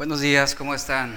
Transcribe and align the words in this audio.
Buenos 0.00 0.22
días, 0.22 0.54
¿cómo 0.54 0.74
están? 0.74 1.14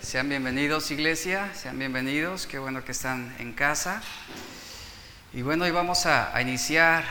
Sean 0.00 0.28
bienvenidos, 0.28 0.92
iglesia, 0.92 1.52
sean 1.52 1.80
bienvenidos, 1.80 2.46
qué 2.46 2.60
bueno 2.60 2.84
que 2.84 2.92
están 2.92 3.34
en 3.40 3.54
casa. 3.54 4.02
Y 5.32 5.42
bueno, 5.42 5.64
hoy 5.64 5.72
vamos 5.72 6.06
a, 6.06 6.40
iniciar 6.40 7.02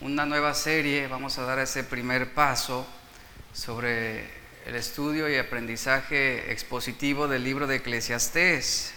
una 0.00 0.24
nueva 0.24 0.54
serie, 0.54 1.06
vamos 1.06 1.36
a 1.36 1.42
dar 1.42 1.58
ese 1.58 1.84
primer 1.84 2.32
paso 2.32 2.86
sobre 3.52 4.24
el 4.64 4.74
estudio 4.74 5.28
y 5.28 5.36
aprendizaje 5.36 6.50
expositivo 6.50 7.28
del 7.28 7.44
libro 7.44 7.66
de 7.66 7.76
Eclesiastés. 7.76 8.94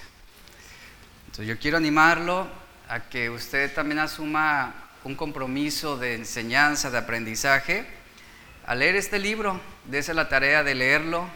Entonces 1.26 1.48
yo 1.48 1.60
quiero 1.60 1.76
animarlo 1.76 2.48
a 2.88 3.10
que 3.10 3.30
usted 3.30 3.74
también 3.74 4.00
asuma 4.00 4.74
un 5.04 5.16
compromiso 5.16 5.98
de 5.98 6.16
enseñanza, 6.16 6.90
de 6.90 6.98
aprendizaje 6.98 7.86
a 8.66 8.76
leer 8.76 8.96
este 8.98 9.18
libro, 9.18 9.60
dése 9.88 10.14
la 10.14 10.28
tarea 10.28 10.64
de 10.64 10.76
leerlo, 10.76 11.28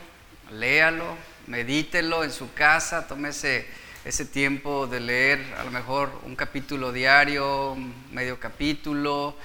léalo, 0.52 1.18
medítelo 1.48 2.24
en 2.24 2.32
su 2.32 2.54
casa, 2.54 3.08
tómese 3.08 3.66
ese 4.04 4.26
tiempo 4.26 4.88
de 4.88 5.00
leer 5.00 5.40
a 5.58 5.64
lo 5.64 5.72
mejor 5.72 6.12
un 6.26 6.36
capítulo 6.36 6.92
diario, 6.92 7.78
medio 8.12 8.40
capítulo, 8.40 9.38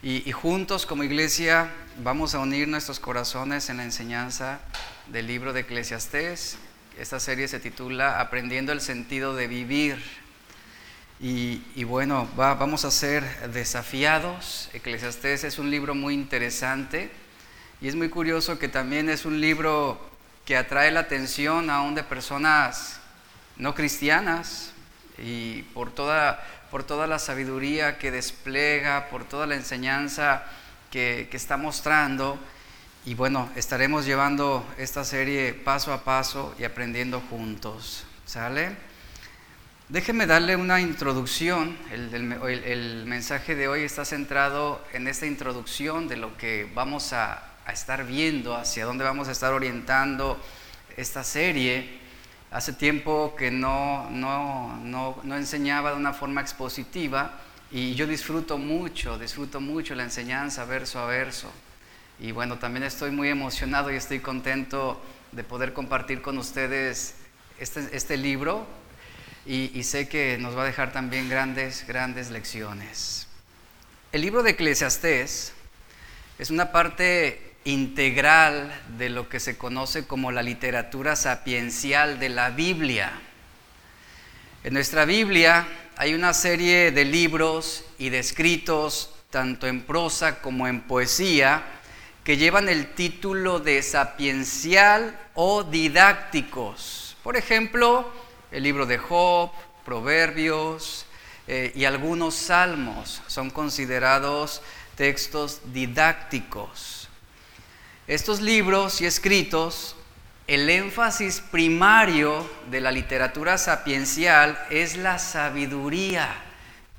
y, 0.00 0.30
juntos 0.30 0.86
como 0.86 1.02
iglesia 1.02 1.72
vamos 2.04 2.36
a 2.36 2.38
unir 2.38 2.68
nuestros 2.68 3.00
corazones 3.00 3.68
en 3.68 3.78
la 3.78 3.82
enseñanza 3.82 4.60
del 5.08 5.26
libro 5.26 5.52
de 5.52 5.60
Eclesiastés. 5.60 6.56
Esta 6.96 7.18
serie 7.18 7.48
se 7.48 7.58
titula 7.58 8.20
Aprendiendo 8.20 8.72
el 8.72 8.80
sentido 8.80 9.34
de 9.34 9.48
vivir. 9.48 10.00
Y, 11.20 11.82
bueno, 11.82 12.28
vamos 12.36 12.84
a 12.84 12.92
ser 12.92 13.24
desafiados. 13.50 14.70
Eclesiastés 14.72 15.42
es 15.42 15.58
un 15.58 15.68
libro 15.68 15.96
muy 15.96 16.14
interesante 16.14 17.10
y 17.80 17.88
es 17.88 17.94
muy 17.94 18.08
curioso 18.08 18.58
que 18.58 18.68
también 18.68 19.08
es 19.08 19.24
un 19.24 19.40
libro 19.40 20.00
que 20.44 20.56
atrae 20.56 20.90
la 20.90 21.00
atención 21.00 21.70
aún 21.70 21.94
de 21.94 22.02
personas 22.02 23.00
no 23.56 23.74
cristianas 23.74 24.72
y 25.18 25.62
por 25.74 25.90
toda, 25.90 26.44
por 26.70 26.84
toda 26.84 27.06
la 27.06 27.18
sabiduría 27.18 27.98
que 27.98 28.10
despliega, 28.10 29.08
por 29.10 29.24
toda 29.24 29.46
la 29.46 29.54
enseñanza 29.54 30.44
que, 30.90 31.28
que 31.30 31.36
está 31.36 31.56
mostrando. 31.56 32.38
Y 33.04 33.14
bueno, 33.14 33.50
estaremos 33.56 34.04
llevando 34.04 34.66
esta 34.76 35.04
serie 35.04 35.54
paso 35.54 35.92
a 35.92 36.04
paso 36.04 36.54
y 36.58 36.64
aprendiendo 36.64 37.20
juntos. 37.30 38.04
¿Sale? 38.26 38.76
Déjeme 39.88 40.26
darle 40.26 40.54
una 40.54 40.82
introducción. 40.82 41.74
El, 41.90 43.04
mensaje 43.06 43.54
de 43.54 43.68
hoy 43.68 43.84
está 43.84 44.04
centrado 44.04 44.84
en 44.92 45.08
esta 45.08 45.24
introducción 45.24 46.08
de 46.08 46.16
lo 46.16 46.36
que 46.36 46.70
vamos 46.74 47.14
a, 47.14 47.47
estar 47.72 48.04
viendo, 48.04 48.56
hacia 48.56 48.84
dónde 48.84 49.04
vamos 49.04 49.28
a 49.28 49.32
estar 49.32 49.52
orientando 49.52 50.40
esta 50.96 51.24
serie. 51.24 51.98
Hace 52.50 52.72
tiempo 52.72 53.34
que 53.36 53.50
no, 53.50 54.08
no, 54.10 54.76
no 55.22 55.36
enseñaba 55.36 55.90
de 55.90 55.96
una 55.96 56.12
forma 56.12 56.40
expositiva 56.40 57.40
y 57.70 57.94
yo 57.94 58.06
disfruto 58.06 58.56
mucho, 58.56 59.18
disfruto 59.18 59.60
mucho 59.60 59.94
la 59.94 60.04
enseñanza 60.04 60.64
verso 60.64 60.98
a 60.98 61.06
verso. 61.06 61.50
Y 62.18 62.32
bueno, 62.32 62.58
también 62.58 62.82
estoy 62.82 63.10
muy 63.10 63.28
emocionado 63.28 63.92
y 63.92 63.96
estoy 63.96 64.20
contento 64.20 65.00
de 65.32 65.44
poder 65.44 65.72
compartir 65.72 66.22
con 66.22 66.38
ustedes 66.38 67.14
este, 67.58 67.88
este 67.92 68.16
libro 68.16 68.66
y, 69.46 69.82
sé 69.84 70.08
que 70.08 70.36
nos 70.38 70.56
va 70.56 70.62
a 70.62 70.66
dejar 70.66 70.92
también 70.92 71.30
grandes, 71.30 71.86
grandes 71.86 72.30
lecciones. 72.30 73.28
El 74.12 74.20
libro 74.20 74.42
de 74.42 74.50
Eclesiastés 74.50 75.54
es 76.38 76.50
una 76.50 76.70
parte 76.70 77.47
integral 77.64 78.72
de 78.96 79.08
lo 79.10 79.28
que 79.28 79.40
se 79.40 79.58
conoce 79.58 80.06
como 80.06 80.32
la 80.32 80.42
literatura 80.42 81.16
sapiencial 81.16 82.18
de 82.18 82.28
la 82.28 82.50
Biblia. 82.50 83.12
En 84.64 84.74
nuestra 84.74 85.04
Biblia 85.04 85.66
hay 85.96 86.14
una 86.14 86.32
serie 86.32 86.90
de 86.92 87.04
libros 87.04 87.84
y 87.98 88.08
de 88.08 88.18
escritos, 88.18 89.14
tanto 89.30 89.66
en 89.66 89.82
prosa 89.82 90.40
como 90.40 90.66
en 90.66 90.80
poesía, 90.80 91.62
que 92.24 92.36
llevan 92.36 92.68
el 92.68 92.94
título 92.94 93.58
de 93.58 93.82
sapiencial 93.82 95.18
o 95.34 95.64
didácticos. 95.64 97.16
Por 97.22 97.36
ejemplo, 97.36 98.12
el 98.50 98.62
libro 98.62 98.86
de 98.86 98.98
Job, 98.98 99.50
Proverbios 99.84 101.06
eh, 101.46 101.72
y 101.74 101.84
algunos 101.84 102.34
salmos 102.34 103.22
son 103.26 103.50
considerados 103.50 104.60
textos 104.96 105.60
didácticos. 105.72 106.97
Estos 108.08 108.40
libros 108.40 109.02
y 109.02 109.04
escritos, 109.04 109.94
el 110.46 110.70
énfasis 110.70 111.42
primario 111.42 112.48
de 112.70 112.80
la 112.80 112.90
literatura 112.90 113.58
sapiencial 113.58 114.58
es 114.70 114.96
la 114.96 115.18
sabiduría, 115.18 116.34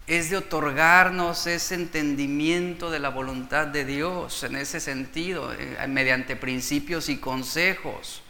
es 0.06 0.30
de 0.30 0.38
otorgarnos 0.38 1.48
ese 1.48 1.74
entendimiento 1.74 2.92
de 2.92 3.00
la 3.00 3.10
voluntad 3.10 3.66
de 3.66 3.86
Dios 3.86 4.44
en 4.44 4.56
ese 4.56 4.80
sentido, 4.80 5.52
eh, 5.52 5.84
mediante 5.88 6.36
principios 6.36 7.10
y 7.10 7.18
consejos. 7.18 8.22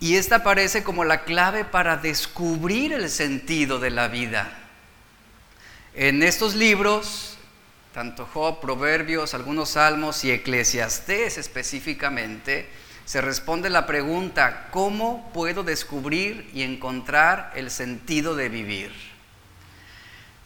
Y 0.00 0.16
esta 0.16 0.36
aparece 0.36 0.82
como 0.82 1.04
la 1.04 1.22
clave 1.22 1.64
para 1.64 1.96
descubrir 1.96 2.92
el 2.92 3.08
sentido 3.08 3.78
de 3.78 3.90
la 3.90 4.08
vida. 4.08 4.58
En 5.94 6.24
estos 6.24 6.56
libros, 6.56 7.38
tanto 7.92 8.26
Job, 8.32 8.60
Proverbios, 8.60 9.34
algunos 9.34 9.70
salmos 9.70 10.24
y 10.24 10.30
Eclesiastés 10.30 11.38
específicamente, 11.38 12.68
se 13.04 13.20
responde 13.20 13.70
la 13.70 13.86
pregunta, 13.86 14.68
¿cómo 14.70 15.30
puedo 15.34 15.64
descubrir 15.64 16.48
y 16.54 16.62
encontrar 16.62 17.52
el 17.56 17.70
sentido 17.70 18.36
de 18.36 18.48
vivir? 18.48 18.92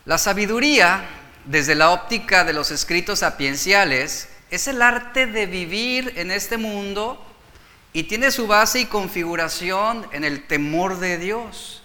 La 0.07 0.17
sabiduría, 0.17 1.05
desde 1.45 1.75
la 1.75 1.91
óptica 1.91 2.45
de 2.45 2.55
los 2.55 2.71
escritos 2.71 3.19
sapienciales, 3.19 4.31
es 4.51 4.67
el 4.67 4.81
arte 4.81 5.27
de 5.27 5.45
vivir 5.45 6.15
en 6.17 6.31
este 6.31 6.57
mundo 6.57 7.23
y 7.93 8.05
tiene 8.05 8.31
su 8.31 8.47
base 8.47 8.81
y 8.81 8.87
configuración 8.87 10.07
en 10.13 10.25
el 10.25 10.47
temor 10.47 10.99
de 10.99 11.19
Dios. 11.19 11.84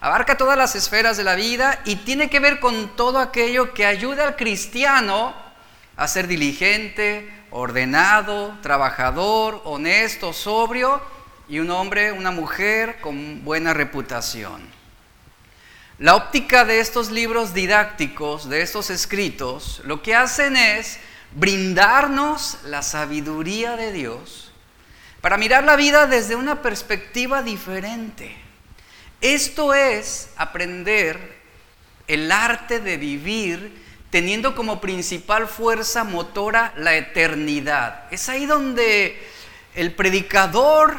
Abarca 0.00 0.36
todas 0.36 0.58
las 0.58 0.74
esferas 0.74 1.16
de 1.16 1.24
la 1.24 1.34
vida 1.34 1.80
y 1.84 1.96
tiene 1.96 2.28
que 2.28 2.40
ver 2.40 2.60
con 2.60 2.94
todo 2.96 3.18
aquello 3.18 3.72
que 3.72 3.86
ayuda 3.86 4.24
al 4.24 4.36
cristiano 4.36 5.34
a 5.96 6.06
ser 6.06 6.26
diligente, 6.26 7.32
ordenado, 7.50 8.56
trabajador, 8.62 9.62
honesto, 9.64 10.32
sobrio 10.32 11.00
y 11.48 11.60
un 11.60 11.70
hombre, 11.70 12.12
una 12.12 12.30
mujer 12.30 13.00
con 13.00 13.44
buena 13.44 13.72
reputación. 13.72 14.60
La 15.98 16.14
óptica 16.14 16.66
de 16.66 16.80
estos 16.80 17.10
libros 17.10 17.54
didácticos, 17.54 18.50
de 18.50 18.60
estos 18.60 18.90
escritos, 18.90 19.80
lo 19.84 20.02
que 20.02 20.14
hacen 20.14 20.56
es 20.56 20.98
brindarnos 21.32 22.58
la 22.64 22.82
sabiduría 22.82 23.76
de 23.76 23.92
Dios 23.92 24.52
para 25.22 25.38
mirar 25.38 25.64
la 25.64 25.76
vida 25.76 26.06
desde 26.06 26.36
una 26.36 26.60
perspectiva 26.60 27.42
diferente. 27.42 28.45
Esto 29.20 29.74
es 29.74 30.28
aprender 30.36 31.36
el 32.06 32.30
arte 32.30 32.80
de 32.80 32.96
vivir 32.96 33.84
teniendo 34.10 34.54
como 34.54 34.80
principal 34.80 35.48
fuerza 35.48 36.04
motora 36.04 36.72
la 36.76 36.96
eternidad. 36.96 38.04
Es 38.12 38.28
ahí 38.28 38.46
donde 38.46 39.20
el 39.74 39.94
predicador 39.94 40.96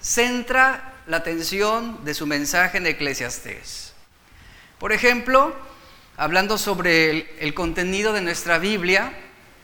centra 0.00 0.94
la 1.06 1.18
atención 1.18 2.04
de 2.04 2.14
su 2.14 2.26
mensaje 2.26 2.78
en 2.78 2.86
Eclesiastés. 2.86 3.92
Por 4.78 4.92
ejemplo, 4.92 5.54
hablando 6.16 6.56
sobre 6.56 7.10
el, 7.10 7.28
el 7.40 7.54
contenido 7.54 8.12
de 8.12 8.22
nuestra 8.22 8.58
Biblia, 8.58 9.12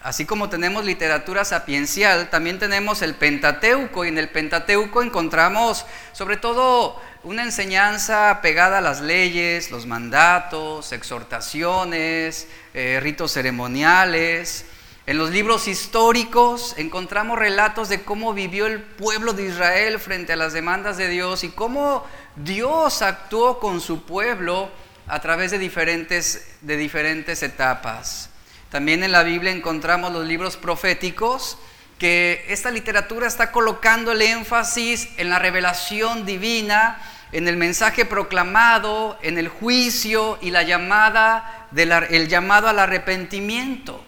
Así 0.07 0.25
como 0.25 0.49
tenemos 0.49 0.85
literatura 0.85 1.45
sapiencial, 1.45 2.31
también 2.31 2.61
tenemos 2.61 3.03
el 3.03 3.17
Pentateuco 3.17 4.05
y 4.05 4.09
en 4.09 4.19
el 4.19 4.29
Pentateuco 4.29 5.03
encontramos 5.03 5.85
sobre 6.12 6.37
todo 6.37 7.03
una 7.26 7.43
enseñanza 7.43 8.38
pegada 8.40 8.78
a 8.78 8.81
las 8.81 9.00
leyes, 9.00 9.73
los 9.73 9.84
mandatos, 9.84 10.93
exhortaciones, 10.93 12.46
eh, 12.73 13.00
ritos 13.02 13.32
ceremoniales. 13.32 14.64
En 15.06 15.19
los 15.19 15.31
libros 15.31 15.67
históricos 15.67 16.75
encontramos 16.78 17.37
relatos 17.37 17.88
de 17.88 18.05
cómo 18.05 18.32
vivió 18.32 18.67
el 18.67 18.81
pueblo 18.81 19.32
de 19.32 19.46
Israel 19.46 19.99
frente 19.99 20.34
a 20.34 20.37
las 20.37 20.52
demandas 20.52 20.99
de 20.99 21.08
Dios 21.08 21.43
y 21.43 21.49
cómo 21.49 22.06
Dios 22.37 23.02
actuó 23.02 23.58
con 23.58 23.81
su 23.81 24.05
pueblo 24.05 24.70
a 25.08 25.20
través 25.20 25.50
de 25.50 25.58
diferentes, 25.58 26.56
de 26.61 26.76
diferentes 26.76 27.43
etapas. 27.43 28.31
También 28.70 29.02
en 29.02 29.11
la 29.11 29.25
Biblia 29.25 29.50
encontramos 29.50 30.12
los 30.12 30.25
libros 30.25 30.56
proféticos, 30.56 31.58
que 31.99 32.44
esta 32.49 32.70
literatura 32.70 33.26
está 33.26 33.50
colocando 33.50 34.12
el 34.12 34.22
énfasis 34.22 35.08
en 35.17 35.31
la 35.31 35.40
revelación 35.40 36.25
divina, 36.25 37.00
en 37.32 37.49
el 37.49 37.56
mensaje 37.56 38.05
proclamado, 38.05 39.19
en 39.23 39.38
el 39.38 39.49
juicio 39.49 40.38
y 40.40 40.50
la 40.50 40.62
llamada 40.62 41.69
llamado 42.28 42.69
al 42.69 42.78
arrepentimiento. 42.78 44.02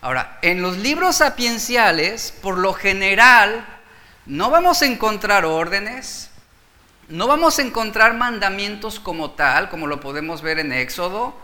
Ahora, 0.00 0.38
en 0.42 0.62
los 0.62 0.76
libros 0.76 1.16
sapienciales, 1.16 2.32
por 2.42 2.58
lo 2.58 2.74
general, 2.74 3.66
no 4.26 4.50
vamos 4.50 4.82
a 4.82 4.86
encontrar 4.86 5.44
órdenes, 5.44 6.30
no 7.08 7.26
vamos 7.26 7.58
a 7.58 7.62
encontrar 7.62 8.14
mandamientos 8.14 9.00
como 9.00 9.30
tal, 9.32 9.68
como 9.68 9.86
lo 9.86 10.00
podemos 10.00 10.42
ver 10.42 10.58
en 10.58 10.72
Éxodo, 10.72 11.34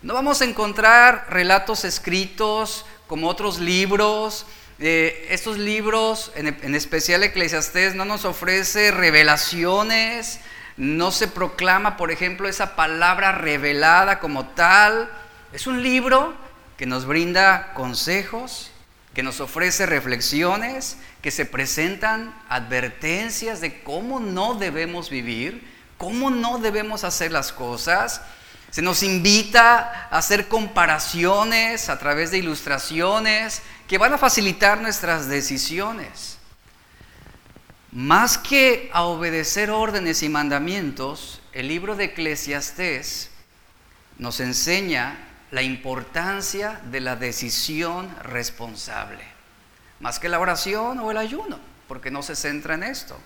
no 0.00 0.14
vamos 0.14 0.40
a 0.40 0.44
encontrar 0.44 1.26
relatos 1.28 1.84
escritos 1.84 2.86
como 3.08 3.28
otros 3.28 3.58
libros. 3.58 4.46
Estos 4.78 5.58
libros, 5.58 6.30
en, 6.36 6.46
en 6.62 6.74
especial 6.74 7.24
Eclesiastés, 7.24 7.94
no 7.94 8.04
nos 8.04 8.24
ofrece 8.24 8.92
revelaciones, 8.92 10.40
no 10.76 11.10
se 11.10 11.26
proclama, 11.26 11.96
por 11.96 12.12
ejemplo, 12.12 12.48
esa 12.48 12.76
palabra 12.76 13.32
revelada 13.32 14.20
como 14.20 14.46
tal. 14.50 15.10
Es 15.52 15.66
un 15.66 15.82
libro 15.82 16.34
que 16.76 16.86
nos 16.86 17.04
brinda 17.04 17.72
consejos, 17.74 18.70
que 19.14 19.24
nos 19.24 19.40
ofrece 19.40 19.84
reflexiones, 19.84 20.96
que 21.22 21.32
se 21.32 21.44
presentan 21.44 22.32
advertencias 22.48 23.60
de 23.60 23.82
cómo 23.82 24.20
no 24.20 24.54
debemos 24.54 25.10
vivir, 25.10 25.68
cómo 25.96 26.30
no 26.30 26.58
debemos 26.58 27.02
hacer 27.02 27.32
las 27.32 27.52
cosas. 27.52 28.22
Se 28.70 28.82
nos 28.82 29.02
invita 29.02 30.08
a 30.10 30.18
hacer 30.18 30.48
comparaciones 30.48 31.88
a 31.88 31.98
través 31.98 32.30
de 32.30 32.38
ilustraciones 32.38 33.62
que 33.86 33.98
van 33.98 34.12
a 34.12 34.18
facilitar 34.18 34.80
nuestras 34.80 35.28
decisiones. 35.28 36.38
Más 37.90 38.36
que 38.36 38.90
a 38.92 39.04
obedecer 39.04 39.70
órdenes 39.70 40.22
y 40.22 40.28
mandamientos, 40.28 41.40
el 41.52 41.68
libro 41.68 41.96
de 41.96 42.04
Eclesiastés 42.04 43.30
nos 44.18 44.40
enseña 44.40 45.16
la 45.50 45.62
importancia 45.62 46.80
de 46.90 47.00
la 47.00 47.16
decisión 47.16 48.14
responsable, 48.22 49.24
más 50.00 50.18
que 50.18 50.28
la 50.28 50.38
oración 50.38 50.98
o 50.98 51.10
el 51.10 51.16
ayuno, 51.16 51.58
porque 51.86 52.10
no 52.10 52.22
se 52.22 52.36
centra 52.36 52.74
en 52.74 52.82
esto. 52.82 53.18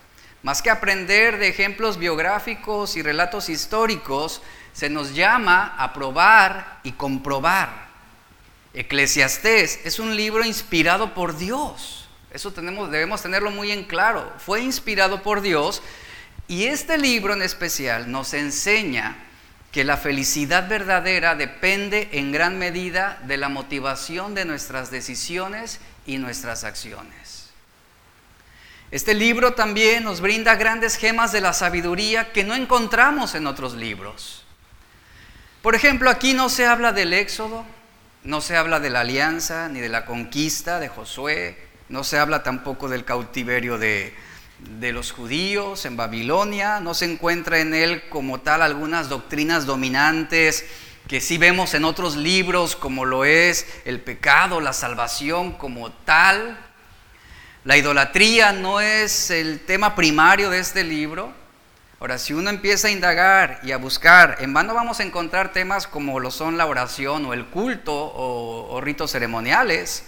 Más 0.43 0.61
que 0.61 0.69
aprender 0.69 1.37
de 1.39 1.49
ejemplos 1.49 1.97
biográficos 1.97 2.95
y 2.95 3.01
relatos 3.01 3.49
históricos, 3.49 4.41
se 4.73 4.89
nos 4.89 5.13
llama 5.13 5.75
a 5.77 5.93
probar 5.93 6.79
y 6.83 6.91
comprobar. 6.93 7.87
Eclesiastés 8.73 9.79
es 9.85 9.99
un 9.99 10.15
libro 10.15 10.43
inspirado 10.43 11.13
por 11.13 11.37
Dios. 11.37 12.09
Eso 12.31 12.51
tenemos, 12.51 12.89
debemos 12.89 13.21
tenerlo 13.21 13.51
muy 13.51 13.71
en 13.71 13.83
claro. 13.83 14.33
Fue 14.39 14.61
inspirado 14.61 15.21
por 15.21 15.41
Dios 15.41 15.83
y 16.47 16.65
este 16.65 16.97
libro 16.97 17.33
en 17.33 17.43
especial 17.43 18.11
nos 18.11 18.33
enseña 18.33 19.15
que 19.71 19.83
la 19.83 19.97
felicidad 19.97 20.67
verdadera 20.67 21.35
depende 21.35 22.09
en 22.13 22.31
gran 22.31 22.57
medida 22.57 23.19
de 23.25 23.37
la 23.37 23.49
motivación 23.49 24.35
de 24.35 24.45
nuestras 24.45 24.91
decisiones 24.91 25.79
y 26.05 26.17
nuestras 26.17 26.63
acciones. 26.63 27.49
Este 28.91 29.15
libro 29.15 29.53
también 29.53 30.03
nos 30.03 30.21
brinda 30.21 30.53
grandes 30.55 30.97
gemas 30.97 31.31
de 31.31 31.41
la 31.41 31.53
sabiduría 31.53 32.31
que 32.31 32.43
no 32.43 32.53
encontramos 32.53 33.33
en 33.33 33.47
otros 33.47 33.73
libros. 33.73 34.42
Por 35.63 35.75
ejemplo, 35.75 36.09
aquí 36.09 36.33
no 36.33 36.49
se 36.49 36.65
habla 36.65 36.91
del 36.91 37.13
éxodo, 37.13 37.63
no 38.25 38.41
se 38.41 38.57
habla 38.57 38.81
de 38.81 38.89
la 38.89 38.99
alianza 38.99 39.69
ni 39.69 39.79
de 39.79 39.87
la 39.87 40.03
conquista 40.03 40.77
de 40.81 40.89
Josué, 40.89 41.57
no 41.87 42.03
se 42.03 42.19
habla 42.19 42.43
tampoco 42.43 42.89
del 42.89 43.05
cautiverio 43.05 43.77
de, 43.77 44.13
de 44.59 44.91
los 44.91 45.13
judíos 45.13 45.85
en 45.85 45.95
Babilonia, 45.95 46.81
no 46.81 46.93
se 46.93 47.05
encuentra 47.05 47.61
en 47.61 47.73
él 47.73 48.03
como 48.09 48.41
tal 48.41 48.61
algunas 48.61 49.07
doctrinas 49.07 49.65
dominantes 49.65 50.65
que 51.07 51.21
sí 51.21 51.37
vemos 51.37 51.73
en 51.75 51.85
otros 51.85 52.17
libros 52.17 52.75
como 52.75 53.05
lo 53.05 53.23
es 53.23 53.65
el 53.85 54.01
pecado, 54.01 54.59
la 54.59 54.73
salvación 54.73 55.53
como 55.53 55.93
tal. 55.93 56.59
La 57.63 57.77
idolatría 57.77 58.51
no 58.51 58.81
es 58.81 59.31
el 59.31 59.61
tema 59.61 59.95
primario 59.95 60.49
de 60.49 60.59
este 60.59 60.83
libro. 60.83 61.41
Ahora, 62.03 62.17
si 62.17 62.33
uno 62.33 62.49
empieza 62.49 62.89
a 62.89 62.91
indagar 62.91 63.61
y 63.63 63.71
a 63.71 63.77
buscar, 63.77 64.35
en 64.41 64.53
vano 64.53 64.73
vamos 64.73 64.99
a 64.99 65.03
encontrar 65.03 65.53
temas 65.53 65.87
como 65.87 66.19
lo 66.19 66.31
son 66.31 66.57
la 66.57 66.65
oración 66.65 67.25
o 67.25 67.33
el 67.33 67.45
culto 67.45 67.93
o, 67.95 68.75
o 68.75 68.81
ritos 68.81 69.11
ceremoniales. 69.11 70.03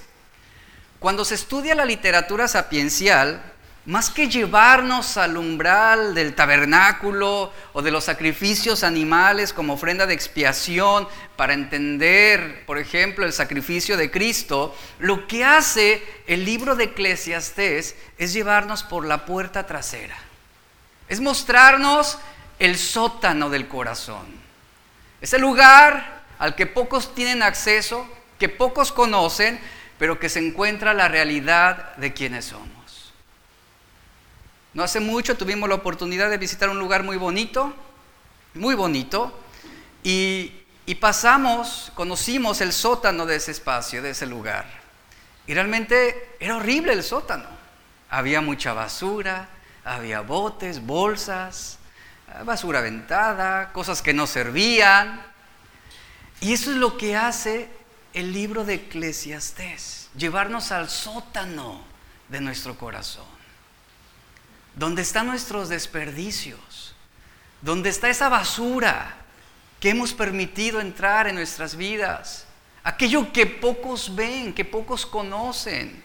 Cuando 0.99 1.23
se 1.23 1.35
estudia 1.35 1.73
la 1.73 1.85
literatura 1.85 2.49
sapiencial, 2.49 3.41
más 3.85 4.09
que 4.09 4.27
llevarnos 4.27 5.15
al 5.15 5.37
umbral 5.37 6.13
del 6.13 6.35
tabernáculo 6.35 7.53
o 7.71 7.81
de 7.81 7.91
los 7.91 8.03
sacrificios 8.03 8.83
animales 8.83 9.53
como 9.53 9.75
ofrenda 9.75 10.05
de 10.05 10.15
expiación 10.15 11.07
para 11.37 11.53
entender, 11.53 12.65
por 12.65 12.77
ejemplo, 12.77 13.25
el 13.25 13.31
sacrificio 13.31 13.95
de 13.95 14.11
Cristo, 14.11 14.75
lo 14.99 15.27
que 15.27 15.45
hace 15.45 16.03
el 16.27 16.43
libro 16.43 16.75
de 16.75 16.83
Eclesiastés 16.83 17.95
es 18.17 18.33
llevarnos 18.33 18.83
por 18.83 19.05
la 19.05 19.25
puerta 19.25 19.65
trasera. 19.65 20.24
Es 21.07 21.21
mostrarnos 21.21 22.17
el 22.59 22.77
sótano 22.77 23.49
del 23.49 23.67
corazón. 23.67 24.25
Es 25.21 25.33
el 25.33 25.41
lugar 25.41 26.23
al 26.39 26.55
que 26.55 26.65
pocos 26.65 27.15
tienen 27.15 27.43
acceso, 27.43 28.07
que 28.39 28.49
pocos 28.49 28.91
conocen, 28.91 29.59
pero 29.97 30.19
que 30.19 30.29
se 30.29 30.39
encuentra 30.39 30.93
la 30.93 31.07
realidad 31.07 31.95
de 31.95 32.13
quienes 32.13 32.45
somos. 32.45 33.13
No 34.73 34.83
hace 34.83 34.99
mucho 34.99 35.37
tuvimos 35.37 35.69
la 35.69 35.75
oportunidad 35.75 36.29
de 36.29 36.37
visitar 36.37 36.69
un 36.69 36.79
lugar 36.79 37.03
muy 37.03 37.15
bonito, 37.15 37.73
muy 38.53 38.75
bonito, 38.75 39.39
y, 40.03 40.51
pasamos, 40.99 41.91
conocimos 41.95 42.61
el 42.61 42.71
sótano 42.71 43.25
de 43.25 43.37
ese 43.37 43.51
espacio, 43.51 44.01
de 44.01 44.11
ese 44.11 44.27
lugar. 44.27 44.65
Y 45.47 45.53
realmente 45.53 46.35
era 46.39 46.57
horrible 46.57 46.93
el 46.93 47.03
sótano. 47.03 47.47
Había 48.09 48.41
mucha 48.41 48.73
basura, 48.73 49.49
había 49.85 50.19
botes, 50.19 50.85
bolsas, 50.85 51.79
basura 52.43 52.79
aventada, 52.79 53.71
cosas 53.71 54.01
que 54.01 54.13
no 54.13 54.27
servían. 54.27 55.21
Y 56.41 56.51
eso 56.51 56.71
es 56.71 56.77
lo 56.77 56.97
que 56.97 57.15
hace 57.15 57.69
el 58.13 58.33
libro 58.33 58.65
de 58.65 58.73
Eclesiastés, 58.73 60.09
llevarnos 60.17 60.73
al 60.73 60.89
sótano 60.89 61.81
de 62.27 62.41
nuestro 62.41 62.77
corazón 62.77 63.35
donde 64.75 65.01
están 65.01 65.27
nuestros 65.27 65.69
desperdicios, 65.69 66.95
donde 67.61 67.89
está 67.89 68.09
esa 68.09 68.29
basura 68.29 69.15
que 69.79 69.89
hemos 69.89 70.13
permitido 70.13 70.81
entrar 70.81 71.27
en 71.27 71.35
nuestras 71.35 71.75
vidas, 71.75 72.45
aquello 72.83 73.31
que 73.31 73.45
pocos 73.45 74.15
ven, 74.15 74.53
que 74.53 74.65
pocos 74.65 75.05
conocen, 75.05 76.03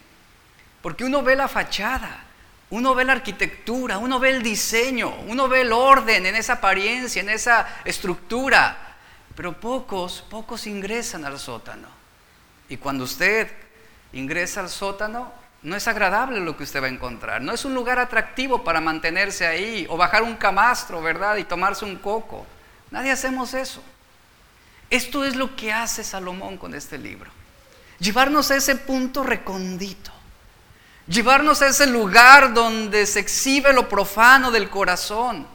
porque 0.81 1.03
uno 1.03 1.21
ve 1.21 1.35
la 1.35 1.47
fachada, 1.47 2.23
uno 2.71 2.95
ve 2.95 3.05
la 3.05 3.13
arquitectura, 3.13 3.97
uno 3.97 4.19
ve 4.19 4.29
el 4.29 4.41
diseño, 4.41 5.13
uno 5.27 5.47
ve 5.47 5.61
el 5.61 5.73
orden 5.73 6.25
en 6.25 6.35
esa 6.35 6.53
apariencia, 6.53 7.21
en 7.21 7.29
esa 7.29 7.67
estructura, 7.83 8.95
pero 9.35 9.59
pocos, 9.59 10.25
pocos 10.29 10.65
ingresan 10.67 11.25
al 11.25 11.37
sótano. 11.37 11.89
Y 12.69 12.77
cuando 12.77 13.03
usted 13.03 13.51
ingresa 14.13 14.61
al 14.61 14.69
sótano, 14.69 15.33
no 15.63 15.75
es 15.75 15.87
agradable 15.87 16.39
lo 16.39 16.55
que 16.55 16.63
usted 16.63 16.81
va 16.81 16.87
a 16.87 16.89
encontrar. 16.89 17.41
No 17.41 17.53
es 17.53 17.65
un 17.65 17.73
lugar 17.73 17.99
atractivo 17.99 18.63
para 18.63 18.79
mantenerse 18.79 19.45
ahí 19.45 19.85
o 19.89 19.97
bajar 19.97 20.23
un 20.23 20.35
camastro, 20.35 21.01
¿verdad? 21.01 21.35
Y 21.37 21.43
tomarse 21.43 21.83
un 21.83 21.97
coco. 21.97 22.45
Nadie 22.89 23.11
hacemos 23.11 23.53
eso. 23.53 23.83
Esto 24.89 25.25
es 25.25 25.35
lo 25.35 25.55
que 25.55 25.73
hace 25.73 26.03
Salomón 26.03 26.57
con 26.57 26.73
este 26.73 26.97
libro. 26.97 27.31
Llevarnos 27.99 28.49
a 28.49 28.55
ese 28.55 28.77
punto 28.77 29.23
recondito. 29.23 30.11
Llevarnos 31.11 31.61
a 31.61 31.67
ese 31.67 31.87
lugar 31.87 32.53
donde 32.53 33.05
se 33.05 33.19
exhibe 33.19 33.73
lo 33.73 33.89
profano 33.89 34.49
del 34.49 34.69
corazón 34.69 35.45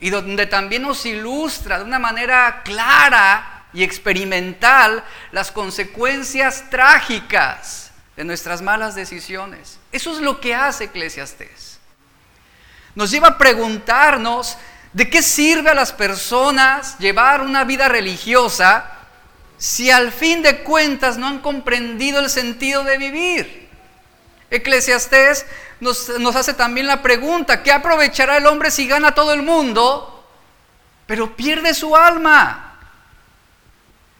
y 0.00 0.08
donde 0.08 0.46
también 0.46 0.80
nos 0.80 1.04
ilustra 1.04 1.78
de 1.78 1.84
una 1.84 1.98
manera 1.98 2.62
clara 2.64 3.66
y 3.74 3.82
experimental 3.82 5.04
las 5.32 5.52
consecuencias 5.52 6.70
trágicas 6.70 7.90
de 8.16 8.24
nuestras 8.24 8.62
malas 8.62 8.94
decisiones. 8.94 9.78
Eso 9.92 10.14
es 10.14 10.22
lo 10.22 10.40
que 10.40 10.54
hace 10.54 10.84
Eclesiastés. 10.84 11.78
Nos 12.94 13.10
lleva 13.10 13.28
a 13.28 13.38
preguntarnos 13.38 14.56
de 14.94 15.10
qué 15.10 15.20
sirve 15.20 15.68
a 15.68 15.74
las 15.74 15.92
personas 15.92 16.98
llevar 16.98 17.42
una 17.42 17.64
vida 17.64 17.86
religiosa 17.88 18.90
si 19.58 19.90
al 19.90 20.10
fin 20.10 20.42
de 20.42 20.62
cuentas 20.62 21.18
no 21.18 21.26
han 21.26 21.40
comprendido 21.40 22.18
el 22.18 22.30
sentido 22.30 22.82
de 22.82 22.96
vivir. 22.96 23.69
Eclesiastés 24.50 25.46
nos, 25.78 26.10
hace 26.36 26.54
también 26.54 26.86
la 26.86 27.02
pregunta, 27.02 27.62
¿qué 27.62 27.72
aprovechará 27.72 28.36
el 28.36 28.46
hombre 28.46 28.70
si 28.70 28.86
gana 28.86 29.14
todo 29.14 29.32
el 29.32 29.42
mundo, 29.42 30.28
pero 31.06 31.36
pierde 31.36 31.72
su 31.72 31.96
alma? 31.96 32.66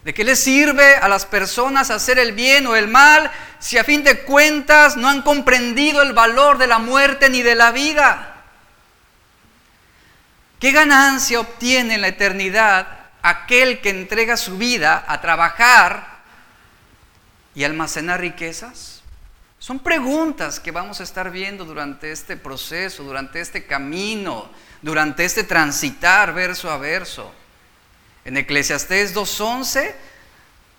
¿De 0.03 0.13
qué 0.13 0.23
le 0.23 0.35
sirve 0.35 0.95
a 0.95 1.07
las 1.07 1.25
personas 1.25 1.91
hacer 1.91 2.17
el 2.17 2.31
bien 2.31 2.65
o 2.65 2.75
el 2.75 2.87
mal 2.87 3.29
si 3.59 3.77
a 3.77 3.83
fin 3.83 4.03
de 4.03 4.21
cuentas 4.21 4.97
no 4.97 5.07
han 5.07 5.21
comprendido 5.21 6.01
el 6.01 6.13
valor 6.13 6.57
de 6.57 6.65
la 6.65 6.79
muerte 6.79 7.29
ni 7.29 7.43
de 7.43 7.53
la 7.53 7.71
vida? 7.71 8.35
¿Qué 10.59 10.71
ganancia 10.71 11.39
obtiene 11.39 11.95
en 11.95 12.01
la 12.01 12.07
eternidad 12.07 12.87
aquel 13.21 13.81
que 13.81 13.89
entrega 13.89 14.37
su 14.37 14.57
vida 14.57 15.03
a 15.07 15.21
trabajar 15.21 16.19
y 17.53 17.63
almacenar 17.63 18.21
riquezas? 18.21 18.90
Son 19.61 19.77
preguntas 19.77 20.59
que 20.59 20.71
vamos 20.71 21.01
a 21.01 21.03
estar 21.03 21.29
viendo 21.29 21.65
durante 21.65 22.11
este 22.11 22.35
proceso, 22.35 23.03
durante 23.03 23.39
este 23.39 23.67
camino, 23.67 24.49
durante 24.81 25.23
este 25.23 25.43
transitar 25.43 26.33
verso 26.33 26.71
a 26.71 26.77
verso. 26.77 27.31
En 28.25 28.37
Eclesiastés 28.37 29.13
2.11, 29.13 29.93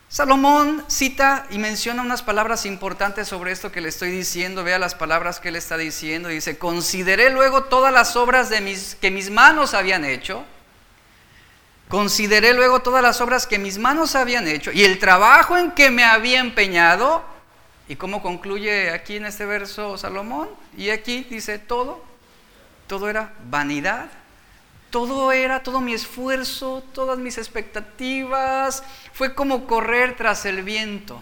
Salomón 0.09 0.85
cita 0.89 1.47
y 1.51 1.59
menciona 1.59 2.03
unas 2.03 2.23
palabras 2.23 2.67
importantes 2.67 3.29
sobre 3.29 3.53
esto 3.53 3.71
que 3.71 3.81
le 3.81 3.89
estoy 3.89 4.11
diciendo. 4.11 4.65
Vea 4.65 4.81
las 4.81 4.97
palabras 4.97 5.39
que 5.39 5.51
él 5.51 5.57
está 5.57 5.77
diciendo. 5.77 6.29
Dice, 6.29 6.59
consideré 6.59 7.31
luego 7.31 7.63
todas 7.63 7.93
las 7.93 8.17
obras 8.17 8.51
de 8.51 8.63
mis, 8.63 8.97
que 8.97 9.13
mis 9.13 9.31
manos 9.31 9.75
habían 9.75 10.05
hecho. 10.05 10.45
Consideré 11.89 12.53
luego 12.53 12.81
todas 12.81 13.01
las 13.01 13.21
obras 13.21 13.47
que 13.47 13.61
mis 13.61 13.79
manos 13.79 14.17
habían 14.17 14.49
hecho 14.49 14.73
y 14.73 14.83
el 14.83 14.99
trabajo 14.99 15.57
en 15.57 15.71
que 15.71 15.89
me 15.91 16.03
había 16.03 16.41
empeñado 16.41 17.31
¿Y 17.93 17.97
cómo 17.97 18.23
concluye 18.23 18.89
aquí 18.89 19.17
en 19.17 19.27
este 19.27 19.45
verso 19.45 19.99
Salomón? 19.99 20.49
Y 20.79 20.89
aquí 20.89 21.27
dice 21.29 21.59
todo, 21.59 22.03
todo 22.87 23.11
era 23.11 23.35
vanidad, 23.51 24.09
todo 24.89 25.31
era, 25.31 25.63
todo 25.63 25.83
mi 25.83 25.93
esfuerzo, 25.93 26.83
todas 26.95 27.19
mis 27.19 27.37
expectativas, 27.37 28.83
fue 29.13 29.35
como 29.35 29.67
correr 29.67 30.17
tras 30.17 30.47
el 30.47 30.63
viento. 30.63 31.21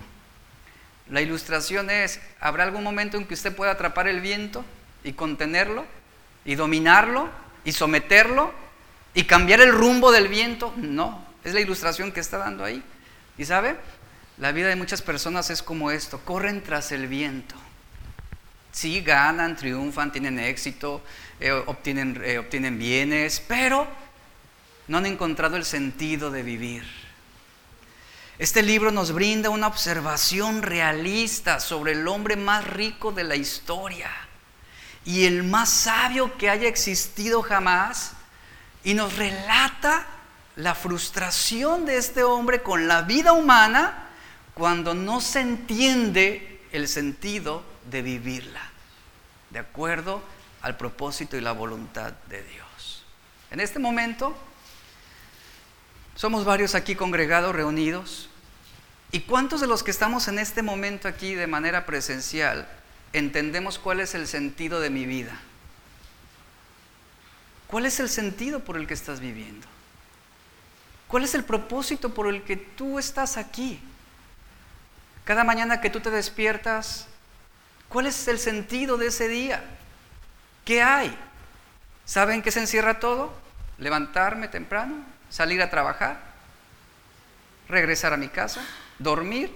La 1.08 1.20
ilustración 1.20 1.90
es, 1.90 2.20
¿habrá 2.38 2.62
algún 2.62 2.84
momento 2.84 3.16
en 3.16 3.26
que 3.26 3.34
usted 3.34 3.52
pueda 3.52 3.72
atrapar 3.72 4.06
el 4.06 4.20
viento 4.20 4.64
y 5.02 5.14
contenerlo 5.14 5.84
y 6.44 6.54
dominarlo 6.54 7.30
y 7.64 7.72
someterlo 7.72 8.52
y 9.12 9.24
cambiar 9.24 9.60
el 9.60 9.72
rumbo 9.72 10.12
del 10.12 10.28
viento? 10.28 10.72
No, 10.76 11.26
es 11.42 11.52
la 11.52 11.60
ilustración 11.60 12.12
que 12.12 12.20
está 12.20 12.38
dando 12.38 12.62
ahí. 12.62 12.80
¿Y 13.36 13.44
sabe? 13.44 13.76
La 14.40 14.52
vida 14.52 14.68
de 14.68 14.76
muchas 14.76 15.02
personas 15.02 15.50
es 15.50 15.62
como 15.62 15.90
esto, 15.90 16.18
corren 16.24 16.62
tras 16.62 16.92
el 16.92 17.08
viento. 17.08 17.54
Sí, 18.72 19.02
ganan, 19.02 19.54
triunfan, 19.54 20.12
tienen 20.12 20.38
éxito, 20.38 21.02
eh, 21.40 21.52
obtienen, 21.52 22.18
eh, 22.24 22.38
obtienen 22.38 22.78
bienes, 22.78 23.42
pero 23.46 23.86
no 24.88 24.96
han 24.96 25.04
encontrado 25.04 25.56
el 25.58 25.66
sentido 25.66 26.30
de 26.30 26.42
vivir. 26.42 26.84
Este 28.38 28.62
libro 28.62 28.90
nos 28.90 29.12
brinda 29.12 29.50
una 29.50 29.66
observación 29.66 30.62
realista 30.62 31.60
sobre 31.60 31.92
el 31.92 32.08
hombre 32.08 32.36
más 32.36 32.66
rico 32.66 33.12
de 33.12 33.24
la 33.24 33.36
historia 33.36 34.10
y 35.04 35.26
el 35.26 35.42
más 35.42 35.68
sabio 35.68 36.38
que 36.38 36.48
haya 36.48 36.66
existido 36.66 37.42
jamás 37.42 38.12
y 38.84 38.94
nos 38.94 39.18
relata 39.18 40.06
la 40.56 40.74
frustración 40.74 41.84
de 41.84 41.98
este 41.98 42.22
hombre 42.22 42.62
con 42.62 42.88
la 42.88 43.02
vida 43.02 43.34
humana 43.34 44.06
cuando 44.54 44.94
no 44.94 45.20
se 45.20 45.40
entiende 45.40 46.60
el 46.72 46.88
sentido 46.88 47.62
de 47.90 48.02
vivirla, 48.02 48.70
de 49.50 49.58
acuerdo 49.58 50.22
al 50.62 50.76
propósito 50.76 51.36
y 51.36 51.40
la 51.40 51.52
voluntad 51.52 52.12
de 52.28 52.42
Dios. 52.42 53.04
En 53.50 53.60
este 53.60 53.78
momento, 53.78 54.36
somos 56.14 56.44
varios 56.44 56.74
aquí 56.74 56.94
congregados, 56.94 57.54
reunidos, 57.54 58.28
¿y 59.12 59.20
cuántos 59.20 59.60
de 59.60 59.66
los 59.66 59.82
que 59.82 59.90
estamos 59.90 60.28
en 60.28 60.38
este 60.38 60.62
momento 60.62 61.08
aquí 61.08 61.34
de 61.34 61.46
manera 61.46 61.86
presencial 61.86 62.68
entendemos 63.12 63.78
cuál 63.78 64.00
es 64.00 64.14
el 64.14 64.26
sentido 64.26 64.80
de 64.80 64.90
mi 64.90 65.06
vida? 65.06 65.40
¿Cuál 67.66 67.86
es 67.86 68.00
el 68.00 68.08
sentido 68.08 68.60
por 68.60 68.76
el 68.76 68.86
que 68.86 68.94
estás 68.94 69.20
viviendo? 69.20 69.66
¿Cuál 71.08 71.24
es 71.24 71.34
el 71.34 71.44
propósito 71.44 72.12
por 72.14 72.28
el 72.28 72.42
que 72.42 72.56
tú 72.56 72.98
estás 72.98 73.36
aquí? 73.36 73.80
Cada 75.24 75.44
mañana 75.44 75.80
que 75.80 75.90
tú 75.90 76.00
te 76.00 76.10
despiertas, 76.10 77.06
¿cuál 77.88 78.06
es 78.06 78.26
el 78.28 78.38
sentido 78.38 78.96
de 78.96 79.08
ese 79.08 79.28
día? 79.28 79.62
¿Qué 80.64 80.82
hay? 80.82 81.16
¿Saben 82.04 82.42
qué 82.42 82.50
se 82.50 82.60
encierra 82.60 82.98
todo? 82.98 83.32
Levantarme 83.78 84.48
temprano, 84.48 84.96
salir 85.28 85.62
a 85.62 85.70
trabajar, 85.70 86.20
regresar 87.68 88.12
a 88.12 88.16
mi 88.16 88.28
casa, 88.28 88.60
dormir, 88.98 89.54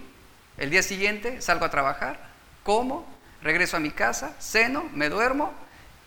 el 0.56 0.71
día 0.71 0.83
siguiente 0.83 1.40
salgo 1.42 1.64
a 1.64 1.71
trabajar, 1.71 2.18
como, 2.62 3.06
regreso 3.42 3.76
a 3.76 3.80
mi 3.80 3.90
casa, 3.90 4.35
ceno, 4.40 4.88
me 4.94 5.09
duermo, 5.09 5.52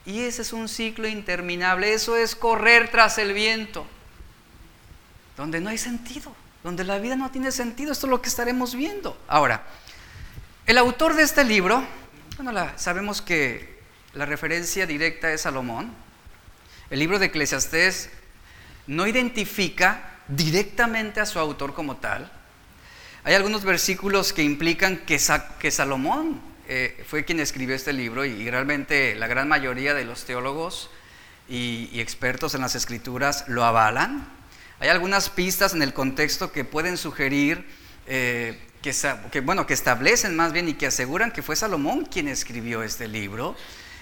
y 0.05 0.21
ese 0.21 0.41
es 0.41 0.53
un 0.53 0.69
ciclo 0.69 1.07
interminable, 1.07 1.93
eso 1.93 2.15
es 2.15 2.35
correr 2.35 2.89
tras 2.89 3.17
el 3.17 3.33
viento, 3.33 3.85
donde 5.35 5.59
no 5.59 5.69
hay 5.69 5.77
sentido 5.77 6.33
donde 6.63 6.83
la 6.83 6.99
vida 6.99 7.15
no 7.15 7.31
tiene 7.31 7.51
sentido. 7.51 7.91
Esto 7.91 8.07
es 8.07 8.11
lo 8.11 8.21
que 8.21 8.29
estaremos 8.29 8.75
viendo. 8.75 9.17
Ahora, 9.27 9.63
el 10.65 10.77
autor 10.77 11.15
de 11.15 11.23
este 11.23 11.43
libro, 11.43 11.83
bueno, 12.37 12.69
sabemos 12.75 13.21
que 13.21 13.79
la 14.13 14.25
referencia 14.25 14.85
directa 14.85 15.31
es 15.31 15.41
Salomón. 15.41 15.93
El 16.89 16.99
libro 16.99 17.19
de 17.19 17.27
Eclesiastés 17.27 18.09
no 18.87 19.07
identifica 19.07 20.19
directamente 20.27 21.19
a 21.19 21.25
su 21.25 21.39
autor 21.39 21.73
como 21.73 21.97
tal. 21.97 22.31
Hay 23.23 23.33
algunos 23.33 23.63
versículos 23.63 24.33
que 24.33 24.43
implican 24.43 24.97
que, 25.05 25.19
Salomón 25.19 26.41
eh, 26.67 27.03
fue 27.07 27.25
quien 27.25 27.39
escribió 27.39 27.75
este 27.75 27.93
libro 27.93 28.25
y, 28.25 28.49
realmente 28.49 29.15
la 29.15 29.27
gran 29.27 29.47
mayoría 29.47 29.93
de 29.93 30.05
los 30.05 30.25
teólogos 30.25 30.89
y 31.49 31.99
expertos 32.01 32.55
en 32.55 32.61
las 32.61 32.75
escrituras 32.75 33.45
lo 33.47 33.63
avalan. 33.63 34.36
Hay 34.79 34.89
algunas 34.89 35.29
pistas 35.29 35.73
en 35.73 35.81
el 35.81 35.93
contexto 35.93 36.51
que 36.51 36.63
pueden 36.63 36.97
sugerir, 36.97 37.65
eh, 38.05 38.59
que, 39.31 39.41
bueno, 39.41 39.65
que 39.65 39.73
establecen 39.73 40.35
más 40.35 40.53
bien 40.53 40.69
y 40.69 40.75
que 40.75 40.85
aseguran 40.85 41.31
que 41.31 41.41
fue 41.41 41.55
Salomón 41.55 42.05
quien 42.05 42.27
escribió 42.27 42.83
este 42.83 43.07
libro. 43.07 43.55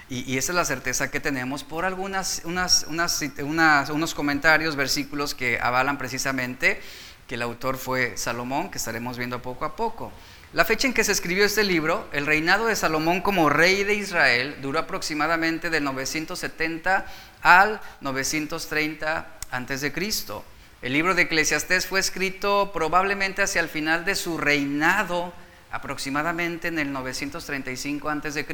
Y, 0.08 0.36
esa 0.36 0.52
es 0.52 0.56
la 0.56 0.64
certeza 0.64 1.10
que 1.10 1.18
tenemos 1.18 1.64
por 1.64 1.84
algunas, 1.84 2.42
unos 2.44 4.14
comentarios, 4.14 4.76
versículos 4.76 5.34
que 5.34 5.58
avalan 5.60 5.98
precisamente 5.98 6.80
que 7.26 7.34
el 7.34 7.42
autor 7.42 7.76
fue 7.78 8.16
Salomón, 8.16 8.70
que 8.70 8.78
estaremos 8.78 9.16
viendo 9.16 9.42
poco 9.42 9.64
a 9.64 9.74
poco. 9.74 10.12
La 10.52 10.64
fecha 10.64 10.86
en 10.86 10.94
que 10.94 11.02
se 11.02 11.10
escribió 11.10 11.44
este 11.44 11.64
libro, 11.64 12.08
el 12.12 12.26
reinado 12.26 12.66
de 12.66 12.76
Salomón 12.76 13.20
como 13.22 13.48
rey 13.48 13.82
de 13.82 13.94
Israel, 13.94 14.58
duró 14.62 14.78
aproximadamente 14.78 15.70
del 15.70 15.82
970 15.84 17.06
al 17.42 17.80
930 18.00 19.26
antes 19.50 19.80
de 19.80 19.92
Cristo. 19.92 20.44
El 20.86 20.92
libro 20.92 21.16
de 21.16 21.22
Eclesiastés 21.22 21.84
fue 21.84 21.98
escrito 21.98 22.70
probablemente 22.72 23.42
hacia 23.42 23.60
el 23.60 23.68
final 23.68 24.04
de 24.04 24.14
su 24.14 24.38
reinado, 24.38 25.32
aproximadamente 25.72 26.68
en 26.68 26.78
el 26.78 26.92
935 26.92 28.08
a.C. 28.08 28.46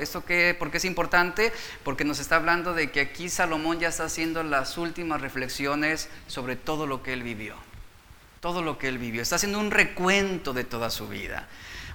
¿Esto 0.00 0.24
qué, 0.24 0.56
por 0.58 0.70
qué 0.70 0.78
es 0.78 0.86
importante? 0.86 1.52
Porque 1.82 2.06
nos 2.06 2.20
está 2.20 2.36
hablando 2.36 2.72
de 2.72 2.90
que 2.90 3.00
aquí 3.02 3.28
Salomón 3.28 3.80
ya 3.80 3.88
está 3.88 4.04
haciendo 4.04 4.42
las 4.42 4.78
últimas 4.78 5.20
reflexiones 5.20 6.08
sobre 6.26 6.56
todo 6.56 6.86
lo 6.86 7.02
que 7.02 7.12
él 7.12 7.22
vivió. 7.22 7.54
Todo 8.40 8.62
lo 8.62 8.78
que 8.78 8.88
él 8.88 8.96
vivió. 8.96 9.20
Está 9.20 9.36
haciendo 9.36 9.58
un 9.58 9.70
recuento 9.70 10.54
de 10.54 10.64
toda 10.64 10.88
su 10.88 11.06
vida. 11.06 11.48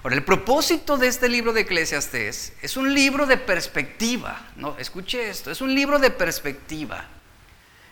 Ahora, 0.04 0.14
el 0.14 0.22
propósito 0.22 0.98
de 0.98 1.08
este 1.08 1.28
libro 1.28 1.52
de 1.52 1.62
Eclesiastés 1.62 2.52
es 2.62 2.76
un 2.76 2.94
libro 2.94 3.26
de 3.26 3.38
perspectiva. 3.38 4.50
No, 4.54 4.76
escuche 4.78 5.28
esto, 5.28 5.50
es 5.50 5.60
un 5.60 5.74
libro 5.74 5.98
de 5.98 6.12
perspectiva. 6.12 7.06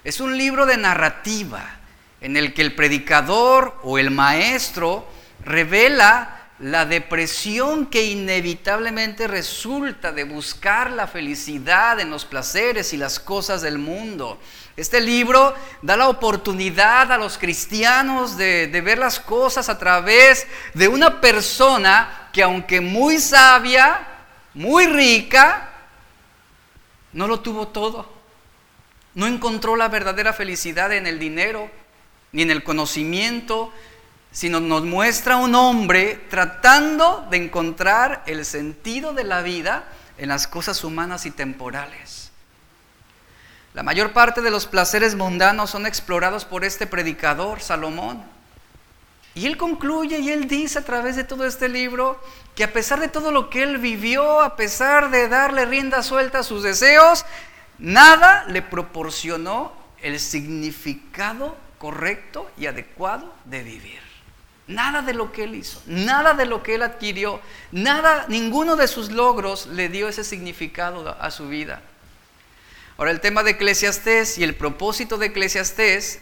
Es 0.05 0.21
un 0.21 0.38
libro 0.38 0.64
de 0.64 0.76
narrativa 0.76 1.77
en 2.20 2.37
el 2.37 2.54
que 2.54 2.62
el 2.62 2.75
predicador 2.75 3.78
o 3.82 3.98
el 3.98 4.10
maestro 4.10 5.06
revela 5.44 6.38
la 6.58 6.84
depresión 6.87 7.87
que 7.87 8.04
inevitablemente 8.04 9.28
resulta 9.28 10.10
de 10.10 10.25
buscar 10.25 10.90
la 10.90 11.06
felicidad 11.06 12.00
en 12.00 12.10
los 12.10 12.25
placeres 12.25 12.92
y 12.92 12.96
las 12.96 13.20
cosas 13.20 13.62
del 13.62 13.78
mundo. 13.78 14.40
Este 14.76 15.00
libro 15.00 15.54
da 15.82 15.96
la 15.96 16.08
oportunidad 16.08 17.12
a 17.12 17.18
los 17.18 17.38
cristianos 17.38 18.37
de, 18.37 18.66
ver 18.84 18.98
las 18.98 19.20
cosas 19.20 19.68
a 19.68 19.78
través 19.78 20.46
de 20.75 20.88
una 20.88 21.20
persona 21.20 22.28
que 22.32 22.42
aunque 22.42 22.80
muy 22.80 23.18
sabia, 23.18 24.06
muy 24.54 24.87
rica, 24.87 25.70
no 27.12 27.28
lo 27.28 27.40
tuvo 27.40 27.68
todo. 27.68 28.18
No 29.14 29.26
encontró 29.26 29.76
la 29.76 29.88
verdadera 29.88 30.32
felicidad 30.32 30.92
en 30.92 31.06
el 31.06 31.18
dinero, 31.18 31.70
ni 32.32 32.42
en 32.42 32.50
el 32.50 32.62
conocimiento, 32.62 33.73
sino 34.30 34.61
nos 34.61 34.85
muestra 34.85 35.37
un 35.37 35.54
hombre 35.54 36.26
tratando 36.28 37.26
de 37.30 37.38
encontrar 37.38 38.23
el 38.26 38.44
sentido 38.44 39.12
de 39.12 39.25
la 39.25 39.42
vida 39.42 39.85
en 40.18 40.28
las 40.28 40.47
cosas 40.47 40.85
humanas 40.85 41.26
y 41.26 41.30
temporales. 41.30 42.30
La 43.75 43.82
mayor 43.82 44.12
parte 44.12 44.40
de 44.40 44.50
los 44.50 44.66
placeres 44.66 45.14
mundanos 45.14 45.70
son 45.70 45.87
explorados 45.87 46.44
por 46.44 46.64
este 46.64 46.87
predicador, 46.87 47.61
Salomón. 47.61 48.23
Y 49.35 49.47
él 49.47 49.56
concluye 49.56 50.18
y 50.18 50.30
él 50.30 50.49
dice 50.49 50.80
a 50.80 50.85
través 50.85 51.14
de 51.14 51.23
todo 51.23 51.47
este 51.47 51.68
libro 51.68 52.20
que 52.56 52.64
a 52.64 52.73
pesar 52.73 52.99
de 52.99 53.08
todo 53.08 53.30
lo 53.30 53.50
que 53.50 53.62
él 53.62 53.78
vivió, 53.78 54.40
a 54.40 54.56
pesar 54.56 55.11
de 55.11 55.28
darle 55.28 55.64
rienda 55.64 56.02
suelta 56.02 56.40
a 56.40 56.42
sus 56.42 56.64
deseos, 56.64 57.25
nada 57.78 58.44
le 58.49 58.62
proporcionó 58.62 59.73
el 60.02 60.18
significado 60.18 61.56
correcto 61.78 62.50
y 62.56 62.66
adecuado 62.66 63.35
de 63.44 63.62
vivir. 63.62 64.00
Nada 64.66 65.00
de 65.00 65.14
lo 65.14 65.32
que 65.32 65.44
él 65.44 65.54
hizo, 65.54 65.82
nada 65.87 66.35
de 66.35 66.44
lo 66.44 66.62
que 66.62 66.75
él 66.75 66.82
adquirió, 66.82 67.40
nada, 67.73 68.26
ninguno 68.28 68.76
de 68.76 68.87
sus 68.87 69.11
logros 69.11 69.66
le 69.66 69.88
dio 69.88 70.08
ese 70.08 70.25
significado 70.25 71.16
a 71.18 71.30
su 71.30 71.49
vida. 71.49 71.80
Ahora, 72.99 73.12
el 73.12 73.20
tema 73.20 73.42
de 73.42 73.52
Eclesiastés 73.52 74.38
y 74.38 74.44
el 74.44 74.54
propósito 74.54 75.16
de 75.16 75.26
Eclesiastés 75.26 76.20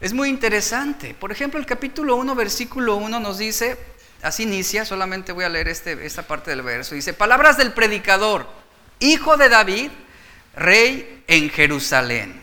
es 0.00 0.12
muy 0.14 0.28
interesante. 0.30 1.12
Por 1.12 1.30
ejemplo, 1.30 1.60
el 1.60 1.66
capítulo 1.66 2.16
1, 2.16 2.34
versículo 2.34 2.96
1 2.96 3.20
nos 3.20 3.38
dice, 3.38 3.76
así 4.22 4.44
inicia, 4.44 4.84
solamente 4.84 5.32
voy 5.32 5.44
a 5.44 5.48
leer 5.48 5.68
este, 5.68 6.06
esta 6.06 6.22
parte 6.22 6.50
del 6.50 6.62
verso, 6.62 6.94
dice, 6.94 7.12
palabras 7.12 7.56
del 7.58 7.72
predicador, 7.72 8.46
hijo 9.00 9.36
de 9.36 9.48
David, 9.48 9.90
rey 10.54 11.22
en 11.26 11.50
Jerusalén. 11.50 12.41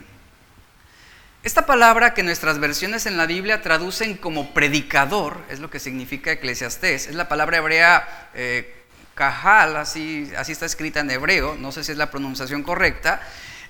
Esta 1.42 1.66
palabra 1.66 2.14
que 2.14 2.22
nuestras 2.22 2.60
versiones 2.60 3.06
en 3.06 3.16
la 3.16 3.26
Biblia 3.26 3.62
traducen 3.62 4.18
como 4.18 4.54
predicador, 4.54 5.42
es 5.50 5.62
lo 5.62 5.70
que 5.70 5.80
significa 5.80 6.34
eclesiastés, 6.34 7.08
es 7.08 7.16
la 7.16 7.30
palabra 7.30 7.58
hebrea 7.60 8.30
eh, 8.34 8.84
kahal, 9.16 9.78
así, 9.78 10.30
así 10.38 10.52
está 10.52 10.66
escrita 10.66 11.00
en 11.00 11.12
hebreo, 11.12 11.56
no 11.56 11.72
sé 11.72 11.86
si 11.86 11.94
es 11.94 11.98
la 11.98 12.12
pronunciación 12.12 12.62
correcta, 12.62 13.22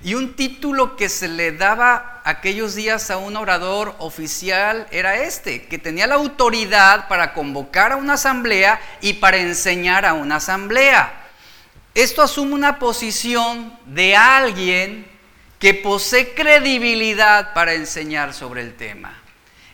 y 0.02 0.14
un 0.14 0.34
título 0.34 0.96
que 0.96 1.08
se 1.08 1.28
le 1.28 1.52
daba 1.52 2.22
aquellos 2.24 2.74
días 2.74 3.08
a 3.12 3.18
un 3.18 3.36
orador 3.36 3.94
oficial 4.00 4.88
era 4.90 5.18
este, 5.18 5.66
que 5.66 5.78
tenía 5.78 6.08
la 6.08 6.16
autoridad 6.16 7.06
para 7.06 7.32
convocar 7.34 7.92
a 7.92 7.96
una 7.96 8.14
asamblea 8.14 8.80
y 9.00 9.12
para 9.12 9.36
enseñar 9.36 10.06
a 10.06 10.14
una 10.14 10.36
asamblea. 10.36 11.28
Esto 11.94 12.22
asume 12.22 12.54
una 12.54 12.80
posición 12.80 13.78
de 13.86 14.16
alguien 14.16 15.09
que 15.60 15.74
posee 15.74 16.34
credibilidad 16.34 17.52
para 17.52 17.74
enseñar 17.74 18.32
sobre 18.32 18.62
el 18.62 18.74
tema. 18.76 19.16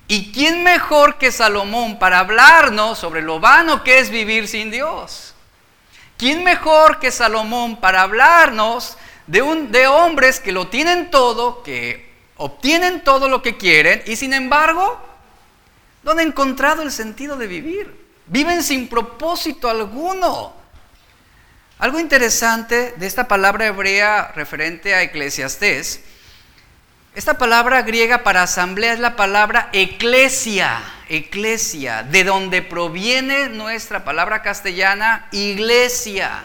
¿Y 0.09 0.33
quién 0.33 0.63
mejor 0.65 1.17
que 1.17 1.31
Salomón 1.33 1.99
para 1.99 2.19
hablarnos 2.19 2.99
sobre 2.99 3.23
lo 3.23 3.41
vano 3.41 3.83
que 3.85 4.01
es 4.01 4.11
vivir 4.11 4.49
sin 4.49 4.71
Dios? 4.71 5.35
¿Quién 6.17 6.43
mejor 6.43 6.99
que 6.99 7.13
Salomón 7.13 7.77
para 7.77 8.03
hablarnos 8.03 8.99
de, 9.29 9.43
un, 9.43 9.71
de 9.71 9.87
hombres 9.87 10.41
que 10.41 10.51
lo 10.51 10.67
tienen 10.69 11.11
todo, 11.11 11.63
que 11.63 12.13
obtienen 12.37 13.05
todo 13.05 13.29
lo 13.29 13.41
que 13.41 13.57
quieren 13.57 14.03
y 14.07 14.17
sin 14.17 14.33
embargo 14.33 15.01
no 16.03 16.13
han 16.13 16.21
encontrado 16.21 16.83
el 16.83 16.91
sentido 16.91 17.37
de 17.37 17.47
vivir? 17.47 18.07
Viven 18.27 18.65
sin 18.65 18.89
propósito 18.89 19.71
alguno. 19.71 20.53
Algo 21.79 22.01
interesante 22.01 22.95
de 22.97 23.07
esta 23.07 23.29
palabra 23.29 23.67
hebrea 23.67 24.33
referente 24.35 24.95
a 24.95 25.03
eclesiastés, 25.03 26.01
esta 27.15 27.37
palabra 27.37 27.83
griega 27.83 28.25
para 28.25 28.43
asamblea 28.43 28.95
es 28.95 28.99
la 28.99 29.17
palabra 29.17 29.69
eclesia, 29.73 30.83
eclesia, 31.09 32.03
de 32.03 32.25
donde 32.25 32.63
proviene 32.63 33.49
nuestra 33.49 34.05
palabra 34.05 34.43
castellana 34.43 35.29
iglesia, 35.33 36.45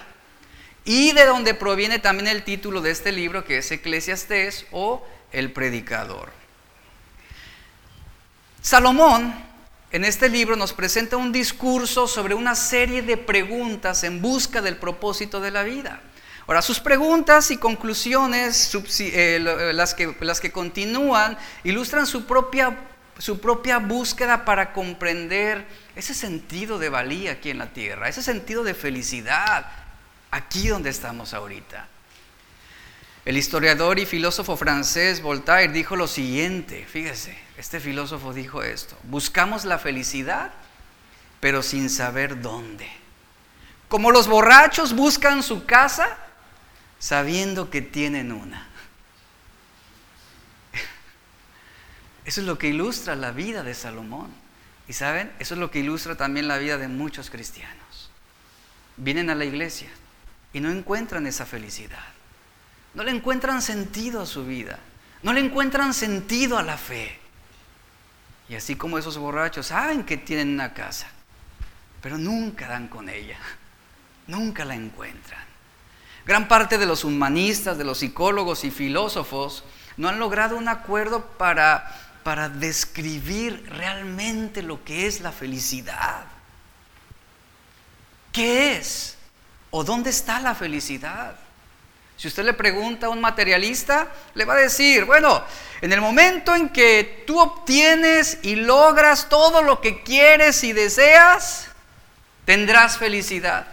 y 0.84 1.14
de 1.14 1.26
donde 1.26 1.54
proviene 1.54 2.00
también 2.00 2.28
el 2.28 2.44
título 2.44 2.82
de 2.82 2.92
este 2.92 3.12
libro 3.12 3.46
que 3.46 3.60
es 3.60 3.72
Eclesiastés 3.72 4.66
o 4.72 5.06
el 5.32 5.52
predicador. 5.52 6.32
Salomón 8.62 9.34
en 9.92 10.06
este 10.06 10.30
libro 10.30 10.56
nos 10.56 10.74
presenta 10.74 11.18
un 11.18 11.32
discurso 11.32 12.08
sobre 12.08 12.34
una 12.34 12.56
serie 12.56 13.02
de 13.02 13.18
preguntas 13.18 14.04
en 14.04 14.22
busca 14.22 14.62
del 14.62 14.78
propósito 14.78 15.42
de 15.42 15.52
la 15.52 15.64
vida. 15.64 16.02
Ahora, 16.48 16.62
sus 16.62 16.80
preguntas 16.80 17.52
y 17.52 17.58
conclusiones, 17.58 18.74
eh, 18.74 19.38
eh, 19.46 19.72
las 19.74 19.94
que, 19.94 20.16
las 20.22 20.40
que 20.40 20.52
continúan, 20.52 21.38
ilustran 21.64 22.08
su 22.08 22.26
propia, 22.26 22.78
su 23.18 23.40
propia 23.40 23.80
búsqueda 23.80 24.46
para 24.46 24.74
comprender 24.74 25.66
ese 25.96 26.14
sentido 26.14 26.80
de 26.80 26.90
valía 26.90 27.34
aquí 27.34 27.50
en 27.50 27.58
la 27.58 27.74
tierra, 27.74 28.10
ese 28.10 28.24
sentido 28.24 28.64
de 28.64 28.74
felicidad 28.74 29.66
aquí 30.32 30.68
donde 30.68 30.90
estamos 30.90 31.34
ahorita. 31.34 31.88
El 33.24 33.38
historiador 33.38 34.00
y 34.00 34.06
filósofo 34.06 34.58
francés 34.58 35.22
Voltaire 35.22 35.72
dijo 35.72 35.96
lo 35.96 36.08
siguiente, 36.08 36.86
fíjese, 36.88 37.38
este 37.58 37.80
filósofo 37.80 38.34
dijo 38.34 38.64
esto, 38.64 38.98
buscamos 39.04 39.64
la 39.64 39.78
felicidad, 39.78 40.52
pero 41.40 41.62
sin 41.62 41.90
saber 41.90 42.42
dónde. 42.42 42.90
Como 43.88 44.12
los 44.12 44.28
borrachos 44.28 44.96
buscan 44.96 45.44
su 45.44 45.66
casa 45.66 46.18
sabiendo 46.98 47.70
que 47.70 47.82
tienen 47.82 48.32
una. 48.32 48.68
Eso 52.26 52.42
es 52.42 52.48
lo 52.48 52.58
que 52.58 52.70
ilustra 52.70 53.16
la 53.16 53.32
vida 53.32 53.62
de 53.62 53.76
Salomón. 53.76 54.32
Y 54.88 54.94
saben, 54.94 55.32
eso 55.40 55.54
es 55.54 55.60
lo 55.60 55.72
que 55.72 55.80
ilustra 55.80 56.16
también 56.18 56.50
la 56.50 56.58
vida 56.58 56.78
de 56.78 56.90
muchos 56.90 57.30
cristianos. 57.30 58.10
Vienen 58.98 59.30
a 59.30 59.36
la 59.36 59.46
iglesia 59.46 59.88
y 60.52 60.60
no 60.60 60.70
encuentran 60.70 61.28
esa 61.28 61.46
felicidad. 61.46 62.04
No 62.94 63.04
le 63.04 63.12
encuentran 63.12 63.62
sentido 63.62 64.22
a 64.22 64.26
su 64.26 64.46
vida. 64.46 64.80
No 65.24 65.34
le 65.34 65.40
encuentran 65.40 65.94
sentido 65.94 66.58
a 66.58 66.64
la 66.64 66.78
fe. 66.78 67.20
Y 68.50 68.56
así 68.56 68.76
como 68.76 68.98
esos 68.98 69.18
borrachos 69.18 69.68
saben 69.68 70.04
que 70.04 70.18
tienen 70.18 70.50
una 70.50 70.74
casa, 70.74 71.08
pero 72.02 72.18
nunca 72.18 72.68
dan 72.68 72.88
con 72.88 73.08
ella. 73.08 73.38
Nunca 74.28 74.66
la 74.66 74.76
encuentran. 74.76 75.42
Gran 76.26 76.48
parte 76.48 76.78
de 76.78 76.86
los 76.86 77.04
humanistas, 77.04 77.78
de 77.78 77.84
los 77.84 78.00
psicólogos 78.00 78.64
y 78.64 78.72
filósofos 78.72 79.64
no 79.98 80.10
han 80.10 80.20
logrado 80.20 80.58
un 80.58 80.68
acuerdo 80.68 81.26
para, 81.38 82.20
para 82.24 82.50
describir 82.50 83.66
realmente 83.70 84.62
lo 84.62 84.84
que 84.84 85.08
es 85.08 85.22
la 85.22 85.32
felicidad. 85.32 86.26
¿Qué 88.32 88.78
es? 88.78 89.18
¿O 89.70 89.84
dónde 89.84 90.10
está 90.10 90.40
la 90.40 90.56
felicidad? 90.56 91.36
Si 92.22 92.28
usted 92.28 92.44
le 92.44 92.54
pregunta 92.54 93.08
a 93.08 93.10
un 93.10 93.20
materialista, 93.20 94.08
le 94.36 94.46
va 94.46 94.54
a 94.54 94.58
decir, 94.58 95.06
bueno, 95.06 95.44
en 95.82 95.92
el 95.92 96.02
momento 96.02 96.54
en 96.54 96.70
que 96.70 97.24
tú 97.26 97.40
obtienes 97.40 98.38
y 98.44 98.58
logras 98.58 99.28
todo 99.28 99.64
lo 99.64 99.82
que 99.82 100.04
quieres 100.04 100.64
y 100.64 100.72
deseas, 100.72 101.70
tendrás 102.46 103.00
felicidad. 103.00 103.66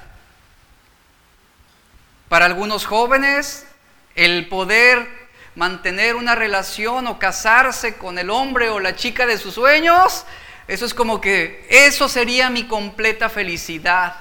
Para 2.30 2.46
algunos 2.46 2.86
jóvenes, 2.86 3.66
el 4.14 4.48
poder 4.48 5.06
mantener 5.54 6.16
una 6.16 6.34
relación 6.34 7.06
o 7.06 7.18
casarse 7.18 7.98
con 7.98 8.18
el 8.18 8.30
hombre 8.30 8.70
o 8.70 8.80
la 8.80 8.96
chica 8.96 9.26
de 9.26 9.36
sus 9.36 9.56
sueños, 9.56 10.24
eso 10.68 10.86
es 10.86 10.94
como 10.94 11.20
que 11.20 11.66
eso 11.68 12.08
sería 12.08 12.48
mi 12.48 12.64
completa 12.64 13.28
felicidad. 13.28 14.16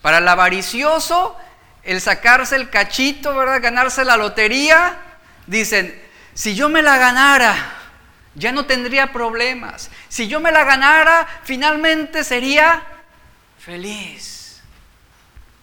Para 0.00 0.16
el 0.16 0.26
avaricioso, 0.26 1.36
el 1.90 2.00
sacarse 2.00 2.54
el 2.54 2.70
cachito, 2.70 3.34
¿verdad? 3.34 3.60
Ganarse 3.60 4.04
la 4.04 4.16
lotería, 4.16 4.96
dicen, 5.48 6.00
si 6.34 6.54
yo 6.54 6.68
me 6.68 6.82
la 6.82 6.98
ganara, 6.98 7.56
ya 8.36 8.52
no 8.52 8.64
tendría 8.64 9.12
problemas. 9.12 9.90
Si 10.08 10.28
yo 10.28 10.38
me 10.38 10.52
la 10.52 10.62
ganara, 10.62 11.26
finalmente 11.42 12.22
sería 12.22 12.80
feliz. 13.58 14.62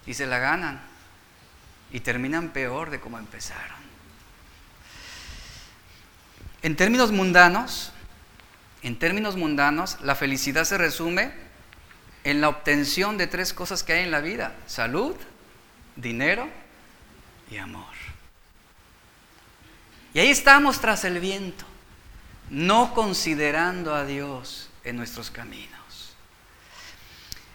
Y 0.05 0.15
se 0.15 0.25
la 0.25 0.37
ganan. 0.39 0.81
Y 1.93 2.01
terminan 2.01 2.49
peor 2.49 2.89
de 2.89 2.99
como 2.99 3.17
empezaron. 3.17 3.77
En 6.61 6.75
términos 6.75 7.13
mundanos, 7.13 7.93
en 8.81 8.99
términos 8.99 9.37
mundanos, 9.37 9.97
la 10.01 10.15
felicidad 10.15 10.65
se 10.65 10.77
resume 10.77 11.31
en 12.25 12.41
la 12.41 12.49
obtención 12.49 13.17
de 13.17 13.27
tres 13.27 13.53
cosas 13.53 13.83
que 13.83 13.93
hay 13.93 14.03
en 14.03 14.11
la 14.11 14.19
vida. 14.19 14.53
Salud, 14.65 15.15
dinero 15.97 16.47
y 17.51 17.57
amor. 17.57 17.85
Y 20.13 20.19
ahí 20.19 20.29
estamos 20.29 20.79
tras 20.79 21.03
el 21.03 21.19
viento, 21.19 21.65
no 22.49 22.93
considerando 22.93 23.93
a 23.93 24.05
Dios 24.05 24.69
en 24.83 24.95
nuestros 24.95 25.29
caminos. 25.29 26.15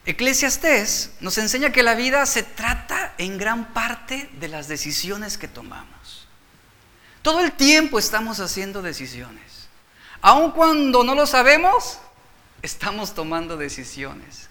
Eclesiastés 0.04 1.12
nos 1.20 1.38
enseña 1.38 1.70
que 1.70 1.82
la 1.82 1.94
vida 1.94 2.26
se 2.26 2.42
trata 2.42 3.14
en 3.18 3.38
gran 3.38 3.72
parte 3.72 4.28
de 4.38 4.48
las 4.48 4.68
decisiones 4.68 5.38
que 5.38 5.48
tomamos. 5.48 6.26
Todo 7.22 7.40
el 7.40 7.52
tiempo 7.52 7.98
estamos 7.98 8.40
haciendo 8.40 8.82
decisiones. 8.82 9.68
Aun 10.20 10.50
cuando 10.50 11.04
no 11.04 11.14
lo 11.14 11.26
sabemos, 11.26 11.98
estamos 12.62 13.14
tomando 13.14 13.56
decisiones. 13.56 14.48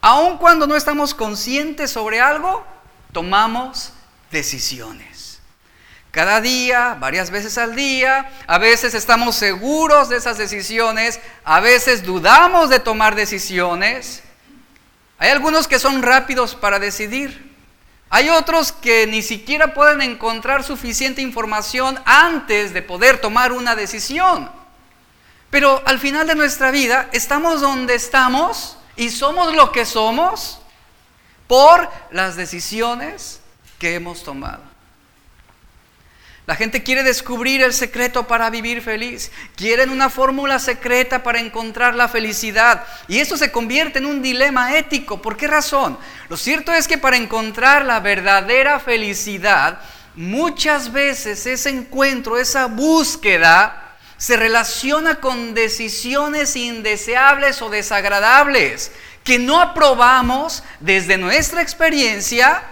Aun 0.00 0.38
cuando 0.38 0.66
no 0.66 0.76
estamos 0.76 1.14
conscientes 1.14 1.92
sobre 1.92 2.20
algo, 2.20 2.66
tomamos 3.12 3.92
decisiones. 4.30 5.40
Cada 6.10 6.40
día, 6.40 6.96
varias 6.98 7.30
veces 7.30 7.56
al 7.56 7.76
día, 7.76 8.30
a 8.48 8.58
veces 8.58 8.94
estamos 8.94 9.36
seguros 9.36 10.08
de 10.08 10.16
esas 10.16 10.38
decisiones, 10.38 11.20
a 11.44 11.60
veces 11.60 12.02
dudamos 12.02 12.68
de 12.68 12.80
tomar 12.80 13.14
decisiones. 13.14 14.22
Hay 15.18 15.30
algunos 15.30 15.68
que 15.68 15.78
son 15.78 16.02
rápidos 16.02 16.56
para 16.56 16.80
decidir. 16.80 17.50
Hay 18.08 18.28
otros 18.28 18.72
que 18.72 19.06
ni 19.06 19.22
siquiera 19.22 19.72
pueden 19.72 20.02
encontrar 20.02 20.64
suficiente 20.64 21.22
información 21.22 22.00
antes 22.04 22.74
de 22.74 22.82
poder 22.82 23.20
tomar 23.20 23.52
una 23.52 23.76
decisión. 23.76 24.50
Pero 25.50 25.80
al 25.86 26.00
final 26.00 26.26
de 26.26 26.34
nuestra 26.34 26.72
vida 26.72 27.08
estamos 27.12 27.60
donde 27.60 27.94
estamos 27.94 28.78
y 28.96 29.10
somos 29.10 29.54
lo 29.54 29.70
que 29.70 29.84
somos 29.84 30.59
por 31.50 31.90
las 32.12 32.36
decisiones 32.36 33.40
que 33.80 33.96
hemos 33.96 34.22
tomado. 34.22 34.62
La 36.46 36.54
gente 36.54 36.84
quiere 36.84 37.02
descubrir 37.02 37.60
el 37.60 37.72
secreto 37.72 38.28
para 38.28 38.50
vivir 38.50 38.82
feliz. 38.82 39.32
Quieren 39.56 39.90
una 39.90 40.10
fórmula 40.10 40.60
secreta 40.60 41.24
para 41.24 41.40
encontrar 41.40 41.96
la 41.96 42.06
felicidad. 42.06 42.86
Y 43.08 43.18
eso 43.18 43.36
se 43.36 43.50
convierte 43.50 43.98
en 43.98 44.06
un 44.06 44.22
dilema 44.22 44.76
ético. 44.78 45.20
¿Por 45.20 45.36
qué 45.36 45.48
razón? 45.48 45.98
Lo 46.28 46.36
cierto 46.36 46.72
es 46.72 46.86
que 46.86 46.98
para 46.98 47.16
encontrar 47.16 47.84
la 47.84 47.98
verdadera 47.98 48.78
felicidad, 48.78 49.80
muchas 50.14 50.92
veces 50.92 51.46
ese 51.46 51.70
encuentro, 51.70 52.38
esa 52.38 52.66
búsqueda, 52.66 53.96
se 54.20 54.36
relaciona 54.36 55.16
con 55.16 55.54
decisiones 55.54 56.54
indeseables 56.54 57.60
o 57.60 57.70
desagradables 57.70 58.92
que 59.24 59.38
no 59.38 59.60
aprobamos 59.60 60.62
desde 60.80 61.18
nuestra 61.18 61.62
experiencia 61.62 62.62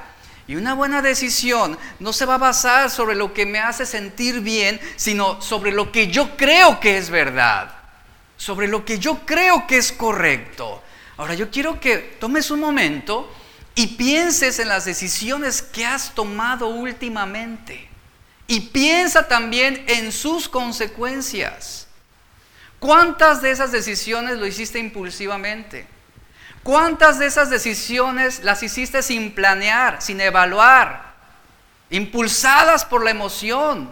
y 0.46 0.56
una 0.56 0.74
buena 0.74 1.02
decisión 1.02 1.78
no 2.00 2.12
se 2.12 2.24
va 2.24 2.36
a 2.36 2.38
basar 2.38 2.90
sobre 2.90 3.14
lo 3.14 3.34
que 3.34 3.44
me 3.44 3.58
hace 3.58 3.84
sentir 3.84 4.40
bien, 4.40 4.80
sino 4.96 5.42
sobre 5.42 5.72
lo 5.72 5.92
que 5.92 6.08
yo 6.08 6.36
creo 6.36 6.80
que 6.80 6.96
es 6.96 7.10
verdad, 7.10 7.70
sobre 8.36 8.66
lo 8.66 8.84
que 8.84 8.98
yo 8.98 9.26
creo 9.26 9.66
que 9.66 9.76
es 9.76 9.92
correcto. 9.92 10.82
Ahora 11.18 11.34
yo 11.34 11.50
quiero 11.50 11.78
que 11.80 11.98
tomes 12.18 12.50
un 12.50 12.60
momento 12.60 13.30
y 13.74 13.88
pienses 13.88 14.58
en 14.58 14.68
las 14.68 14.86
decisiones 14.86 15.60
que 15.60 15.84
has 15.84 16.14
tomado 16.14 16.68
últimamente. 16.68 17.88
Y 18.46 18.60
piensa 18.60 19.28
también 19.28 19.84
en 19.86 20.10
sus 20.10 20.48
consecuencias. 20.48 21.86
¿Cuántas 22.78 23.42
de 23.42 23.50
esas 23.50 23.70
decisiones 23.70 24.38
lo 24.38 24.46
hiciste 24.46 24.78
impulsivamente? 24.78 25.86
¿Cuántas 26.62 27.18
de 27.18 27.26
esas 27.26 27.50
decisiones 27.50 28.42
las 28.42 28.62
hiciste 28.62 29.02
sin 29.02 29.34
planear, 29.34 30.02
sin 30.02 30.20
evaluar, 30.20 31.14
impulsadas 31.90 32.84
por 32.84 33.04
la 33.04 33.10
emoción, 33.10 33.90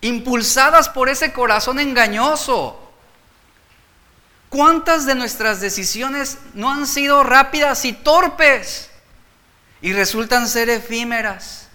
impulsadas 0.00 0.88
por 0.88 1.08
ese 1.08 1.32
corazón 1.32 1.78
engañoso? 1.80 2.78
¿Cuántas 4.52 5.06
de 5.06 5.14
nuestras 5.14 5.62
decisiones 5.62 6.36
no 6.52 6.70
han 6.70 6.86
sido 6.86 7.22
rápidas 7.22 7.86
y 7.86 7.94
torpes 7.94 8.90
y 9.80 9.94
resultan 9.94 10.46
ser 10.46 10.68
efímeras? 10.68 11.68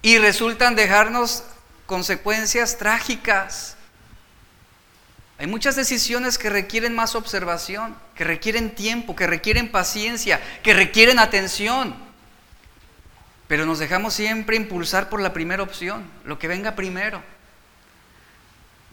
Y 0.00 0.16
resultan 0.16 0.74
dejarnos 0.74 1.42
consecuencias 1.84 2.78
trágicas. 2.78 3.76
Hay 5.38 5.46
muchas 5.48 5.74
decisiones 5.74 6.38
que 6.38 6.48
requieren 6.48 6.94
más 6.94 7.14
observación, 7.14 7.96
que 8.14 8.24
requieren 8.24 8.74
tiempo, 8.74 9.16
que 9.16 9.26
requieren 9.26 9.70
paciencia, 9.70 10.40
que 10.62 10.74
requieren 10.74 11.18
atención. 11.18 11.94
Pero 13.48 13.66
nos 13.66 13.80
dejamos 13.80 14.14
siempre 14.14 14.56
impulsar 14.56 15.08
por 15.08 15.20
la 15.20 15.32
primera 15.32 15.62
opción, 15.62 16.08
lo 16.24 16.38
que 16.38 16.48
venga 16.48 16.76
primero. 16.76 17.20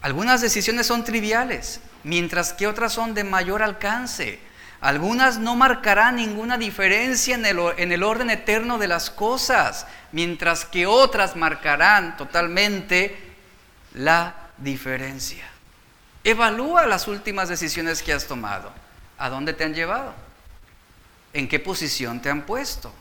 Algunas 0.02 0.42
decisiones 0.42 0.88
son 0.88 1.04
triviales, 1.04 1.80
mientras 2.04 2.54
que 2.54 2.66
otras 2.66 2.92
son 2.92 3.14
de 3.14 3.24
mayor 3.24 3.62
alcance. 3.62 4.40
Algunas 4.82 5.38
no 5.38 5.56
marcarán 5.56 6.16
ninguna 6.16 6.58
diferencia 6.58 7.36
en 7.36 7.46
el, 7.46 7.60
en 7.78 7.92
el, 7.92 8.02
orden 8.02 8.32
eterno 8.32 8.80
de 8.80 8.88
las 8.88 9.12
cosas, 9.12 9.86
mientras 10.12 10.66
que 10.66 10.88
otras 10.88 11.36
marcarán 11.36 12.18
totalmente 12.18 13.16
la 13.94 14.50
diferencia. 14.58 15.46
Evalúa 16.24 16.86
las 16.86 17.08
últimas 17.08 17.50
decisiones 17.50 18.04
que 18.04 18.14
has 18.14 18.28
tomado. 18.28 18.72
¿A 19.18 19.30
dónde 19.30 19.54
te 19.54 19.64
han 19.64 19.74
llevado? 19.74 20.14
¿En 21.34 21.48
qué 21.48 21.60
posición 21.60 22.22
te 22.22 22.30
han 22.30 22.44
puesto? 22.44 22.94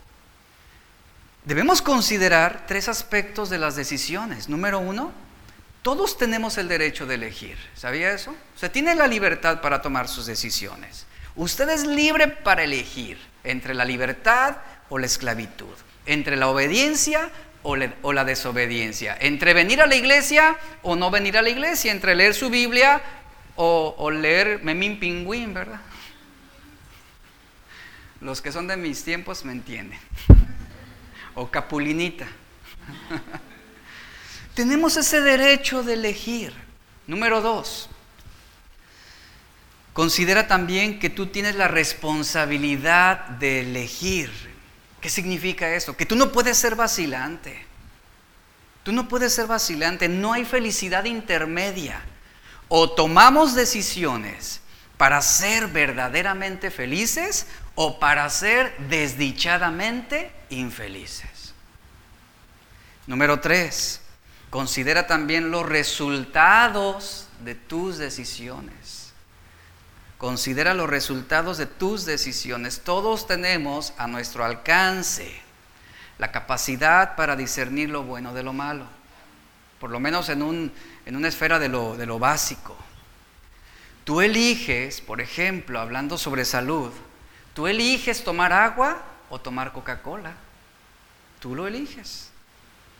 Debemos 1.45 1.83
considerar 1.83 2.65
tres 2.67 2.89
aspectos 2.89 3.51
de 3.51 3.59
las 3.59 3.77
decisiones. 3.77 4.49
Número 4.49 4.79
uno, 4.79 5.13
todos 5.83 6.19
tenemos 6.19 6.59
el 6.59 6.69
derecho 6.69 7.07
de 7.07 7.15
elegir. 7.15 7.57
¿Sabía 7.75 8.13
eso? 8.13 8.35
Usted 8.55 8.71
tiene 8.71 8.95
la 8.95 9.07
libertad 9.07 9.61
para 9.61 9.81
tomar 9.81 10.09
sus 10.09 10.27
decisiones. 10.27 11.07
Usted 11.37 11.69
es 11.71 11.87
libre 11.87 12.29
para 12.29 12.65
elegir 12.65 13.19
entre 13.45 13.75
la 13.75 13.85
libertad 13.85 14.57
o 14.89 14.99
la 14.99 15.07
esclavitud, 15.07 15.75
entre 16.05 16.37
la 16.37 16.49
obediencia 16.49 17.31
o, 17.63 17.77
la 17.77 18.25
desobediencia, 18.25 19.17
entre 19.21 19.55
venir 19.55 19.83
a 19.83 19.87
la 19.87 19.95
iglesia 19.95 20.57
o 20.83 20.97
no 20.97 21.11
venir 21.11 21.37
a 21.37 21.43
la 21.43 21.51
iglesia, 21.51 21.93
entre 21.93 22.15
leer 22.15 22.35
su 22.35 22.51
Biblia 22.51 23.03
o, 23.57 23.95
o 23.99 24.11
leer 24.11 24.63
Memín 24.63 24.99
Pingüín, 24.99 25.53
¿verdad? 25.53 25.81
Los 28.21 28.41
que 28.41 28.53
son 28.53 28.67
de 28.67 28.77
mis 28.77 29.03
tiempos 29.03 29.45
me 29.45 29.53
entienden. 29.53 29.99
O 31.35 31.51
Capulinita. 31.51 32.27
Tenemos 34.55 34.97
ese 34.97 35.21
derecho 35.21 35.83
de 35.83 35.95
elegir. 35.95 36.53
Número 37.07 37.41
dos, 37.41 37.89
considera 39.93 40.47
también 40.47 40.99
que 40.99 41.11
tú 41.11 41.27
tienes 41.27 41.57
la 41.57 41.67
responsabilidad 41.67 43.27
de 43.29 43.63
elegir 43.63 44.50
¿Qué 45.01 45.09
significa 45.09 45.75
eso? 45.75 45.97
Que 45.97 46.07
tú 46.07 46.17
no 46.17 46.31
puedes 46.31 46.57
ser 46.57 46.77
vacilante. 46.77 47.65
Tú 48.83 48.93
no 48.93 49.09
puedes 49.09 49.35
ser 49.35 49.47
vacilante. 49.47 50.09
No 50.09 50.33
hay 50.33 50.45
felicidad 50.45 51.05
intermedia. 51.05 52.03
O 52.69 52.91
tomamos 52.91 53.55
decisiones 53.55 54.61
para 54.97 55.23
ser 55.23 55.69
verdaderamente 55.69 56.71
felices 56.71 57.47
o 57.75 57.99
para 57.99 58.29
ser 58.29 58.77
desdichadamente 58.89 60.31
infelices. 60.51 61.55
Número 63.07 63.41
tres, 63.41 64.03
considera 64.51 65.07
también 65.07 65.51
los 65.51 65.67
resultados 65.67 67.29
de 67.43 67.55
tus 67.55 67.97
decisiones. 67.97 69.00
Considera 70.21 70.75
los 70.75 70.91
resultados 70.91 71.57
de 71.57 71.65
tus 71.65 72.05
decisiones. 72.05 72.81
Todos 72.81 73.27
tenemos 73.27 73.95
a 73.97 74.07
nuestro 74.07 74.45
alcance 74.45 75.41
la 76.19 76.31
capacidad 76.31 77.17
para 77.17 77.37
discernir 77.37 77.89
lo 77.89 78.03
bueno 78.03 78.35
de 78.35 78.43
lo 78.43 78.53
malo, 78.53 78.85
por 79.79 79.89
lo 79.89 79.99
menos 79.99 80.29
en, 80.29 80.43
un, 80.43 80.73
en 81.07 81.17
una 81.17 81.29
esfera 81.29 81.59
de 81.59 81.71
lo, 81.71 81.97
de 81.97 82.05
lo 82.05 82.19
básico. 82.19 82.77
Tú 84.05 84.21
eliges, 84.21 85.01
por 85.01 85.23
ejemplo, 85.23 85.81
hablando 85.81 86.19
sobre 86.19 86.45
salud, 86.45 86.93
tú 87.55 87.67
eliges 87.67 88.23
tomar 88.23 88.53
agua 88.53 89.03
o 89.31 89.41
tomar 89.41 89.73
Coca-Cola. 89.73 90.35
Tú 91.39 91.55
lo 91.55 91.67
eliges. 91.67 92.29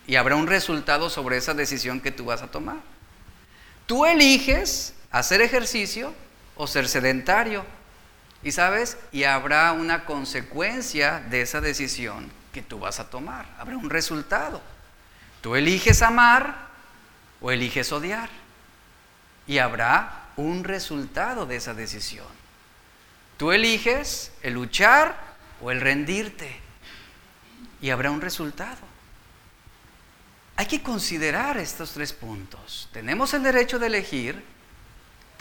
Y 0.07 0.15
habrá 0.15 0.35
un 0.35 0.47
resultado 0.47 1.11
sobre 1.11 1.37
esa 1.37 1.53
decisión 1.53 2.01
que 2.01 2.11
tú 2.11 2.25
vas 2.25 2.41
a 2.41 2.49
tomar. 2.49 2.77
Tú 3.85 4.07
eliges 4.07 4.95
hacer 5.11 5.41
ejercicio 5.41 6.15
o 6.61 6.67
ser 6.67 6.87
sedentario. 6.87 7.65
Y 8.43 8.51
sabes, 8.51 8.95
y 9.11 9.23
habrá 9.23 9.71
una 9.71 10.05
consecuencia 10.05 11.19
de 11.19 11.41
esa 11.41 11.59
decisión 11.59 12.31
que 12.53 12.61
tú 12.61 12.77
vas 12.77 12.99
a 12.99 13.09
tomar. 13.09 13.47
Habrá 13.57 13.77
un 13.77 13.89
resultado. 13.89 14.61
Tú 15.41 15.55
eliges 15.55 16.03
amar 16.03 16.67
o 17.41 17.49
eliges 17.49 17.91
odiar. 17.91 18.29
Y 19.47 19.57
habrá 19.57 20.27
un 20.35 20.63
resultado 20.63 21.47
de 21.47 21.55
esa 21.55 21.73
decisión. 21.73 22.27
Tú 23.37 23.51
eliges 23.51 24.31
el 24.43 24.53
luchar 24.53 25.17
o 25.63 25.71
el 25.71 25.81
rendirte. 25.81 26.59
Y 27.81 27.89
habrá 27.89 28.11
un 28.11 28.21
resultado. 28.21 28.77
Hay 30.57 30.67
que 30.67 30.83
considerar 30.83 31.57
estos 31.57 31.93
tres 31.93 32.13
puntos. 32.13 32.87
Tenemos 32.93 33.33
el 33.33 33.41
derecho 33.41 33.79
de 33.79 33.87
elegir, 33.87 34.60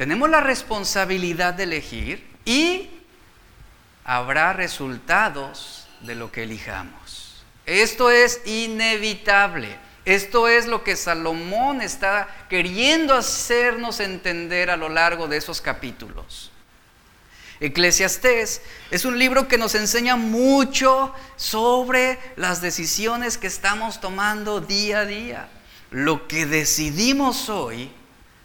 tenemos 0.00 0.30
la 0.30 0.40
responsabilidad 0.40 1.52
de 1.52 1.64
elegir 1.64 2.26
y 2.46 2.88
habrá 4.02 4.54
resultados 4.54 5.88
de 6.00 6.14
lo 6.14 6.32
que 6.32 6.44
elijamos. 6.44 7.44
Esto 7.66 8.10
es 8.10 8.40
inevitable. 8.46 9.76
Esto 10.06 10.48
es 10.48 10.66
lo 10.66 10.82
que 10.84 10.96
Salomón 10.96 11.82
está 11.82 12.46
queriendo 12.48 13.12
hacernos 13.14 14.00
entender 14.00 14.70
a 14.70 14.78
lo 14.78 14.88
largo 14.88 15.28
de 15.28 15.36
esos 15.36 15.60
capítulos. 15.60 16.50
Eclesiastés 17.60 18.62
es 18.90 19.04
un 19.04 19.18
libro 19.18 19.48
que 19.48 19.58
nos 19.58 19.74
enseña 19.74 20.16
mucho 20.16 21.14
sobre 21.36 22.18
las 22.36 22.62
decisiones 22.62 23.36
que 23.36 23.48
estamos 23.48 24.00
tomando 24.00 24.62
día 24.62 25.00
a 25.00 25.04
día. 25.04 25.50
Lo 25.90 26.26
que 26.26 26.46
decidimos 26.46 27.50
hoy 27.50 27.92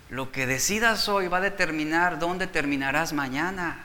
lo 0.09 0.31
que 0.31 0.45
decidas 0.45 1.09
hoy 1.09 1.27
va 1.27 1.37
a 1.37 1.41
determinar 1.41 2.19
dónde 2.19 2.47
terminarás 2.47 3.13
mañana. 3.13 3.83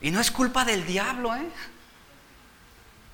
Y 0.00 0.10
no 0.10 0.20
es 0.20 0.30
culpa 0.30 0.64
del 0.64 0.84
diablo, 0.84 1.34
¿eh? 1.36 1.48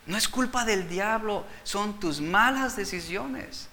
No 0.06 0.16
es 0.16 0.26
culpa 0.26 0.64
del 0.64 0.88
diablo, 0.88 1.44
son 1.64 2.00
tus 2.00 2.20
malas 2.20 2.76
decisiones. 2.76 3.68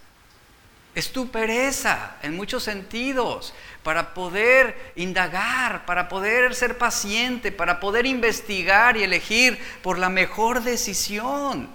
es 0.95 1.11
tu 1.11 1.29
pereza 1.29 2.15
en 2.21 2.35
muchos 2.37 2.63
sentidos 2.63 3.53
para 3.83 4.13
poder 4.13 4.93
indagar, 4.95 5.85
para 5.85 6.07
poder 6.07 6.55
ser 6.55 6.77
paciente, 6.77 7.51
para 7.51 7.81
poder 7.81 8.05
investigar 8.05 8.95
y 8.95 9.03
elegir 9.03 9.59
por 9.83 9.99
la 9.99 10.07
mejor 10.07 10.63
decisión. 10.63 11.69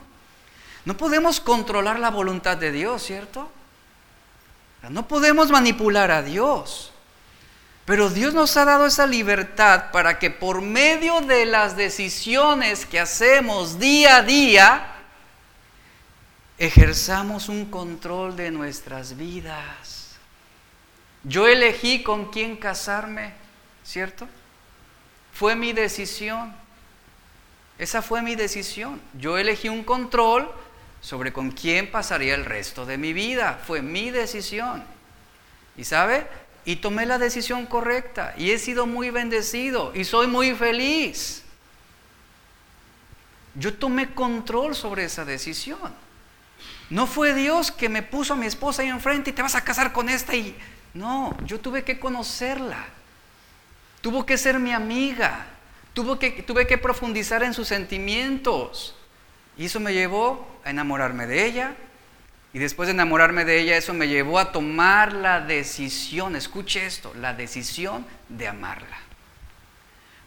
No 0.87 0.97
podemos 0.97 1.39
controlar 1.39 2.01
la 2.01 2.11
voluntad 2.11 2.57
de 2.57 2.73
Dios, 2.73 3.03
¿cierto? 3.03 3.53
No 4.89 5.07
podemos 5.07 5.51
manipular 5.51 6.11
a 6.11 6.23
Dios. 6.23 6.93
Pero 7.85 8.09
Dios 8.09 8.35
nos 8.35 8.57
ha 8.57 8.65
dado 8.65 8.87
esa 8.87 9.07
libertad 9.07 9.91
para 9.91 10.19
que 10.19 10.31
por 10.31 10.63
medio 10.63 11.21
de 11.23 11.45
las 11.45 11.77
decisiones 11.77 12.87
que 12.87 13.01
hacemos 13.01 13.79
día 13.79 14.17
a 14.17 14.23
día, 14.23 14.87
ejerzamos 16.57 17.49
un 17.49 17.67
control 17.67 18.37
de 18.37 18.51
nuestras 18.51 19.17
vidas. 19.17 20.17
Yo 21.25 21.49
elegí 21.49 22.03
con 22.03 22.31
quién 22.31 22.57
casarme, 22.57 23.33
¿cierto? 23.85 24.29
Fue 25.33 25.57
mi 25.57 25.73
decisión. 25.73 26.55
Esa 27.79 28.03
fue 28.03 28.23
mi 28.23 28.37
decisión. 28.37 29.01
Yo 29.15 29.37
elegí 29.37 29.69
un 29.69 29.85
control 29.85 30.51
sobre 31.01 31.33
con 31.33 31.51
quién 31.51 31.91
pasaría 31.91 32.35
el 32.35 32.45
resto 32.45 32.87
de 32.87 32.99
mi 32.99 33.13
vida. 33.13 33.61
Fue 33.67 33.83
mi 33.83 34.11
decisión. 34.11 34.85
¿Y 35.77 35.85
sabe? 35.85 36.27
Y 36.65 36.77
tomé 36.77 37.07
la 37.07 37.19
decisión 37.19 37.67
correcta 37.67 38.35
y 38.37 38.51
he 38.51 38.59
sido 38.59 38.87
muy 38.87 39.11
bendecido 39.11 39.93
y 39.95 40.05
soy 40.05 40.27
muy 40.27 40.55
feliz. 40.55 41.43
Yo 43.55 43.75
tomé 43.75 44.15
control 44.15 44.75
sobre 44.75 45.05
esa 45.05 45.25
decisión. 45.25 45.95
No 46.91 47.07
fue 47.07 47.35
Dios 47.35 47.71
que 47.71 47.89
me 47.89 48.03
puso 48.03 48.35
a 48.35 48.37
mi 48.37 48.47
esposa 48.47 48.83
ahí 48.83 48.89
enfrente 48.89 49.31
y 49.31 49.33
te 49.33 49.43
vas 49.43 49.55
a 49.55 49.65
casar 49.65 49.93
con 49.93 50.09
esta 50.09 50.35
y... 50.35 50.57
No, 50.93 51.37
yo 51.45 51.61
tuve 51.61 51.85
que 51.85 52.01
conocerla. 52.01 52.85
Tuvo 54.01 54.27
que 54.27 54.37
ser 54.37 54.59
mi 54.59 54.73
amiga. 54.73 55.47
Tuvo 55.93 56.19
que, 56.19 56.43
tuve 56.43 56.67
que 56.67 56.79
profundizar 56.79 57.43
en 57.43 57.55
sus 57.55 57.69
sentimientos. 57.69 58.97
Y 59.57 59.67
eso 59.67 59.81
me 59.81 59.93
llevó 59.93 60.61
a 60.65 60.71
enamorarme 60.71 61.27
de 61.27 61.47
ella. 61.47 61.75
Y 62.53 62.59
después 62.59 62.87
de 62.89 62.95
enamorarme 62.95 63.45
de 63.45 63.61
ella, 63.61 63.77
eso 63.77 63.95
me 63.95 64.09
llevó 64.09 64.39
a 64.39 64.53
tomar 64.53 65.13
la 65.13 65.41
decisión, 65.41 66.35
escuche 66.35 66.85
esto, 66.85 67.13
la 67.15 67.35
decisión 67.35 68.07
de 68.29 68.49
amarla. 68.49 68.99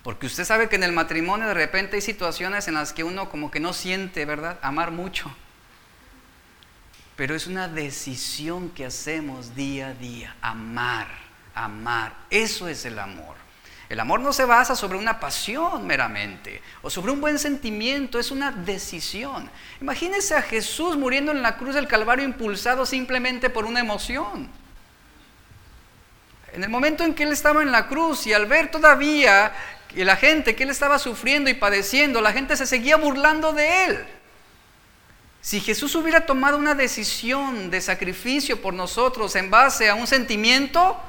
Porque 0.03 0.27
usted 0.27 0.45
sabe 0.45 0.69
que 0.69 0.75
en 0.75 0.83
el 0.83 0.93
matrimonio 0.93 1.47
de 1.47 1.53
repente 1.53 1.95
hay 1.95 2.01
situaciones 2.01 2.67
en 2.67 2.75
las 2.75 2.93
que 2.93 3.03
uno 3.03 3.29
como 3.29 3.51
que 3.51 3.59
no 3.59 3.73
siente, 3.73 4.25
¿verdad? 4.25 4.59
Amar 4.61 4.91
mucho 4.91 5.33
pero 7.15 7.35
es 7.35 7.47
una 7.47 7.67
decisión 7.67 8.69
que 8.69 8.85
hacemos 8.85 9.55
día 9.55 9.89
a 9.89 9.93
día, 9.93 10.35
amar, 10.41 11.07
amar. 11.53 12.15
Eso 12.29 12.67
es 12.67 12.85
el 12.85 12.97
amor. 12.97 13.35
El 13.93 13.99
amor 13.99 14.21
no 14.21 14.33
se 14.33 14.45
basa 14.45 14.75
sobre 14.75 14.97
una 14.97 15.19
pasión 15.19 15.85
meramente 15.85 16.63
o 16.81 16.89
sobre 16.89 17.11
un 17.11 17.21
buen 17.21 17.37
sentimiento, 17.37 18.17
es 18.17 18.31
una 18.31 18.49
decisión. 18.51 19.47
Imagínese 19.79 20.33
a 20.33 20.41
Jesús 20.41 20.97
muriendo 20.97 21.31
en 21.31 21.43
la 21.43 21.57
cruz 21.57 21.75
del 21.75 21.87
Calvario 21.87 22.25
impulsado 22.25 22.87
simplemente 22.87 23.51
por 23.51 23.65
una 23.65 23.81
emoción. 23.81 24.49
En 26.53 26.63
el 26.63 26.71
momento 26.71 27.03
en 27.03 27.13
que 27.13 27.21
él 27.21 27.31
estaba 27.31 27.61
en 27.61 27.71
la 27.71 27.87
cruz 27.87 28.25
y 28.25 28.33
al 28.33 28.47
ver 28.47 28.71
todavía 28.71 29.53
que 29.87 30.03
la 30.03 30.15
gente 30.15 30.55
que 30.55 30.63
él 30.63 30.71
estaba 30.71 30.97
sufriendo 30.97 31.51
y 31.51 31.53
padeciendo, 31.53 32.19
la 32.19 32.33
gente 32.33 32.57
se 32.57 32.65
seguía 32.65 32.97
burlando 32.97 33.53
de 33.53 33.85
él. 33.85 34.05
Si 35.39 35.59
Jesús 35.59 35.93
hubiera 35.93 36.25
tomado 36.25 36.57
una 36.57 36.73
decisión 36.73 37.69
de 37.69 37.79
sacrificio 37.79 38.59
por 38.59 38.73
nosotros 38.73 39.35
en 39.35 39.51
base 39.51 39.87
a 39.87 39.93
un 39.93 40.07
sentimiento, 40.07 40.99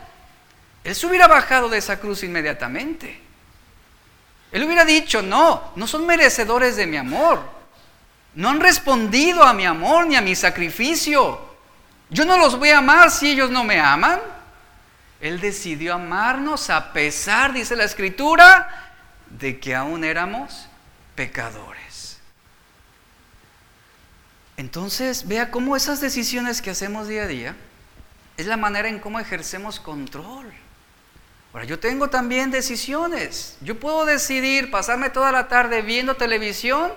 Él 0.85 0.95
se 0.95 1.07
hubiera 1.07 1.27
bajado 1.27 1.71
de 1.71 1.79
esa 1.79 1.99
cruz 1.99 2.23
inmediatamente. 2.23 3.19
Él 4.53 4.63
hubiera 4.63 4.85
dicho, 4.85 5.23
no, 5.23 5.73
no 5.75 5.87
son 5.87 6.07
merecedores 6.07 6.77
de 6.77 6.87
mi 6.87 6.99
amor. 6.99 7.43
No 8.35 8.51
han 8.51 8.61
respondido 8.61 9.43
a 9.43 9.55
mi 9.55 9.65
amor 9.65 10.07
ni 10.07 10.15
a 10.15 10.21
mi 10.21 10.37
sacrificio. 10.37 11.55
Yo 12.11 12.25
no 12.25 12.37
los 12.37 12.59
voy 12.59 12.71
a 12.71 12.79
amar 12.79 13.11
si 13.11 13.31
ellos 13.31 13.51
no 13.51 13.65
me 13.65 13.81
aman. 13.81 14.21
Él 15.21 15.41
decidió 15.41 15.95
amarnos 15.95 16.69
a 16.69 16.93
pesar, 16.93 17.55
dice 17.55 17.75
la 17.77 17.85
escritura, 17.85 18.93
de 19.31 19.59
que 19.59 19.75
aún 19.75 20.05
éramos 20.05 20.69
pecadores. 21.15 22.21
Entonces, 24.57 25.27
vea 25.27 25.51
cómo 25.51 25.77
esas 25.77 26.01
decisiones 26.01 26.61
que 26.61 26.71
hacemos 26.71 27.09
día 27.09 27.23
a 27.23 27.27
día 27.27 27.57
es 28.37 28.47
la 28.47 28.57
manera 28.57 28.89
en 28.89 28.99
cómo 28.99 29.19
ejercemos 29.19 29.81
control. 29.81 30.53
Ahora, 31.55 31.65
yo 31.65 31.79
tengo 31.79 32.11
también 32.11 32.51
decisiones. 32.51 33.57
Yo 33.63 33.81
puedo 33.81 34.05
decidir 34.05 34.71
pasarme 34.71 35.09
toda 35.09 35.33
la 35.33 35.49
tarde 35.49 35.81
viendo 35.81 36.17
televisión 36.17 36.93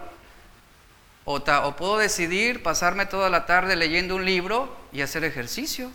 o, 1.23 1.35
o 1.35 1.75
puedo 1.77 1.97
decidir 1.97 2.61
pasarme 2.61 3.05
toda 3.05 3.29
la 3.29 3.45
tarde 3.45 3.77
leyendo 3.77 4.17
un 4.17 4.25
libro 4.25 4.75
y 4.91 4.99
hacer 4.99 5.23
ejercicio. 5.23 5.89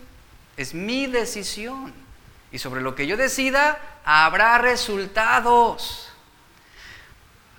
Es 0.56 0.72
mi 0.72 1.06
decisión. 1.06 1.92
Y 2.50 2.58
sobre 2.58 2.80
lo 2.80 2.94
que 2.94 3.06
yo 3.06 3.18
decida, 3.18 3.78
habrá 4.04 4.56
resultados. 4.56 6.08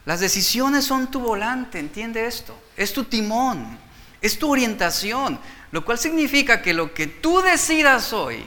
Las 0.06 0.20
decisiones 0.20 0.86
son 0.86 1.12
tu 1.12 1.20
volante, 1.20 1.78
entiende 1.78 2.26
esto. 2.26 2.58
Es 2.76 2.94
tu 2.94 3.04
timón 3.04 3.78
es 4.24 4.39
tu 4.39 4.50
orientación, 4.50 5.38
lo 5.72 5.84
cual 5.84 6.00
significa 6.00 6.62
que 6.62 6.74
lo 6.74 6.94
que 6.94 7.08
tú 7.08 7.42
decidas 7.42 8.13
hoy 8.13 8.42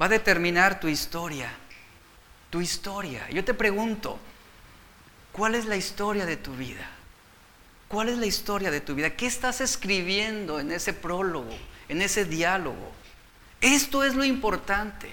va 0.00 0.06
a 0.06 0.10
determinar 0.10 0.80
tu 0.80 0.88
historia, 0.88 1.50
tu 2.50 2.60
historia. 2.60 3.28
Yo 3.30 3.44
te 3.44 3.54
pregunto, 3.54 4.18
¿cuál 5.32 5.54
es 5.54 5.66
la 5.66 5.76
historia 5.76 6.26
de 6.26 6.36
tu 6.36 6.54
vida? 6.54 6.88
¿Cuál 7.88 8.08
es 8.08 8.18
la 8.18 8.26
historia 8.26 8.70
de 8.70 8.80
tu 8.80 8.94
vida? 8.94 9.10
¿Qué 9.10 9.26
estás 9.26 9.60
escribiendo 9.60 10.58
en 10.58 10.72
ese 10.72 10.92
prólogo, 10.92 11.56
en 11.88 12.02
ese 12.02 12.24
diálogo? 12.24 12.92
Esto 13.60 14.04
es 14.04 14.14
lo 14.14 14.24
importante. 14.24 15.08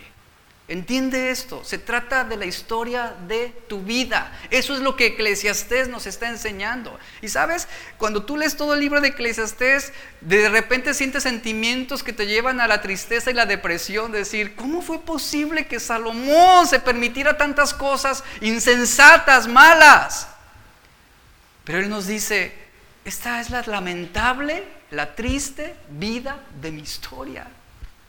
Entiende 0.73 1.29
esto, 1.29 1.63
se 1.63 1.77
trata 1.77 2.23
de 2.23 2.35
la 2.35 2.47
historia 2.47 3.13
de 3.27 3.49
tu 3.67 3.83
vida. 3.83 4.31
Eso 4.49 4.73
es 4.73 4.79
lo 4.79 4.95
que 4.95 5.05
Eclesiastés 5.05 5.87
nos 5.87 6.07
está 6.07 6.29
enseñando. 6.29 6.99
Y 7.21 7.27
sabes, 7.29 7.67
cuando 7.99 8.23
tú 8.23 8.37
lees 8.37 8.57
todo 8.57 8.73
el 8.73 8.79
libro 8.79 8.99
de 8.99 9.09
Eclesiastés, 9.09 9.93
de 10.21 10.49
repente 10.49 10.95
sientes 10.95 11.21
sentimientos 11.21 12.01
que 12.01 12.11
te 12.11 12.25
llevan 12.25 12.59
a 12.59 12.67
la 12.67 12.81
tristeza 12.81 13.29
y 13.29 13.35
la 13.35 13.45
depresión, 13.45 14.11
decir, 14.11 14.55
¿cómo 14.55 14.81
fue 14.81 14.99
posible 14.99 15.67
que 15.67 15.79
Salomón 15.79 16.65
se 16.65 16.79
permitiera 16.79 17.37
tantas 17.37 17.71
cosas 17.71 18.23
insensatas, 18.41 19.47
malas? 19.47 20.27
Pero 21.65 21.81
él 21.81 21.89
nos 21.89 22.07
dice, 22.07 22.51
esta 23.05 23.39
es 23.41 23.51
la 23.51 23.61
lamentable, 23.61 24.63
la 24.89 25.13
triste 25.13 25.75
vida 25.91 26.39
de 26.59 26.71
mi 26.71 26.81
historia. 26.81 27.45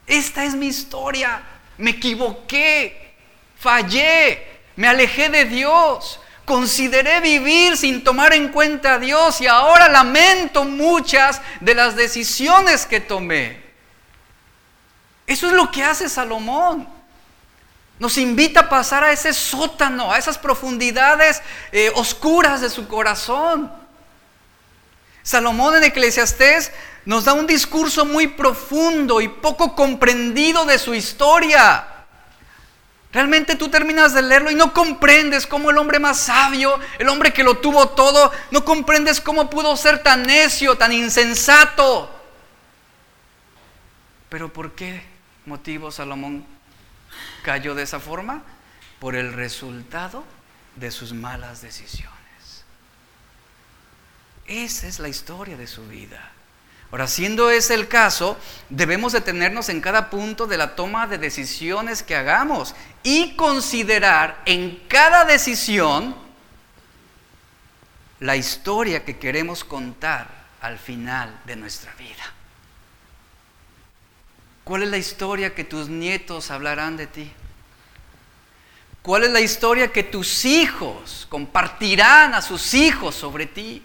Esta 0.06 0.44
es 0.44 0.54
mi 0.54 0.68
historia 0.68 1.42
me 1.78 1.90
equivoqué, 1.90 3.14
fallé, 3.58 4.46
me 4.76 4.88
alejé 4.88 5.28
de 5.28 5.44
Dios, 5.44 6.20
consideré 6.44 7.20
vivir 7.20 7.76
sin 7.76 8.04
tomar 8.04 8.32
en 8.32 8.48
cuenta 8.48 8.94
a 8.94 8.98
Dios 8.98 9.40
y 9.40 9.46
ahora 9.46 9.88
lamento 9.88 10.64
muchas 10.64 11.40
de 11.60 11.74
las 11.74 11.96
decisiones 11.96 12.86
que 12.86 13.00
tomé. 13.00 13.62
Eso 15.26 15.46
es 15.46 15.54
lo 15.54 15.70
que 15.70 15.82
hace 15.82 16.08
Salomón. 16.08 16.86
Nos 17.98 18.18
invita 18.18 18.60
a 18.60 18.68
pasar 18.68 19.04
a 19.04 19.12
ese 19.12 19.32
sótano, 19.32 20.12
a 20.12 20.18
esas 20.18 20.36
profundidades 20.36 21.40
eh, 21.72 21.90
oscuras 21.94 22.60
de 22.60 22.68
su 22.68 22.88
corazón. 22.88 23.72
Salomón 25.24 25.74
en 25.74 25.84
Eclesiastés 25.84 26.70
nos 27.06 27.24
da 27.24 27.32
un 27.32 27.46
discurso 27.46 28.04
muy 28.04 28.28
profundo 28.28 29.22
y 29.22 29.28
poco 29.28 29.74
comprendido 29.74 30.66
de 30.66 30.78
su 30.78 30.94
historia. 30.94 31.88
Realmente 33.10 33.56
tú 33.56 33.70
terminas 33.70 34.12
de 34.12 34.20
leerlo 34.20 34.50
y 34.50 34.54
no 34.54 34.74
comprendes 34.74 35.46
cómo 35.46 35.70
el 35.70 35.78
hombre 35.78 35.98
más 35.98 36.18
sabio, 36.20 36.78
el 36.98 37.08
hombre 37.08 37.32
que 37.32 37.42
lo 37.42 37.56
tuvo 37.56 37.88
todo, 37.88 38.30
no 38.50 38.64
comprendes 38.66 39.20
cómo 39.20 39.48
pudo 39.48 39.76
ser 39.78 40.02
tan 40.02 40.24
necio, 40.24 40.76
tan 40.76 40.92
insensato. 40.92 42.10
Pero 44.28 44.52
¿por 44.52 44.72
qué 44.72 45.04
motivo 45.46 45.90
Salomón 45.90 46.44
cayó 47.42 47.74
de 47.74 47.84
esa 47.84 47.98
forma? 47.98 48.42
Por 48.98 49.16
el 49.16 49.32
resultado 49.32 50.22
de 50.76 50.90
sus 50.90 51.14
malas 51.14 51.62
decisiones. 51.62 52.13
Esa 54.46 54.86
es 54.86 54.98
la 54.98 55.08
historia 55.08 55.56
de 55.56 55.66
su 55.66 55.86
vida. 55.86 56.30
Ahora, 56.90 57.08
siendo 57.08 57.50
ese 57.50 57.74
el 57.74 57.88
caso, 57.88 58.38
debemos 58.68 59.12
detenernos 59.12 59.68
en 59.68 59.80
cada 59.80 60.10
punto 60.10 60.46
de 60.46 60.56
la 60.56 60.76
toma 60.76 61.06
de 61.06 61.18
decisiones 61.18 62.02
que 62.02 62.14
hagamos 62.14 62.74
y 63.02 63.34
considerar 63.34 64.40
en 64.44 64.80
cada 64.86 65.24
decisión 65.24 66.14
la 68.20 68.36
historia 68.36 69.04
que 69.04 69.18
queremos 69.18 69.64
contar 69.64 70.28
al 70.60 70.78
final 70.78 71.40
de 71.46 71.56
nuestra 71.56 71.92
vida. 71.94 72.32
¿Cuál 74.62 74.84
es 74.84 74.88
la 74.88 74.98
historia 74.98 75.54
que 75.54 75.64
tus 75.64 75.88
nietos 75.88 76.50
hablarán 76.50 76.96
de 76.96 77.06
ti? 77.06 77.32
¿Cuál 79.02 79.24
es 79.24 79.30
la 79.30 79.40
historia 79.40 79.92
que 79.92 80.04
tus 80.04 80.44
hijos 80.44 81.26
compartirán 81.28 82.34
a 82.34 82.40
sus 82.40 82.72
hijos 82.72 83.14
sobre 83.14 83.46
ti? 83.46 83.82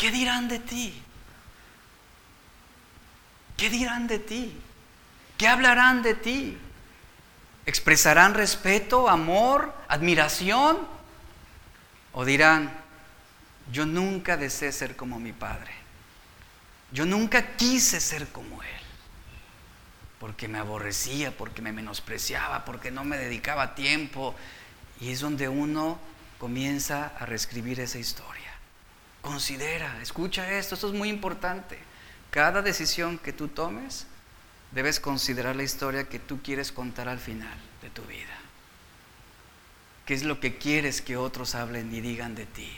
¿Qué 0.00 0.10
dirán 0.10 0.48
de 0.48 0.58
ti? 0.58 0.94
¿Qué 3.58 3.68
dirán 3.68 4.06
de 4.06 4.18
ti? 4.18 4.58
¿Qué 5.36 5.46
hablarán 5.46 6.02
de 6.02 6.14
ti? 6.14 6.56
¿Expresarán 7.66 8.32
respeto, 8.32 9.10
amor, 9.10 9.74
admiración? 9.88 10.78
¿O 12.12 12.24
dirán, 12.24 12.72
yo 13.70 13.84
nunca 13.84 14.38
deseé 14.38 14.72
ser 14.72 14.96
como 14.96 15.20
mi 15.20 15.34
padre? 15.34 15.72
Yo 16.92 17.04
nunca 17.04 17.56
quise 17.56 18.00
ser 18.00 18.28
como 18.28 18.62
él. 18.62 18.68
Porque 20.18 20.48
me 20.48 20.58
aborrecía, 20.58 21.36
porque 21.36 21.60
me 21.60 21.72
menospreciaba, 21.72 22.64
porque 22.64 22.90
no 22.90 23.04
me 23.04 23.18
dedicaba 23.18 23.74
tiempo. 23.74 24.34
Y 24.98 25.10
es 25.10 25.20
donde 25.20 25.50
uno 25.50 25.98
comienza 26.38 27.12
a 27.18 27.26
reescribir 27.26 27.80
esa 27.80 27.98
historia. 27.98 28.39
Considera, 29.22 30.00
escucha 30.00 30.50
esto, 30.52 30.74
esto 30.74 30.88
es 30.88 30.94
muy 30.94 31.08
importante. 31.08 31.78
Cada 32.30 32.62
decisión 32.62 33.18
que 33.18 33.32
tú 33.32 33.48
tomes, 33.48 34.06
debes 34.72 35.00
considerar 35.00 35.56
la 35.56 35.62
historia 35.62 36.08
que 36.08 36.18
tú 36.18 36.40
quieres 36.42 36.72
contar 36.72 37.08
al 37.08 37.18
final 37.18 37.58
de 37.82 37.90
tu 37.90 38.02
vida. 38.02 38.38
¿Qué 40.06 40.14
es 40.14 40.22
lo 40.22 40.40
que 40.40 40.58
quieres 40.58 41.02
que 41.02 41.16
otros 41.16 41.54
hablen 41.54 41.94
y 41.94 42.00
digan 42.00 42.34
de 42.34 42.46
ti? 42.46 42.70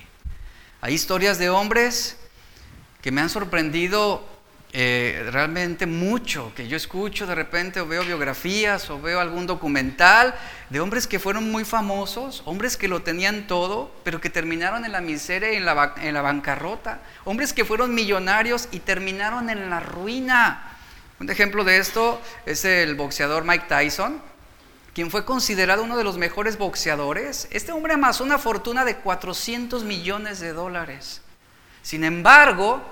Hay 0.80 0.94
historias 0.94 1.38
de 1.38 1.50
hombres 1.50 2.16
que 3.00 3.12
me 3.12 3.20
han 3.20 3.30
sorprendido 3.30 4.26
eh, 4.74 5.28
realmente 5.30 5.84
mucho, 5.84 6.50
que 6.54 6.66
yo 6.66 6.78
escucho 6.78 7.26
de 7.26 7.34
repente 7.34 7.78
o 7.80 7.86
veo 7.86 8.02
biografías 8.04 8.88
o 8.88 8.98
veo 8.98 9.20
algún 9.20 9.46
documental 9.46 10.34
de 10.70 10.80
hombres 10.80 11.06
que 11.06 11.18
fueron 11.18 11.52
muy 11.52 11.66
famosos, 11.66 12.42
hombres 12.46 12.78
que 12.78 12.88
lo 12.88 13.02
tenían 13.02 13.46
todo, 13.46 13.94
pero 14.02 14.18
que 14.18 14.30
terminaron 14.30 14.86
en 14.86 14.92
la 14.92 15.02
miseria 15.02 15.52
y 15.52 15.56
en 15.56 15.66
la, 15.66 15.94
en 15.98 16.14
la 16.14 16.22
bancarrota, 16.22 17.02
hombres 17.24 17.52
que 17.52 17.66
fueron 17.66 17.94
millonarios 17.94 18.68
y 18.72 18.80
terminaron 18.80 19.50
en 19.50 19.68
la 19.68 19.80
ruina. 19.80 20.78
Un 21.20 21.28
ejemplo 21.28 21.64
de 21.64 21.76
esto 21.76 22.18
es 22.46 22.64
el 22.64 22.94
boxeador 22.94 23.44
Mike 23.44 23.66
Tyson, 23.68 24.22
quien 24.94 25.10
fue 25.10 25.26
considerado 25.26 25.82
uno 25.82 25.98
de 25.98 26.04
los 26.04 26.16
mejores 26.16 26.56
boxeadores. 26.56 27.46
Este 27.50 27.72
hombre 27.72 27.92
amasó 27.92 28.24
una 28.24 28.38
fortuna 28.38 28.86
de 28.86 28.96
400 28.96 29.84
millones 29.84 30.40
de 30.40 30.54
dólares. 30.54 31.20
Sin 31.82 32.04
embargo, 32.04 32.82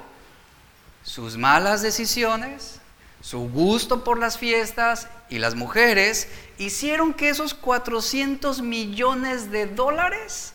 sus 1.03 1.37
malas 1.37 1.83
decisiones, 1.83 2.81
su 3.21 3.41
gusto 3.51 4.05
por 4.05 4.19
las 4.19 4.39
fiestas 4.39 5.09
y 5.29 5.39
las 5.39 5.55
mujeres 5.55 6.29
hicieron 6.59 7.13
que 7.15 7.29
esos 7.29 7.55
400 7.55 8.63
millones 8.63 9.51
de 9.51 9.67
dólares 9.67 10.55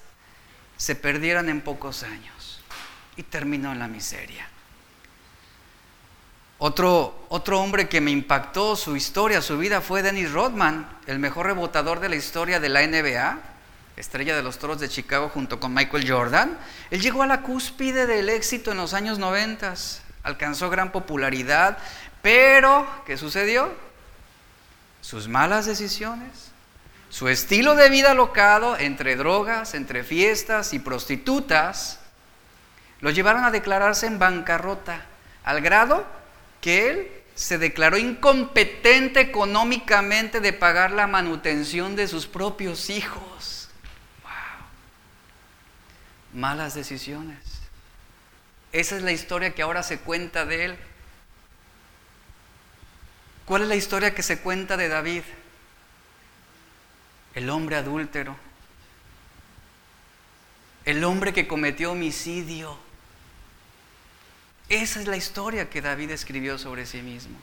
se 0.77 0.95
perdieran 0.95 1.49
en 1.49 1.61
pocos 1.61 2.03
años 2.03 2.61
y 3.15 3.23
terminó 3.23 3.71
en 3.71 3.79
la 3.79 3.87
miseria. 3.87 4.49
Otro, 6.57 7.25
otro 7.29 7.59
hombre 7.59 7.89
que 7.89 8.01
me 8.01 8.11
impactó 8.11 8.75
su 8.75 8.95
historia, 8.95 9.41
su 9.41 9.57
vida, 9.57 9.81
fue 9.81 10.01
Dennis 10.01 10.31
Rodman, 10.31 10.87
el 11.05 11.19
mejor 11.19 11.47
rebotador 11.47 11.99
de 11.99 12.09
la 12.09 12.15
historia 12.15 12.59
de 12.59 12.69
la 12.69 12.85
NBA, 12.85 13.39
estrella 13.97 14.35
de 14.35 14.43
los 14.43 14.57
Toros 14.57 14.79
de 14.79 14.89
Chicago 14.89 15.29
junto 15.29 15.59
con 15.59 15.73
Michael 15.73 16.09
Jordan. 16.09 16.57
Él 16.91 17.01
llegó 17.01 17.23
a 17.23 17.27
la 17.27 17.41
cúspide 17.41 18.07
del 18.07 18.29
éxito 18.29 18.71
en 18.71 18.77
los 18.77 18.93
años 18.93 19.19
90, 19.19 19.73
alcanzó 20.25 20.71
gran 20.71 20.91
popularidad, 20.91 21.77
pero 22.21 22.85
¿qué 23.05 23.15
sucedió? 23.15 23.71
Sus 24.99 25.27
malas 25.27 25.67
decisiones, 25.67 26.51
su 27.09 27.29
estilo 27.29 27.75
de 27.75 27.89
vida 27.89 28.15
locado 28.15 28.75
entre 28.75 29.15
drogas, 29.15 29.75
entre 29.75 30.03
fiestas 30.03 30.73
y 30.73 30.79
prostitutas, 30.79 31.99
lo 33.01 33.11
llevaron 33.11 33.43
a 33.43 33.51
declararse 33.51 34.07
en 34.07 34.17
bancarrota, 34.17 35.05
al 35.43 35.61
grado 35.61 36.03
que 36.59 36.89
él 36.89 37.11
se 37.35 37.59
declaró 37.59 37.99
incompetente 37.99 39.19
económicamente 39.19 40.39
de 40.39 40.53
pagar 40.53 40.91
la 40.91 41.05
manutención 41.05 41.95
de 41.95 42.07
sus 42.07 42.25
propios 42.25 42.89
hijos. 42.89 43.69
Wow. 44.23 44.31
Malas 46.41 46.73
decisiones. 46.73 47.54
Esa 48.75 48.97
es 48.97 49.03
la 49.03 49.13
historia 49.13 49.55
que 49.55 49.61
ahora 49.61 49.83
se 49.83 49.99
cuenta 49.99 50.43
de 50.43 50.65
él. 50.65 50.77
¿Cuál 53.45 53.61
es 53.61 53.69
la 53.69 53.77
historia 53.77 54.13
que 54.13 54.21
se 54.21 54.39
cuenta 54.39 54.75
de 54.75 54.89
David? 54.89 55.21
El 57.35 57.49
hombre 57.49 57.77
adúltero. 57.77 58.35
El 60.83 61.05
hombre 61.05 61.31
que 61.31 61.47
cometió 61.47 61.93
homicidio. 61.93 62.77
Esa 64.67 64.99
es 64.99 65.07
la 65.07 65.15
historia 65.15 65.69
que 65.69 65.81
David 65.81 66.11
escribió 66.11 66.57
sobre 66.57 66.85
sí 66.85 67.01
mismo. 67.01 67.37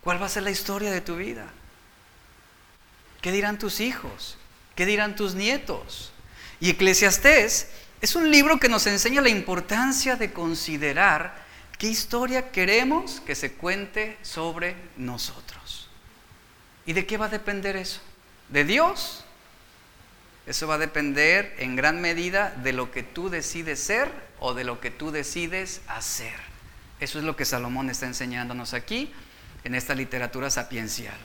¿Cuál 0.00 0.22
va 0.22 0.24
a 0.24 0.30
ser 0.30 0.42
la 0.42 0.50
historia 0.50 0.90
de 0.90 1.02
tu 1.02 1.16
vida? 1.16 1.44
¿Qué 3.20 3.30
dirán 3.30 3.58
tus 3.58 3.80
hijos? 3.80 4.38
¿Qué 4.74 4.86
dirán 4.86 5.16
tus 5.16 5.34
nietos? 5.34 6.12
Y 6.60 6.70
Eclesiastés 6.70 7.68
es 8.00 8.14
un 8.14 8.30
libro 8.30 8.58
que 8.58 8.68
nos 8.68 8.86
enseña 8.86 9.20
la 9.20 9.28
importancia 9.28 10.16
de 10.16 10.32
considerar 10.32 11.34
qué 11.78 11.88
historia 11.88 12.50
queremos 12.50 13.20
que 13.20 13.34
se 13.34 13.52
cuente 13.52 14.18
sobre 14.22 14.76
nosotros. 14.96 15.88
¿Y 16.84 16.92
de 16.92 17.06
qué 17.06 17.16
va 17.16 17.26
a 17.26 17.30
depender 17.30 17.76
eso? 17.76 18.00
¿De 18.48 18.64
Dios? 18.64 19.24
Eso 20.46 20.68
va 20.68 20.74
a 20.74 20.78
depender 20.78 21.54
en 21.58 21.74
gran 21.74 22.00
medida 22.00 22.50
de 22.62 22.72
lo 22.72 22.92
que 22.92 23.02
tú 23.02 23.28
decides 23.28 23.80
ser 23.80 24.10
o 24.38 24.54
de 24.54 24.64
lo 24.64 24.80
que 24.80 24.90
tú 24.90 25.10
decides 25.10 25.80
hacer. 25.88 26.34
Eso 27.00 27.18
es 27.18 27.24
lo 27.24 27.34
que 27.34 27.44
Salomón 27.44 27.90
está 27.90 28.06
enseñándonos 28.06 28.72
aquí 28.72 29.12
en 29.64 29.74
esta 29.74 29.94
literatura 29.94 30.48
sapiencial. 30.50 31.16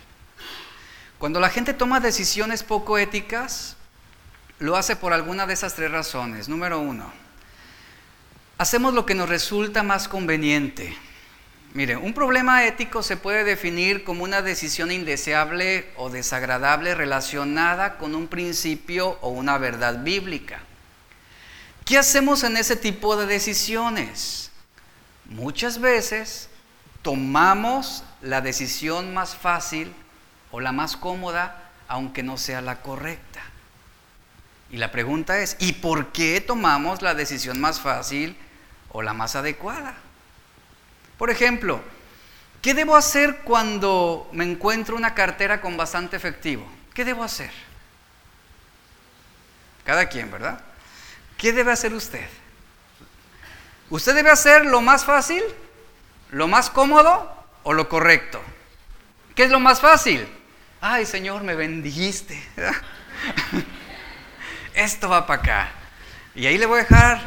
Cuando 1.20 1.40
la 1.40 1.50
gente 1.50 1.76
toma 1.76 2.00
decisiones 2.00 2.64
poco 2.64 2.98
éticas, 2.98 3.78
lo 4.62 4.78
hace 4.78 4.96
por 4.96 5.12
alguna 5.12 5.48
de 5.48 5.56
esas 5.56 5.74
tres 5.74 5.92
razones. 5.92 6.48
Número 6.48 6.80
uno, 6.80 7.12
hacemos 8.60 8.94
lo 8.94 9.08
que 9.08 9.16
nos 9.16 9.28
resulta 9.28 9.82
más 9.82 10.08
conveniente. 10.08 10.96
Mire, 11.74 11.98
un 11.98 12.14
problema 12.14 12.64
ético 12.66 13.02
se 13.02 13.18
puede 13.18 13.44
definir 13.44 14.04
como 14.04 14.24
una 14.24 14.44
decisión 14.44 14.92
indeseable 14.92 15.90
o 15.98 16.12
desagradable 16.12 16.94
relacionada 16.94 17.98
con 17.98 18.14
un 18.14 18.28
principio 18.28 19.18
o 19.22 19.30
una 19.30 19.58
verdad 19.58 20.04
bíblica. 20.04 20.60
¿Qué 21.84 21.98
hacemos 21.98 22.44
en 22.44 22.56
ese 22.56 22.76
tipo 22.76 23.18
de 23.18 23.26
decisiones? 23.26 24.52
Muchas 25.26 25.82
veces 25.82 26.50
tomamos 27.02 28.04
la 28.22 28.42
decisión 28.42 29.12
más 29.12 29.36
fácil 29.36 29.92
o 30.52 30.60
la 30.60 30.72
más 30.72 30.98
cómoda, 30.98 31.72
aunque 31.88 32.22
no 32.22 32.38
sea 32.38 32.62
la 32.62 32.84
correcta. 32.84 33.51
Y 34.72 34.78
la 34.78 34.90
pregunta 34.90 35.40
es, 35.40 35.58
¿y 35.60 35.74
por 35.74 36.14
qué 36.14 36.40
tomamos 36.40 37.02
la 37.02 37.14
decisión 37.14 37.60
más 37.60 37.82
fácil 37.82 38.38
o 38.90 39.02
la 39.02 39.14
más 39.14 39.36
adecuada? 39.36 39.96
Por 41.18 41.30
ejemplo, 41.30 41.82
¿qué 42.62 42.74
debo 42.74 42.96
hacer 42.96 43.40
cuando 43.44 44.30
me 44.32 44.46
encuentro 44.46 44.96
una 44.96 45.14
cartera 45.14 45.60
con 45.60 45.76
bastante 45.76 46.16
efectivo? 46.16 46.66
¿Qué 46.94 47.04
debo 47.04 47.24
hacer? 47.24 47.52
Cada 49.84 50.08
quien, 50.08 50.32
¿verdad? 50.32 50.62
¿Qué 51.38 51.52
debe 51.52 51.74
hacer 51.74 51.94
usted? 51.94 52.28
¿Usted 53.90 54.16
debe 54.16 54.32
hacer 54.32 54.66
lo 54.66 54.80
más 54.80 55.04
fácil, 55.04 55.44
lo 56.30 56.48
más 56.48 56.70
cómodo 56.70 57.30
o 57.64 57.74
lo 57.74 57.90
correcto? 57.90 58.42
¿Qué 59.36 59.44
es 59.44 59.50
lo 59.50 59.60
más 59.60 59.82
fácil? 59.82 60.26
Ay, 60.80 61.06
Señor, 61.06 61.44
me 61.44 61.56
bendijiste. 61.56 62.42
Esto 64.74 65.10
va 65.10 65.26
para 65.26 65.42
acá. 65.42 65.72
Y 66.36 66.46
ahí 66.46 66.58
le 66.58 66.66
voy 66.66 66.80
a 66.80 66.84
dejar 66.84 67.22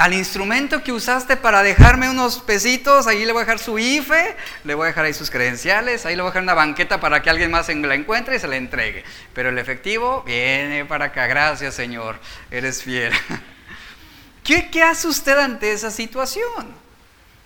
al 0.00 0.14
instrumento 0.14 0.82
que 0.82 0.92
usaste 0.92 1.36
para 1.36 1.62
dejarme 1.62 2.08
unos 2.08 2.38
pesitos, 2.38 3.06
ahí 3.06 3.26
le 3.26 3.32
voy 3.32 3.42
a 3.42 3.44
dejar 3.44 3.58
su 3.58 3.78
IFE, 3.78 4.34
le 4.64 4.74
voy 4.74 4.84
a 4.84 4.86
dejar 4.86 5.04
ahí 5.04 5.12
sus 5.12 5.30
credenciales, 5.30 6.06
ahí 6.06 6.16
le 6.16 6.22
voy 6.22 6.30
a 6.30 6.32
dejar 6.32 6.42
una 6.42 6.54
banqueta 6.54 7.00
para 7.00 7.20
que 7.20 7.28
alguien 7.28 7.50
más 7.50 7.68
la 7.68 7.94
encuentre 7.94 8.36
y 8.36 8.38
se 8.38 8.48
la 8.48 8.56
entregue. 8.56 9.04
Pero 9.34 9.50
el 9.50 9.58
efectivo 9.58 10.22
viene 10.22 10.86
para 10.86 11.06
acá, 11.06 11.26
gracias 11.26 11.74
Señor, 11.74 12.18
eres 12.50 12.82
fiel. 12.82 13.12
¿Qué, 14.42 14.82
hace 14.82 15.06
usted 15.06 15.38
ante 15.38 15.70
esa 15.70 15.90
situación? 15.90 16.74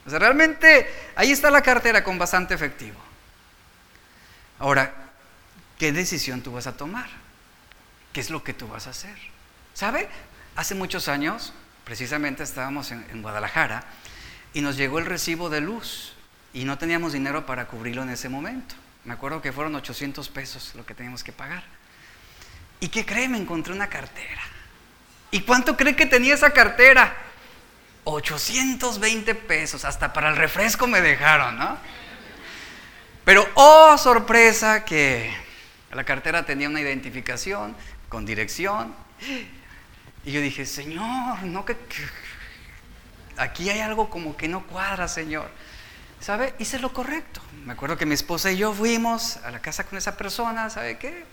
O 0.06 0.10
sea, 0.10 0.20
realmente 0.20 0.88
ahí 1.16 1.32
está 1.32 1.50
la 1.50 1.60
cartera 1.60 2.04
con 2.04 2.18
bastante 2.18 2.54
efectivo. 2.54 3.00
Ahora, 4.60 4.94
¿qué 5.76 5.90
decisión 5.90 6.40
tú 6.40 6.52
vas 6.52 6.68
a 6.68 6.76
tomar? 6.76 7.23
¿Qué 8.14 8.20
es 8.20 8.30
lo 8.30 8.44
que 8.44 8.54
tú 8.54 8.68
vas 8.68 8.86
a 8.86 8.90
hacer? 8.90 9.16
¿Sabe? 9.74 10.08
Hace 10.54 10.76
muchos 10.76 11.08
años 11.08 11.52
precisamente 11.84 12.44
estábamos 12.44 12.92
en, 12.92 13.22
Guadalajara 13.22 13.82
y 14.54 14.60
nos 14.60 14.76
llegó 14.76 15.00
el 15.00 15.06
recibo 15.06 15.50
de 15.50 15.60
luz 15.60 16.14
y 16.52 16.64
no 16.64 16.78
teníamos 16.78 17.12
dinero 17.12 17.44
para 17.44 17.66
cubrirlo 17.66 18.04
en 18.04 18.10
ese 18.10 18.28
momento. 18.28 18.76
Me 19.04 19.14
acuerdo 19.14 19.42
que 19.42 19.52
fueron 19.52 19.74
800 19.74 20.28
pesos 20.28 20.76
lo 20.76 20.86
que 20.86 20.94
teníamos 20.94 21.24
que 21.24 21.32
pagar. 21.32 21.64
¿Y 22.78 22.86
qué 22.86 23.04
cree? 23.04 23.28
Me 23.28 23.36
encontré 23.36 23.74
una 23.74 23.88
cartera. 23.88 24.42
¿Y 25.32 25.40
cuánto 25.40 25.76
cree 25.76 25.96
que 25.96 26.06
tenía 26.06 26.34
esa 26.34 26.50
cartera? 26.50 27.16
820 28.04 29.34
pesos, 29.34 29.84
hasta 29.84 30.12
para 30.12 30.28
el 30.28 30.36
refresco 30.36 30.86
me 30.86 31.00
dejaron, 31.00 31.58
¿no? 31.58 31.76
Pero, 33.24 33.44
oh, 33.54 33.98
sorpresa, 33.98 34.84
que 34.84 35.34
la 35.94 36.04
cartera 36.04 36.44
tenía 36.44 36.68
una 36.68 36.80
identificación 36.80 37.76
con 38.08 38.26
dirección. 38.26 38.94
Y 40.24 40.32
yo 40.32 40.40
dije, 40.40 40.64
Señor, 40.66 41.42
no 41.42 41.64
que, 41.64 41.76
aquí 43.36 43.68
hay 43.70 43.80
algo 43.80 44.10
como 44.10 44.36
que 44.36 44.48
no 44.48 44.66
cuadra, 44.66 45.08
Señor. 45.08 45.48
¿Sabe? 46.20 46.54
Hice 46.58 46.78
lo 46.78 46.92
correcto. 46.92 47.40
Me 47.64 47.74
acuerdo 47.74 47.98
que 47.98 48.06
mi 48.06 48.14
esposa 48.14 48.50
y 48.50 48.56
yo 48.56 48.72
fuimos 48.72 49.36
a 49.38 49.50
la 49.50 49.60
casa 49.60 49.84
con 49.84 49.98
esa 49.98 50.16
persona, 50.16 50.70
¿sabe 50.70 50.96
qué? 50.98 51.24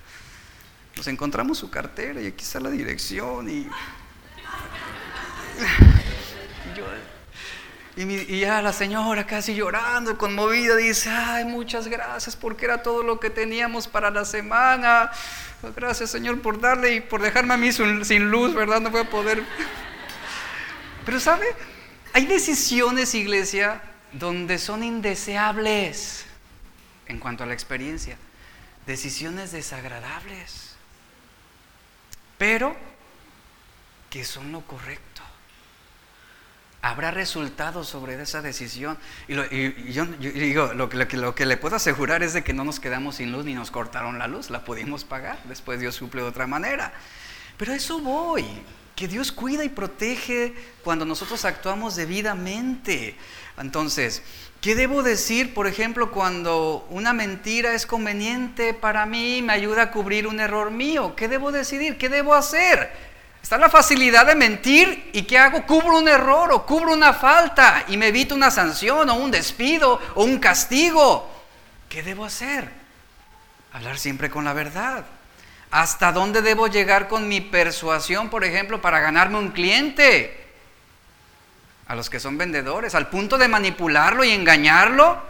Nos 0.97 1.07
encontramos 1.07 1.57
su 1.57 1.69
cartera 1.69 2.22
y 2.22 2.28
aquí 2.28 2.43
está 2.43 2.59
la 2.59 2.69
dirección 2.69 3.49
y 3.49 3.67
y, 7.98 8.39
ya 8.39 8.62
la 8.62 8.72
señora 8.72 9.28
casi 9.28 9.54
llorando, 9.54 10.18
conmovida, 10.18 10.78
dice, 10.78 11.10
ay, 11.10 11.44
muchas 11.44 11.88
gracias 11.88 12.38
porque 12.38 12.66
era 12.66 12.82
todo 12.82 13.04
lo 13.04 13.20
que 13.20 13.30
teníamos 13.30 13.88
para 13.88 14.10
la 14.10 14.24
semana. 14.24 15.12
Gracias 15.76 16.10
Señor 16.10 16.42
por 16.42 16.60
darle 16.60 16.96
y 16.96 17.02
por 17.02 17.22
dejarme 17.22 17.54
a 17.54 17.58
mí 17.58 17.72
sin 17.72 18.32
luz, 18.32 18.54
¿verdad? 18.54 18.80
No 18.80 18.89
voy 18.92 19.02
a 19.02 19.10
poder. 19.10 19.44
Pero 21.06 21.20
¿sabe? 21.20 21.46
Hay 22.14 22.26
decisiones, 22.26 23.14
iglesia, 23.14 23.82
donde 24.14 24.58
son 24.58 24.84
indeseables 24.84 26.26
en 27.08 27.20
cuanto 27.20 27.44
a 27.44 27.48
la 27.48 27.54
experiencia. 27.54 28.18
Decisiones 28.88 29.52
desagradables. 29.52 30.76
Pero 32.38 32.76
que 34.10 34.24
son 34.24 34.52
lo 34.52 34.62
correcto 34.62 35.11
habrá 36.82 37.12
resultados 37.12 37.88
sobre 37.88 38.22
esa 38.22 38.42
decisión. 38.42 38.98
Y, 39.28 39.92
yo, 39.92 40.06
digo, 40.06 40.74
lo, 40.74 40.88
lo, 40.88 41.36
que 41.36 41.46
le 41.46 41.58
puedo 41.58 41.76
asegurar 41.76 42.24
es 42.24 42.34
de 42.34 42.44
que 42.44 42.54
no 42.54 42.64
nos 42.64 42.80
quedamos 42.80 43.16
sin 43.16 43.32
luz 43.32 43.46
ni 43.46 43.54
nos 43.54 43.72
cortaron 43.72 44.18
la 44.18 44.28
luz, 44.28 44.50
la 44.50 44.64
pudimos 44.64 45.04
pagar, 45.04 45.40
después 45.46 45.80
Dios 45.80 45.96
suple 45.96 46.22
de 46.22 46.28
otra 46.28 46.48
manera. 46.48 46.92
Pero 47.58 47.74
eso 47.74 48.00
voy, 48.00 48.46
que 48.96 49.08
Dios 49.08 49.32
cuida 49.32 49.64
y 49.64 49.70
protege 49.70 50.54
cuando 50.84 51.06
nosotros 51.06 51.46
actuamos 51.46 51.96
debidamente. 51.96 53.16
Entonces, 53.60 54.24
¿qué 54.60 54.74
debo 54.74 55.04
decir, 55.04 55.54
por 55.54 55.68
ejemplo, 55.68 56.12
cuando 56.12 56.88
una 56.90 57.14
mentira 57.14 57.76
es 57.76 57.86
conveniente 57.86 58.74
para 58.74 59.06
mí, 59.06 59.44
me 59.44 59.54
ayuda 59.54 59.84
a 59.84 59.92
cubrir 59.92 60.26
un 60.26 60.40
error 60.40 60.72
mío? 60.72 61.16
¿Qué 61.16 61.28
debo 61.28 61.52
decidir? 61.52 62.00
¿Qué 62.00 62.10
debo 62.10 62.34
hacer? 62.34 63.11
Está 63.42 63.58
la 63.58 63.70
facilidad 63.70 64.26
de 64.26 64.36
mentir 64.36 65.10
y 65.14 65.24
¿qué 65.24 65.38
hago? 65.38 65.66
Cubro 65.66 65.98
un 65.98 66.08
error 66.08 66.52
o 66.52 66.66
cubro 66.66 66.94
una 66.94 67.14
falta 67.14 67.84
y 67.88 67.98
me 67.98 68.08
evito 68.08 68.36
una 68.36 68.52
sanción 68.52 69.10
o 69.10 69.16
un 69.16 69.32
despido 69.32 70.00
o 70.16 70.24
un 70.24 70.39
castigo. 70.39 71.30
¿Qué 71.89 72.04
debo 72.04 72.24
hacer? 72.26 72.70
Hablar 73.74 73.98
siempre 73.98 74.30
con 74.30 74.46
la 74.46 74.54
verdad. 74.54 75.06
¿Hasta 75.72 76.12
dónde 76.12 76.42
debo 76.42 76.68
llegar 76.68 77.08
con 77.08 77.28
mi 77.28 77.42
persuasión, 77.42 78.30
por 78.30 78.44
ejemplo, 78.44 78.82
para 78.82 79.00
ganarme 79.00 79.39
un 79.39 79.52
cliente? 79.52 80.38
A 81.88 81.96
los 81.96 82.10
que 82.10 82.20
son 82.20 82.38
vendedores, 82.38 82.94
al 82.94 83.10
punto 83.10 83.38
de 83.38 83.48
manipularlo 83.48 84.24
y 84.24 84.32
engañarlo 84.32 85.22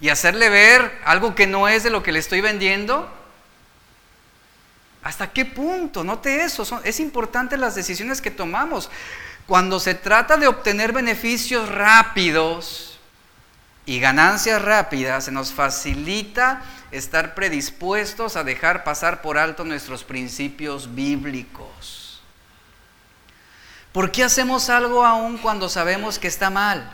y 0.00 0.08
hacerle 0.08 0.48
ver 0.48 1.00
algo 1.04 1.34
que 1.34 1.46
no 1.46 1.68
es 1.68 1.82
de 1.82 1.90
lo 1.90 2.02
que 2.02 2.12
le 2.12 2.18
estoy 2.18 2.40
vendiendo. 2.40 3.08
¿Hasta 5.04 5.30
qué 5.30 5.44
punto? 5.44 6.02
Note 6.02 6.42
eso, 6.42 6.80
es 6.82 6.98
importante 6.98 7.58
las 7.58 7.74
decisiones 7.74 8.22
que 8.22 8.30
tomamos. 8.30 8.90
Cuando 9.46 9.78
se 9.78 9.94
trata 9.94 10.38
de 10.38 10.46
obtener 10.46 10.94
beneficios 10.94 11.68
rápidos 11.68 12.98
y 13.84 14.00
ganancias 14.00 14.62
rápidas, 14.62 15.26
se 15.26 15.30
nos 15.30 15.52
facilita 15.52 16.62
estar 16.90 17.34
predispuestos 17.34 18.36
a 18.36 18.44
dejar 18.44 18.82
pasar 18.82 19.20
por 19.20 19.36
alto 19.36 19.62
nuestros 19.64 20.04
principios 20.04 20.94
bíblicos. 20.94 22.22
¿Por 23.92 24.10
qué 24.10 24.24
hacemos 24.24 24.70
algo 24.70 25.04
aún 25.04 25.36
cuando 25.36 25.68
sabemos 25.68 26.18
que 26.18 26.28
está 26.28 26.48
mal? 26.48 26.90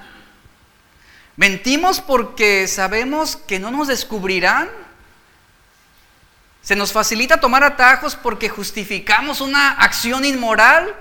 ¿Mentimos 1.36 2.00
porque 2.00 2.66
sabemos 2.66 3.36
que 3.36 3.60
no 3.60 3.70
nos 3.70 3.86
descubrirán? 3.86 4.68
Se 6.62 6.76
nos 6.76 6.92
facilita 6.92 7.40
tomar 7.40 7.64
atajos 7.64 8.16
porque 8.16 8.48
justificamos 8.48 9.40
una 9.40 9.72
acción 9.72 10.24
inmoral. 10.24 10.94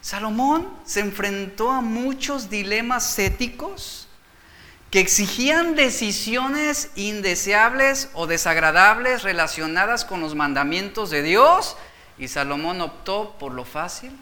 Salomón 0.00 0.68
se 0.84 1.00
enfrentó 1.00 1.70
a 1.70 1.80
muchos 1.80 2.50
dilemas 2.50 3.18
éticos 3.18 4.08
que 4.90 5.00
exigían 5.00 5.74
decisiones 5.74 6.90
indeseables 6.96 8.10
o 8.12 8.26
desagradables 8.26 9.22
relacionadas 9.22 10.04
con 10.04 10.20
los 10.20 10.34
mandamientos 10.34 11.10
de 11.10 11.22
Dios 11.22 11.76
y 12.18 12.28
Salomón 12.28 12.80
optó 12.80 13.36
por 13.38 13.52
lo 13.52 13.64
fácil. 13.64 14.12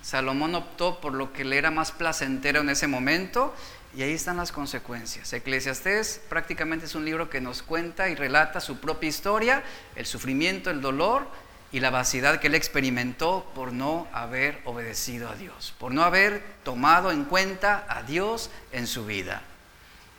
Salomón 0.00 0.56
optó 0.56 1.00
por 1.00 1.14
lo 1.14 1.32
que 1.32 1.44
le 1.44 1.56
era 1.56 1.70
más 1.70 1.92
placentero 1.92 2.62
en 2.62 2.70
ese 2.70 2.88
momento 2.88 3.54
y 3.94 4.02
ahí 4.02 4.12
están 4.12 4.38
las 4.38 4.52
consecuencias. 4.52 5.32
Eclesiastés 5.32 6.20
prácticamente 6.28 6.86
es 6.86 6.94
un 6.94 7.04
libro 7.04 7.28
que 7.28 7.40
nos 7.40 7.62
cuenta 7.62 8.08
y 8.08 8.14
relata 8.14 8.60
su 8.60 8.78
propia 8.78 9.08
historia, 9.08 9.62
el 9.96 10.06
sufrimiento, 10.06 10.70
el 10.70 10.80
dolor 10.80 11.26
y 11.72 11.80
la 11.80 11.90
vaciedad 11.90 12.40
que 12.40 12.46
él 12.46 12.54
experimentó 12.54 13.50
por 13.54 13.72
no 13.72 14.06
haber 14.12 14.60
obedecido 14.64 15.28
a 15.28 15.34
Dios, 15.34 15.74
por 15.78 15.92
no 15.92 16.04
haber 16.04 16.42
tomado 16.64 17.10
en 17.10 17.24
cuenta 17.24 17.84
a 17.88 18.02
Dios 18.02 18.50
en 18.72 18.86
su 18.86 19.04
vida. 19.04 19.42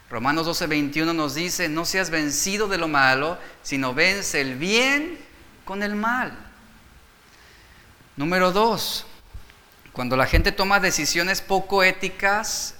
Romanos 0.09 0.45
12, 0.45 0.67
21 0.67 1.13
nos 1.13 1.33
dice, 1.33 1.69
no 1.69 1.85
seas 1.85 2.11
vencido 2.11 2.67
de 2.67 2.77
lo 2.77 2.87
malo, 2.87 3.39
sino 3.63 3.93
vence 3.95 4.41
el 4.41 4.55
bien 4.55 5.17
con 5.65 5.81
el 5.81 5.95
mal. 5.95 6.37
Número 8.15 8.51
dos, 8.51 9.07
cuando 9.91 10.15
la 10.15 10.27
gente 10.27 10.51
toma 10.51 10.79
decisiones 10.79 11.41
poco 11.41 11.83
éticas, 11.83 12.75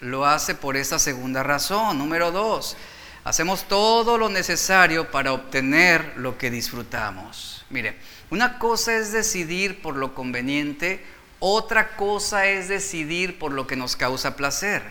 lo 0.00 0.26
hace 0.26 0.54
por 0.54 0.76
esa 0.76 0.98
segunda 0.98 1.42
razón. 1.42 1.98
Número 1.98 2.32
dos, 2.32 2.76
hacemos 3.24 3.64
todo 3.64 4.18
lo 4.18 4.28
necesario 4.28 5.10
para 5.10 5.32
obtener 5.32 6.14
lo 6.16 6.38
que 6.38 6.50
disfrutamos. 6.50 7.64
Mire, 7.70 7.96
una 8.30 8.58
cosa 8.58 8.96
es 8.96 9.12
decidir 9.12 9.82
por 9.82 9.96
lo 9.96 10.14
conveniente, 10.14 11.04
otra 11.38 11.96
cosa 11.96 12.46
es 12.46 12.68
decidir 12.68 13.38
por 13.38 13.52
lo 13.52 13.66
que 13.66 13.76
nos 13.76 13.96
causa 13.96 14.36
placer. 14.36 14.82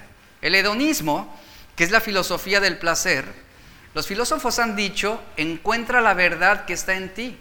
El 0.42 0.56
hedonismo, 0.56 1.34
que 1.76 1.84
es 1.84 1.92
la 1.92 2.02
filosofía 2.02 2.60
del 2.60 2.78
placer, 2.78 3.26
los 3.94 4.08
filósofos 4.08 4.60
han 4.60 4.76
dicho, 4.76 5.22
encuentra 5.36 6.02
la 6.02 6.14
verdad 6.14 6.66
que 6.66 6.74
está 6.74 6.96
en 6.96 7.14
ti. 7.14 7.38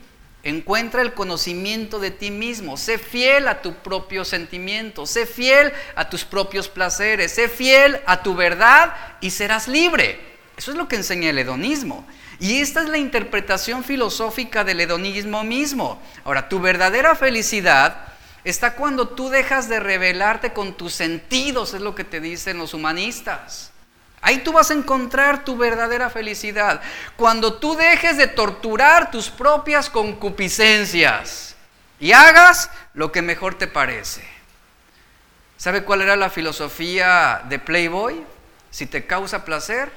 Encuentra 0.48 1.02
el 1.02 1.14
conocimiento 1.14 1.98
de 1.98 2.10
ti 2.10 2.30
mismo. 2.30 2.76
Sé 2.76 2.98
fiel 2.98 3.48
a 3.48 3.62
tu 3.62 3.74
propio 3.74 4.24
sentimiento. 4.24 5.06
Sé 5.06 5.26
fiel 5.26 5.72
a 5.94 6.08
tus 6.08 6.24
propios 6.24 6.68
placeres. 6.68 7.32
Sé 7.32 7.48
fiel 7.48 8.00
a 8.06 8.22
tu 8.22 8.34
verdad 8.34 8.94
y 9.20 9.30
serás 9.30 9.68
libre. 9.68 10.20
Eso 10.56 10.72
es 10.72 10.76
lo 10.76 10.88
que 10.88 10.96
enseña 10.96 11.30
el 11.30 11.38
hedonismo. 11.38 12.06
Y 12.40 12.60
esta 12.60 12.82
es 12.82 12.88
la 12.88 12.98
interpretación 12.98 13.84
filosófica 13.84 14.64
del 14.64 14.80
hedonismo 14.80 15.44
mismo. 15.44 16.00
Ahora, 16.24 16.48
tu 16.48 16.60
verdadera 16.60 17.14
felicidad 17.14 18.08
está 18.44 18.74
cuando 18.74 19.08
tú 19.08 19.28
dejas 19.28 19.68
de 19.68 19.80
revelarte 19.80 20.52
con 20.52 20.74
tus 20.74 20.94
sentidos, 20.94 21.74
es 21.74 21.80
lo 21.80 21.94
que 21.94 22.04
te 22.04 22.20
dicen 22.20 22.58
los 22.58 22.74
humanistas. 22.74 23.72
Ahí 24.20 24.38
tú 24.38 24.52
vas 24.52 24.70
a 24.70 24.74
encontrar 24.74 25.44
tu 25.44 25.56
verdadera 25.56 26.10
felicidad. 26.10 26.80
Cuando 27.16 27.54
tú 27.54 27.76
dejes 27.76 28.16
de 28.16 28.26
torturar 28.26 29.10
tus 29.10 29.30
propias 29.30 29.88
concupiscencias 29.90 31.56
y 32.00 32.12
hagas 32.12 32.70
lo 32.94 33.12
que 33.12 33.22
mejor 33.22 33.56
te 33.56 33.66
parece. 33.66 34.22
¿Sabe 35.56 35.82
cuál 35.82 36.02
era 36.02 36.16
la 36.16 36.30
filosofía 36.30 37.42
de 37.48 37.58
Playboy? 37.58 38.24
Si 38.70 38.86
te 38.86 39.06
causa 39.06 39.44
placer, 39.44 39.90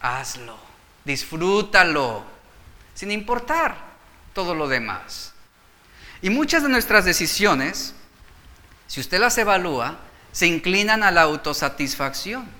hazlo, 0.00 0.58
disfrútalo, 1.04 2.24
sin 2.94 3.10
importar 3.10 3.76
todo 4.34 4.54
lo 4.54 4.68
demás. 4.68 5.32
Y 6.20 6.30
muchas 6.30 6.62
de 6.62 6.68
nuestras 6.68 7.04
decisiones, 7.04 7.94
si 8.86 9.00
usted 9.00 9.20
las 9.20 9.38
evalúa, 9.38 9.98
se 10.32 10.46
inclinan 10.46 11.02
a 11.02 11.10
la 11.10 11.22
autosatisfacción. 11.22 12.57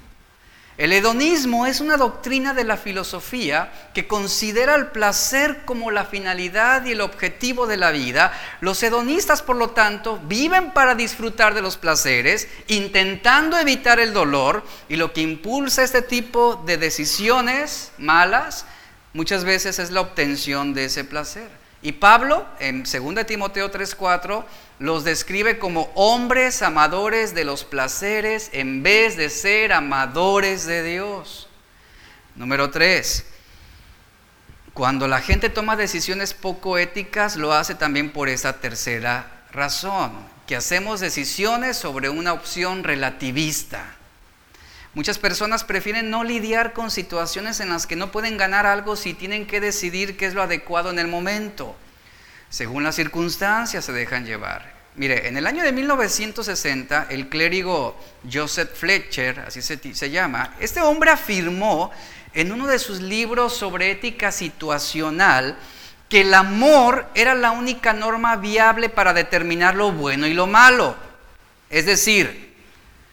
El 0.78 0.92
hedonismo 0.92 1.66
es 1.66 1.80
una 1.80 1.96
doctrina 1.96 2.54
de 2.54 2.62
la 2.62 2.76
filosofía 2.76 3.72
que 3.94 4.06
considera 4.06 4.76
el 4.76 4.86
placer 4.86 5.64
como 5.64 5.90
la 5.90 6.04
finalidad 6.04 6.86
y 6.86 6.92
el 6.92 7.00
objetivo 7.00 7.66
de 7.66 7.76
la 7.76 7.90
vida. 7.90 8.32
Los 8.60 8.80
hedonistas, 8.84 9.42
por 9.42 9.56
lo 9.56 9.70
tanto, 9.70 10.20
viven 10.28 10.72
para 10.72 10.94
disfrutar 10.94 11.52
de 11.54 11.62
los 11.62 11.76
placeres, 11.76 12.46
intentando 12.68 13.58
evitar 13.58 13.98
el 13.98 14.12
dolor, 14.12 14.64
y 14.88 14.94
lo 14.94 15.12
que 15.12 15.20
impulsa 15.20 15.82
este 15.82 16.00
tipo 16.00 16.62
de 16.64 16.76
decisiones 16.76 17.90
malas 17.98 18.64
muchas 19.14 19.42
veces 19.42 19.80
es 19.80 19.90
la 19.90 20.00
obtención 20.00 20.74
de 20.74 20.84
ese 20.84 21.02
placer. 21.02 21.50
Y 21.82 21.90
Pablo, 21.90 22.46
en 22.60 22.84
2 22.84 23.26
Timoteo 23.26 23.68
3:4, 23.68 24.44
los 24.78 25.04
describe 25.04 25.58
como 25.58 25.90
hombres 25.94 26.62
amadores 26.62 27.34
de 27.34 27.44
los 27.44 27.64
placeres 27.64 28.50
en 28.52 28.82
vez 28.82 29.16
de 29.16 29.28
ser 29.30 29.72
amadores 29.72 30.66
de 30.66 30.82
Dios. 30.82 31.48
Número 32.36 32.70
3. 32.70 33.24
Cuando 34.74 35.08
la 35.08 35.20
gente 35.20 35.50
toma 35.50 35.74
decisiones 35.74 36.34
poco 36.34 36.78
éticas, 36.78 37.36
lo 37.36 37.52
hace 37.52 37.74
también 37.74 38.12
por 38.12 38.28
esa 38.28 38.60
tercera 38.60 39.42
razón, 39.50 40.12
que 40.46 40.54
hacemos 40.54 41.00
decisiones 41.00 41.76
sobre 41.76 42.08
una 42.08 42.32
opción 42.32 42.84
relativista. 42.84 43.96
Muchas 44.94 45.18
personas 45.18 45.64
prefieren 45.64 46.10
no 46.10 46.22
lidiar 46.22 46.72
con 46.72 46.92
situaciones 46.92 47.58
en 47.58 47.70
las 47.70 47.88
que 47.88 47.96
no 47.96 48.12
pueden 48.12 48.36
ganar 48.36 48.66
algo 48.66 48.94
si 48.94 49.14
tienen 49.14 49.46
que 49.46 49.60
decidir 49.60 50.16
qué 50.16 50.26
es 50.26 50.34
lo 50.34 50.42
adecuado 50.42 50.90
en 50.90 51.00
el 51.00 51.08
momento. 51.08 51.74
Según 52.50 52.82
las 52.82 52.96
circunstancias 52.96 53.84
se 53.84 53.92
dejan 53.92 54.24
llevar. 54.24 54.78
Mire, 54.94 55.28
en 55.28 55.36
el 55.36 55.46
año 55.46 55.62
de 55.62 55.72
1960, 55.72 57.06
el 57.10 57.28
clérigo 57.28 57.96
Joseph 58.30 58.74
Fletcher, 58.74 59.40
así 59.46 59.62
se, 59.62 59.94
se 59.94 60.10
llama, 60.10 60.56
este 60.58 60.80
hombre 60.80 61.10
afirmó 61.10 61.92
en 62.34 62.50
uno 62.50 62.66
de 62.66 62.78
sus 62.78 63.00
libros 63.00 63.56
sobre 63.56 63.90
ética 63.92 64.32
situacional 64.32 65.56
que 66.08 66.22
el 66.22 66.34
amor 66.34 67.06
era 67.14 67.34
la 67.34 67.50
única 67.50 67.92
norma 67.92 68.36
viable 68.36 68.88
para 68.88 69.12
determinar 69.12 69.74
lo 69.74 69.92
bueno 69.92 70.26
y 70.26 70.34
lo 70.34 70.46
malo. 70.46 70.96
Es 71.70 71.86
decir, 71.86 72.54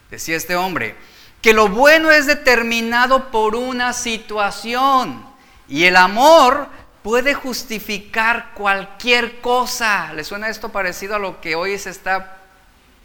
decía 0.10 0.38
este 0.38 0.56
hombre, 0.56 0.96
que 1.42 1.54
lo 1.54 1.68
bueno 1.68 2.10
es 2.12 2.26
determinado 2.26 3.30
por 3.32 3.56
una 3.56 3.94
situación 3.94 5.26
y 5.68 5.84
el 5.84 5.96
amor 5.98 6.70
puede 7.06 7.36
justificar 7.36 8.56
cualquier 8.56 9.40
cosa. 9.40 10.12
¿Le 10.14 10.24
suena 10.24 10.50
esto 10.50 10.70
parecido 10.70 11.14
a 11.14 11.20
lo 11.20 11.40
que 11.40 11.54
hoy 11.54 11.78
se 11.78 11.92
está 11.92 12.38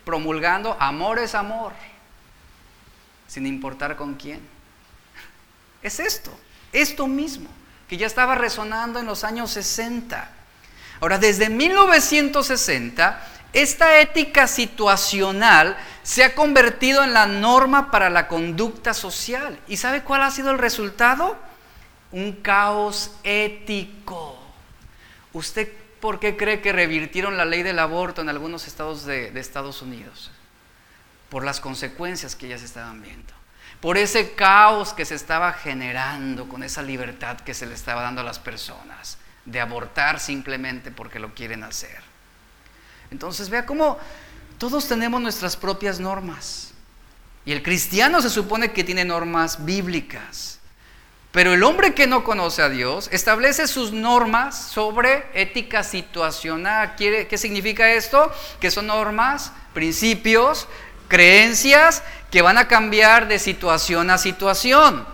promulgando? 0.06 0.74
Amor 0.80 1.18
es 1.18 1.34
amor, 1.34 1.74
sin 3.28 3.44
importar 3.44 3.96
con 3.96 4.14
quién. 4.14 4.40
Es 5.82 6.00
esto, 6.00 6.34
esto 6.72 7.06
mismo, 7.06 7.50
que 7.90 7.98
ya 7.98 8.06
estaba 8.06 8.34
resonando 8.36 8.98
en 8.98 9.04
los 9.04 9.22
años 9.22 9.50
60. 9.50 10.30
Ahora, 11.02 11.18
desde 11.18 11.50
1960, 11.50 13.20
esta 13.52 14.00
ética 14.00 14.46
situacional 14.46 15.76
se 16.02 16.24
ha 16.24 16.34
convertido 16.34 17.04
en 17.04 17.12
la 17.12 17.26
norma 17.26 17.90
para 17.90 18.08
la 18.08 18.28
conducta 18.28 18.94
social. 18.94 19.60
¿Y 19.68 19.76
sabe 19.76 20.04
cuál 20.04 20.22
ha 20.22 20.30
sido 20.30 20.52
el 20.52 20.58
resultado? 20.58 21.49
Un 22.12 22.32
caos 22.32 23.12
ético. 23.22 24.38
¿Usted 25.32 25.68
por 26.00 26.18
qué 26.18 26.36
cree 26.36 26.60
que 26.60 26.72
revirtieron 26.72 27.36
la 27.36 27.44
ley 27.44 27.62
del 27.62 27.78
aborto 27.78 28.20
en 28.20 28.28
algunos 28.28 28.66
estados 28.66 29.04
de, 29.04 29.38
Estados 29.38 29.82
Unidos? 29.82 30.30
Por 31.28 31.44
las 31.44 31.60
consecuencias 31.60 32.34
que 32.34 32.48
ya 32.48 32.56
estaban 32.56 33.02
viendo. 33.02 33.32
Por 33.80 33.96
ese 33.96 34.32
caos 34.32 34.92
que 34.92 35.04
se 35.04 35.14
estaba 35.14 35.52
generando 35.52 36.48
con 36.48 36.62
esa 36.62 36.82
libertad 36.82 37.40
que 37.40 37.54
se 37.54 37.66
le 37.66 37.74
estaba 37.74 38.02
dando 38.02 38.20
a 38.20 38.24
las 38.24 38.38
personas 38.38 39.18
de 39.44 39.60
abortar 39.60 40.20
simplemente 40.20 40.90
porque 40.90 41.18
lo 41.18 41.34
quieren 41.34 41.64
hacer. 41.64 41.98
Entonces 43.10 43.48
vea 43.48 43.66
cómo 43.66 43.98
todos 44.58 44.86
tenemos 44.86 45.20
nuestras 45.20 45.56
propias 45.56 45.98
normas. 45.98 46.72
Y 47.44 47.52
el 47.52 47.62
cristiano 47.62 48.20
se 48.20 48.30
supone 48.30 48.72
que 48.72 48.84
tiene 48.84 49.04
normas 49.04 49.64
bíblicas. 49.64 50.59
Pero 51.32 51.54
el 51.54 51.62
hombre 51.62 51.94
que 51.94 52.08
no 52.08 52.24
conoce 52.24 52.60
a 52.60 52.68
Dios 52.68 53.08
establece 53.12 53.68
sus 53.68 53.92
normas 53.92 54.58
sobre 54.58 55.26
ética 55.34 55.84
situacional. 55.84 56.96
¿Qué 56.96 57.38
significa 57.38 57.92
esto? 57.92 58.32
Que 58.58 58.72
son 58.72 58.88
normas, 58.88 59.52
principios, 59.72 60.66
creencias 61.06 62.02
que 62.32 62.42
van 62.42 62.58
a 62.58 62.66
cambiar 62.66 63.28
de 63.28 63.38
situación 63.38 64.10
a 64.10 64.18
situación. 64.18 65.06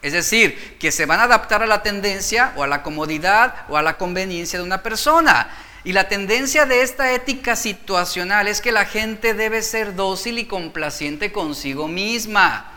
Es 0.00 0.12
decir, 0.12 0.76
que 0.78 0.92
se 0.92 1.06
van 1.06 1.18
a 1.18 1.24
adaptar 1.24 1.62
a 1.62 1.66
la 1.66 1.82
tendencia 1.82 2.52
o 2.54 2.62
a 2.62 2.68
la 2.68 2.84
comodidad 2.84 3.54
o 3.68 3.76
a 3.76 3.82
la 3.82 3.96
conveniencia 3.96 4.60
de 4.60 4.64
una 4.64 4.84
persona. 4.84 5.48
Y 5.82 5.92
la 5.92 6.08
tendencia 6.08 6.66
de 6.66 6.82
esta 6.82 7.12
ética 7.12 7.56
situacional 7.56 8.46
es 8.46 8.60
que 8.60 8.70
la 8.70 8.84
gente 8.84 9.34
debe 9.34 9.62
ser 9.62 9.96
dócil 9.96 10.38
y 10.38 10.44
complaciente 10.44 11.32
consigo 11.32 11.88
misma. 11.88 12.75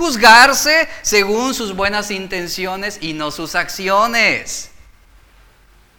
Juzgarse 0.00 0.88
según 1.02 1.52
sus 1.52 1.76
buenas 1.76 2.10
intenciones 2.10 2.96
y 3.02 3.12
no 3.12 3.30
sus 3.30 3.54
acciones. 3.54 4.70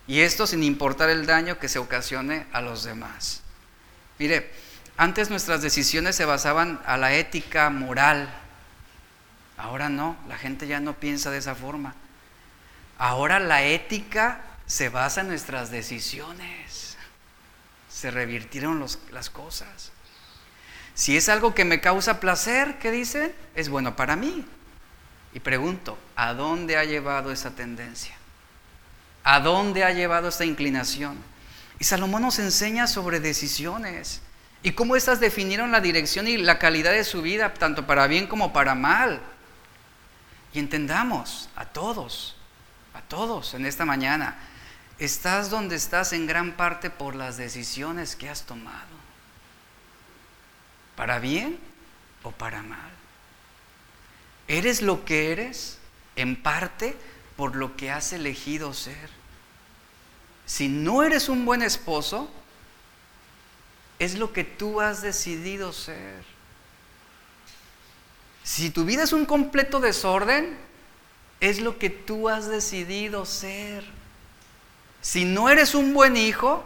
Y 0.07 0.21
esto 0.21 0.47
sin 0.47 0.63
importar 0.63 1.11
el 1.11 1.27
daño 1.27 1.59
que 1.59 1.69
se 1.69 1.77
ocasione 1.77 2.47
a 2.51 2.61
los 2.61 2.83
demás. 2.83 3.43
Mire, 4.17 4.51
antes 4.97 5.29
nuestras 5.29 5.61
decisiones 5.61 6.15
se 6.15 6.25
basaban 6.25 6.81
a 6.87 6.97
la 6.97 7.13
ética 7.13 7.69
moral. 7.69 8.27
Ahora 9.55 9.87
no, 9.87 10.17
la 10.27 10.39
gente 10.39 10.65
ya 10.65 10.79
no 10.79 10.93
piensa 10.93 11.29
de 11.29 11.37
esa 11.37 11.53
forma. 11.53 11.93
Ahora 12.97 13.39
la 13.39 13.61
ética 13.61 14.41
se 14.65 14.89
basa 14.89 15.21
en 15.21 15.27
nuestras 15.27 15.69
decisiones. 15.69 16.97
Se 17.87 18.09
revirtieron 18.09 18.83
las 19.11 19.29
cosas. 19.29 19.91
Si 21.01 21.17
es 21.17 21.29
algo 21.29 21.55
que 21.55 21.65
me 21.65 21.81
causa 21.81 22.19
placer, 22.19 22.77
¿qué 22.77 22.91
dicen? 22.91 23.33
Es 23.55 23.69
bueno 23.69 23.95
para 23.95 24.15
mí. 24.15 24.45
Y 25.33 25.39
pregunto, 25.39 25.97
¿a 26.15 26.35
dónde 26.35 26.77
ha 26.77 26.83
llevado 26.83 27.31
esa 27.31 27.55
tendencia? 27.55 28.13
¿A 29.23 29.39
dónde 29.39 29.83
ha 29.83 29.89
llevado 29.93 30.27
esta 30.29 30.45
inclinación? 30.45 31.17
Y 31.79 31.85
Salomón 31.85 32.21
nos 32.21 32.37
enseña 32.37 32.85
sobre 32.85 33.19
decisiones 33.19 34.21
y 34.61 34.73
cómo 34.73 34.95
éstas 34.95 35.19
definieron 35.19 35.71
la 35.71 35.81
dirección 35.81 36.27
y 36.27 36.37
la 36.37 36.59
calidad 36.59 36.91
de 36.91 37.03
su 37.03 37.23
vida, 37.23 37.51
tanto 37.55 37.87
para 37.87 38.05
bien 38.05 38.27
como 38.27 38.53
para 38.53 38.75
mal. 38.75 39.21
Y 40.53 40.59
entendamos 40.59 41.49
a 41.55 41.65
todos, 41.65 42.35
a 42.93 43.01
todos 43.01 43.55
en 43.55 43.65
esta 43.65 43.85
mañana, 43.85 44.37
Estás 44.99 45.49
donde 45.49 45.77
estás 45.77 46.13
en 46.13 46.27
gran 46.27 46.51
parte 46.51 46.91
por 46.91 47.15
las 47.15 47.35
decisiones 47.37 48.15
que 48.15 48.29
has 48.29 48.43
tomado. 48.43 48.90
¿Para 51.01 51.17
bien 51.17 51.57
o 52.21 52.29
para 52.29 52.61
mal? 52.61 52.91
¿Eres 54.47 54.83
lo 54.83 55.03
que 55.03 55.31
eres 55.31 55.79
en 56.15 56.35
parte 56.35 56.95
por 57.35 57.55
lo 57.55 57.75
que 57.75 57.89
has 57.89 58.13
elegido 58.13 58.71
ser? 58.75 59.09
Si 60.45 60.67
no 60.67 61.01
eres 61.01 61.27
un 61.27 61.43
buen 61.43 61.63
esposo, 61.63 62.29
es 63.97 64.19
lo 64.19 64.31
que 64.31 64.43
tú 64.43 64.79
has 64.79 65.01
decidido 65.01 65.73
ser. 65.73 66.23
Si 68.43 68.69
tu 68.69 68.85
vida 68.85 69.01
es 69.01 69.11
un 69.11 69.25
completo 69.25 69.79
desorden, 69.79 70.55
es 71.39 71.61
lo 71.61 71.79
que 71.79 71.89
tú 71.89 72.29
has 72.29 72.47
decidido 72.47 73.25
ser. 73.25 73.83
Si 75.01 75.25
no 75.25 75.49
eres 75.49 75.73
un 75.73 75.95
buen 75.95 76.15
hijo, 76.15 76.63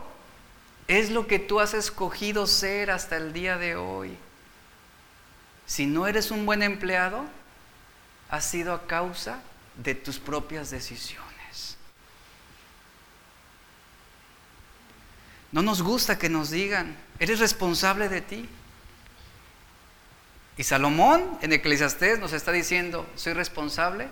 es 0.89 1.09
lo 1.09 1.25
que 1.25 1.39
tú 1.39 1.61
has 1.61 1.73
escogido 1.73 2.47
ser 2.47 2.91
hasta 2.91 3.15
el 3.15 3.31
día 3.31 3.57
de 3.57 3.77
hoy. 3.77 4.17
Si 5.66 5.86
no 5.86 6.07
eres 6.07 6.32
un 6.32 6.45
buen 6.45 6.61
empleado, 6.61 7.26
ha 8.30 8.41
sido 8.41 8.74
a 8.74 8.88
causa 8.88 9.41
de 9.76 9.95
tus 9.95 10.20
propias 10.20 10.70
decisiones. 10.70 11.78
No 15.51 15.61
nos 15.61 15.82
gusta 15.82 16.18
que 16.18 16.30
nos 16.30 16.49
digan, 16.49 16.95
eres 17.20 17.39
responsable 17.39 18.09
de 18.09 18.22
ti. 18.22 18.49
Y 20.57 20.63
Salomón 20.63 21.38
en 21.41 21.53
Eclesiastés 21.53 22.20
nos 22.20 22.34
está 22.34 22.51
diciendo, 22.51 23.09
soy 23.16 23.34
responsable 23.34 24.07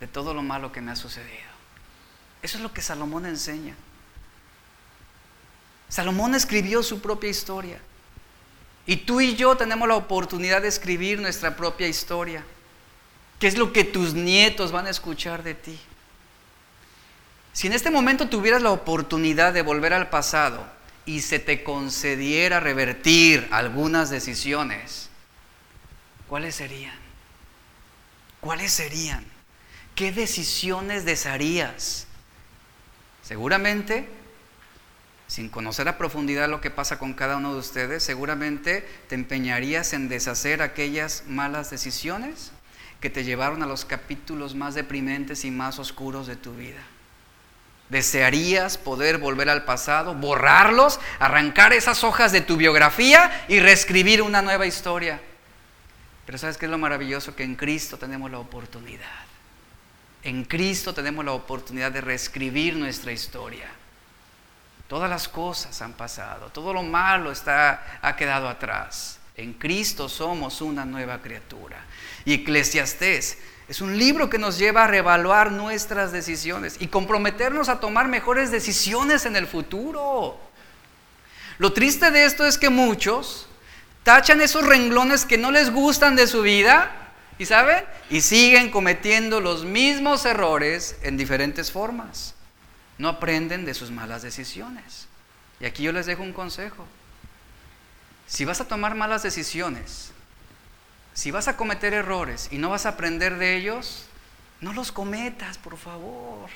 de 0.00 0.06
todo 0.06 0.34
lo 0.34 0.42
malo 0.42 0.72
que 0.72 0.80
me 0.80 0.92
ha 0.92 0.96
sucedido. 0.96 1.54
Eso 2.42 2.58
es 2.58 2.62
lo 2.62 2.72
que 2.72 2.82
Salomón 2.82 3.26
enseña. 3.26 3.74
Salomón 5.88 6.34
escribió 6.34 6.82
su 6.82 7.00
propia 7.00 7.30
historia. 7.30 7.78
Y 8.86 8.96
tú 8.96 9.20
y 9.20 9.34
yo 9.34 9.56
tenemos 9.56 9.88
la 9.88 9.96
oportunidad 9.96 10.62
de 10.62 10.68
escribir 10.68 11.20
nuestra 11.20 11.56
propia 11.56 11.88
historia. 11.88 12.44
¿Qué 13.38 13.46
es 13.46 13.56
lo 13.56 13.72
que 13.72 13.84
tus 13.84 14.14
nietos 14.14 14.72
van 14.72 14.86
a 14.86 14.90
escuchar 14.90 15.42
de 15.42 15.54
ti? 15.54 15.78
Si 17.52 17.66
en 17.66 17.72
este 17.72 17.90
momento 17.90 18.28
tuvieras 18.28 18.62
la 18.62 18.72
oportunidad 18.72 19.52
de 19.52 19.62
volver 19.62 19.92
al 19.94 20.10
pasado 20.10 20.66
y 21.06 21.20
se 21.20 21.38
te 21.38 21.62
concediera 21.62 22.60
revertir 22.60 23.48
algunas 23.50 24.10
decisiones, 24.10 25.08
¿cuáles 26.28 26.56
serían? 26.56 26.98
¿Cuáles 28.40 28.72
serían? 28.72 29.24
¿Qué 29.94 30.10
decisiones 30.10 31.04
desharías? 31.04 32.06
Seguramente, 33.22 34.08
sin 35.26 35.48
conocer 35.48 35.88
a 35.88 35.98
profundidad 35.98 36.48
lo 36.48 36.60
que 36.60 36.70
pasa 36.70 36.98
con 36.98 37.14
cada 37.14 37.36
uno 37.36 37.54
de 37.54 37.60
ustedes, 37.60 38.02
seguramente 38.02 38.86
te 39.08 39.14
empeñarías 39.14 39.92
en 39.92 40.08
deshacer 40.08 40.62
aquellas 40.62 41.24
malas 41.26 41.70
decisiones 41.70 42.52
que 43.00 43.10
te 43.10 43.24
llevaron 43.24 43.62
a 43.62 43.66
los 43.66 43.84
capítulos 43.84 44.54
más 44.54 44.74
deprimentes 44.74 45.44
y 45.44 45.50
más 45.50 45.78
oscuros 45.78 46.26
de 46.26 46.36
tu 46.36 46.54
vida. 46.54 46.80
Desearías 47.88 48.78
poder 48.78 49.18
volver 49.18 49.50
al 49.50 49.64
pasado, 49.64 50.14
borrarlos, 50.14 51.00
arrancar 51.18 51.72
esas 51.72 52.02
hojas 52.02 52.32
de 52.32 52.40
tu 52.40 52.56
biografía 52.56 53.44
y 53.48 53.60
reescribir 53.60 54.22
una 54.22 54.40
nueva 54.40 54.66
historia. 54.66 55.20
Pero 56.24 56.38
¿sabes 56.38 56.56
qué 56.56 56.64
es 56.64 56.70
lo 56.70 56.78
maravilloso? 56.78 57.36
Que 57.36 57.44
en 57.44 57.56
Cristo 57.56 57.98
tenemos 57.98 58.30
la 58.30 58.38
oportunidad. 58.38 59.24
En 60.22 60.44
Cristo 60.44 60.94
tenemos 60.94 61.24
la 61.24 61.32
oportunidad 61.32 61.92
de 61.92 62.00
reescribir 62.00 62.76
nuestra 62.76 63.12
historia. 63.12 63.66
Todas 64.88 65.08
las 65.08 65.28
cosas 65.28 65.80
han 65.82 65.94
pasado, 65.94 66.50
todo 66.52 66.72
lo 66.72 66.82
malo 66.82 67.32
está, 67.32 67.98
ha 68.02 68.16
quedado 68.16 68.48
atrás. 68.48 69.18
En 69.36 69.54
Cristo 69.54 70.08
somos 70.08 70.60
una 70.60 70.84
nueva 70.84 71.20
criatura. 71.20 71.78
Y 72.24 72.34
Eclesiastés 72.34 73.38
es 73.66 73.80
un 73.80 73.96
libro 73.98 74.28
que 74.28 74.38
nos 74.38 74.58
lleva 74.58 74.84
a 74.84 74.86
reevaluar 74.86 75.50
nuestras 75.50 76.12
decisiones 76.12 76.76
y 76.80 76.88
comprometernos 76.88 77.68
a 77.68 77.80
tomar 77.80 78.08
mejores 78.08 78.50
decisiones 78.50 79.24
en 79.24 79.36
el 79.36 79.46
futuro. 79.46 80.38
Lo 81.58 81.72
triste 81.72 82.10
de 82.10 82.26
esto 82.26 82.46
es 82.46 82.58
que 82.58 82.68
muchos 82.68 83.48
tachan 84.02 84.42
esos 84.42 84.66
renglones 84.66 85.24
que 85.24 85.38
no 85.38 85.50
les 85.50 85.70
gustan 85.70 86.14
de 86.14 86.26
su 86.26 86.42
vida 86.42 86.90
y 87.38 87.46
saben 87.46 87.84
y 88.10 88.20
siguen 88.20 88.70
cometiendo 88.70 89.40
los 89.40 89.64
mismos 89.64 90.26
errores 90.26 90.96
en 91.02 91.16
diferentes 91.16 91.72
formas. 91.72 92.34
No 92.98 93.08
aprenden 93.08 93.64
de 93.64 93.74
sus 93.74 93.90
malas 93.90 94.22
decisiones. 94.22 95.08
Y 95.60 95.66
aquí 95.66 95.82
yo 95.82 95.92
les 95.92 96.06
dejo 96.06 96.22
un 96.22 96.32
consejo. 96.32 96.86
Si 98.26 98.44
vas 98.44 98.60
a 98.60 98.68
tomar 98.68 98.94
malas 98.94 99.22
decisiones, 99.22 100.12
si 101.12 101.30
vas 101.30 101.48
a 101.48 101.56
cometer 101.56 101.92
errores 101.92 102.48
y 102.50 102.58
no 102.58 102.70
vas 102.70 102.86
a 102.86 102.90
aprender 102.90 103.38
de 103.38 103.56
ellos, 103.56 104.06
no 104.60 104.72
los 104.72 104.92
cometas, 104.92 105.58
por 105.58 105.76
favor. 105.76 106.50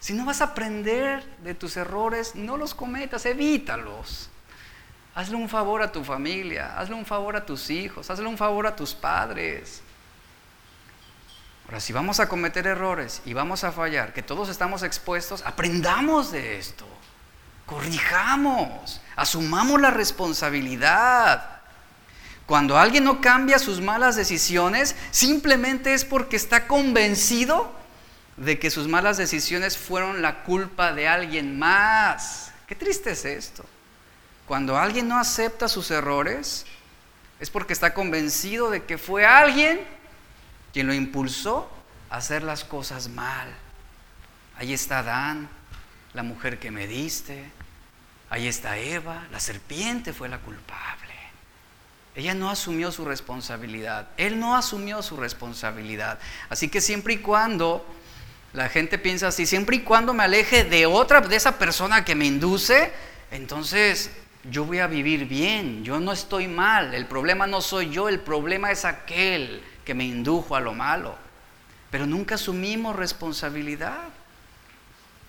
Si 0.00 0.12
no 0.12 0.24
vas 0.24 0.40
a 0.40 0.44
aprender 0.44 1.24
de 1.42 1.54
tus 1.54 1.76
errores, 1.76 2.34
no 2.34 2.56
los 2.56 2.74
cometas, 2.74 3.26
evítalos. 3.26 4.30
Hazle 5.14 5.36
un 5.36 5.48
favor 5.48 5.82
a 5.82 5.90
tu 5.90 6.04
familia, 6.04 6.78
hazle 6.78 6.94
un 6.94 7.04
favor 7.04 7.36
a 7.36 7.44
tus 7.44 7.70
hijos, 7.70 8.08
hazle 8.08 8.26
un 8.26 8.38
favor 8.38 8.66
a 8.66 8.76
tus 8.76 8.94
padres. 8.94 9.82
Ahora, 11.68 11.80
si 11.80 11.92
vamos 11.92 12.18
a 12.18 12.30
cometer 12.30 12.66
errores 12.66 13.20
y 13.26 13.34
vamos 13.34 13.62
a 13.62 13.72
fallar, 13.72 14.14
que 14.14 14.22
todos 14.22 14.48
estamos 14.48 14.82
expuestos, 14.82 15.42
aprendamos 15.44 16.32
de 16.32 16.58
esto, 16.58 16.86
corrijamos, 17.66 19.02
asumamos 19.16 19.78
la 19.78 19.90
responsabilidad. 19.90 21.60
Cuando 22.46 22.78
alguien 22.78 23.04
no 23.04 23.20
cambia 23.20 23.58
sus 23.58 23.82
malas 23.82 24.16
decisiones, 24.16 24.96
simplemente 25.10 25.92
es 25.92 26.06
porque 26.06 26.36
está 26.36 26.66
convencido 26.66 27.70
de 28.38 28.58
que 28.58 28.70
sus 28.70 28.88
malas 28.88 29.18
decisiones 29.18 29.76
fueron 29.76 30.22
la 30.22 30.44
culpa 30.44 30.94
de 30.94 31.06
alguien 31.06 31.58
más. 31.58 32.50
Qué 32.66 32.76
triste 32.76 33.10
es 33.10 33.26
esto. 33.26 33.66
Cuando 34.46 34.78
alguien 34.78 35.06
no 35.06 35.18
acepta 35.18 35.68
sus 35.68 35.90
errores, 35.90 36.64
es 37.40 37.50
porque 37.50 37.74
está 37.74 37.92
convencido 37.92 38.70
de 38.70 38.84
que 38.84 38.96
fue 38.96 39.26
alguien 39.26 39.97
quien 40.78 40.86
lo 40.86 40.94
impulsó 40.94 41.68
a 42.08 42.18
hacer 42.18 42.44
las 42.44 42.62
cosas 42.62 43.08
mal. 43.08 43.48
Ahí 44.56 44.72
está 44.72 45.00
Adán, 45.00 45.48
la 46.14 46.22
mujer 46.22 46.60
que 46.60 46.70
me 46.70 46.86
diste. 46.86 47.50
Ahí 48.30 48.46
está 48.46 48.78
Eva, 48.78 49.26
la 49.32 49.40
serpiente 49.40 50.12
fue 50.12 50.28
la 50.28 50.38
culpable. 50.38 51.14
Ella 52.14 52.32
no 52.32 52.48
asumió 52.48 52.92
su 52.92 53.04
responsabilidad. 53.04 54.06
Él 54.16 54.38
no 54.38 54.54
asumió 54.54 55.02
su 55.02 55.16
responsabilidad. 55.16 56.20
Así 56.48 56.68
que 56.68 56.80
siempre 56.80 57.14
y 57.14 57.18
cuando 57.18 57.84
la 58.52 58.68
gente 58.68 58.98
piensa 58.98 59.26
así, 59.26 59.46
siempre 59.46 59.78
y 59.78 59.80
cuando 59.80 60.14
me 60.14 60.22
aleje 60.22 60.62
de 60.62 60.86
otra, 60.86 61.20
de 61.22 61.34
esa 61.34 61.58
persona 61.58 62.04
que 62.04 62.14
me 62.14 62.26
induce, 62.26 62.92
entonces 63.32 64.12
yo 64.48 64.64
voy 64.64 64.78
a 64.78 64.86
vivir 64.86 65.26
bien, 65.26 65.82
yo 65.82 65.98
no 65.98 66.12
estoy 66.12 66.46
mal. 66.46 66.94
El 66.94 67.06
problema 67.06 67.48
no 67.48 67.62
soy 67.62 67.90
yo, 67.90 68.08
el 68.08 68.20
problema 68.20 68.70
es 68.70 68.84
aquel 68.84 69.60
que 69.88 69.94
me 69.94 70.04
indujo 70.04 70.54
a 70.54 70.60
lo 70.60 70.74
malo. 70.74 71.16
Pero 71.90 72.04
nunca 72.04 72.34
asumimos 72.34 72.94
responsabilidad. 72.94 73.96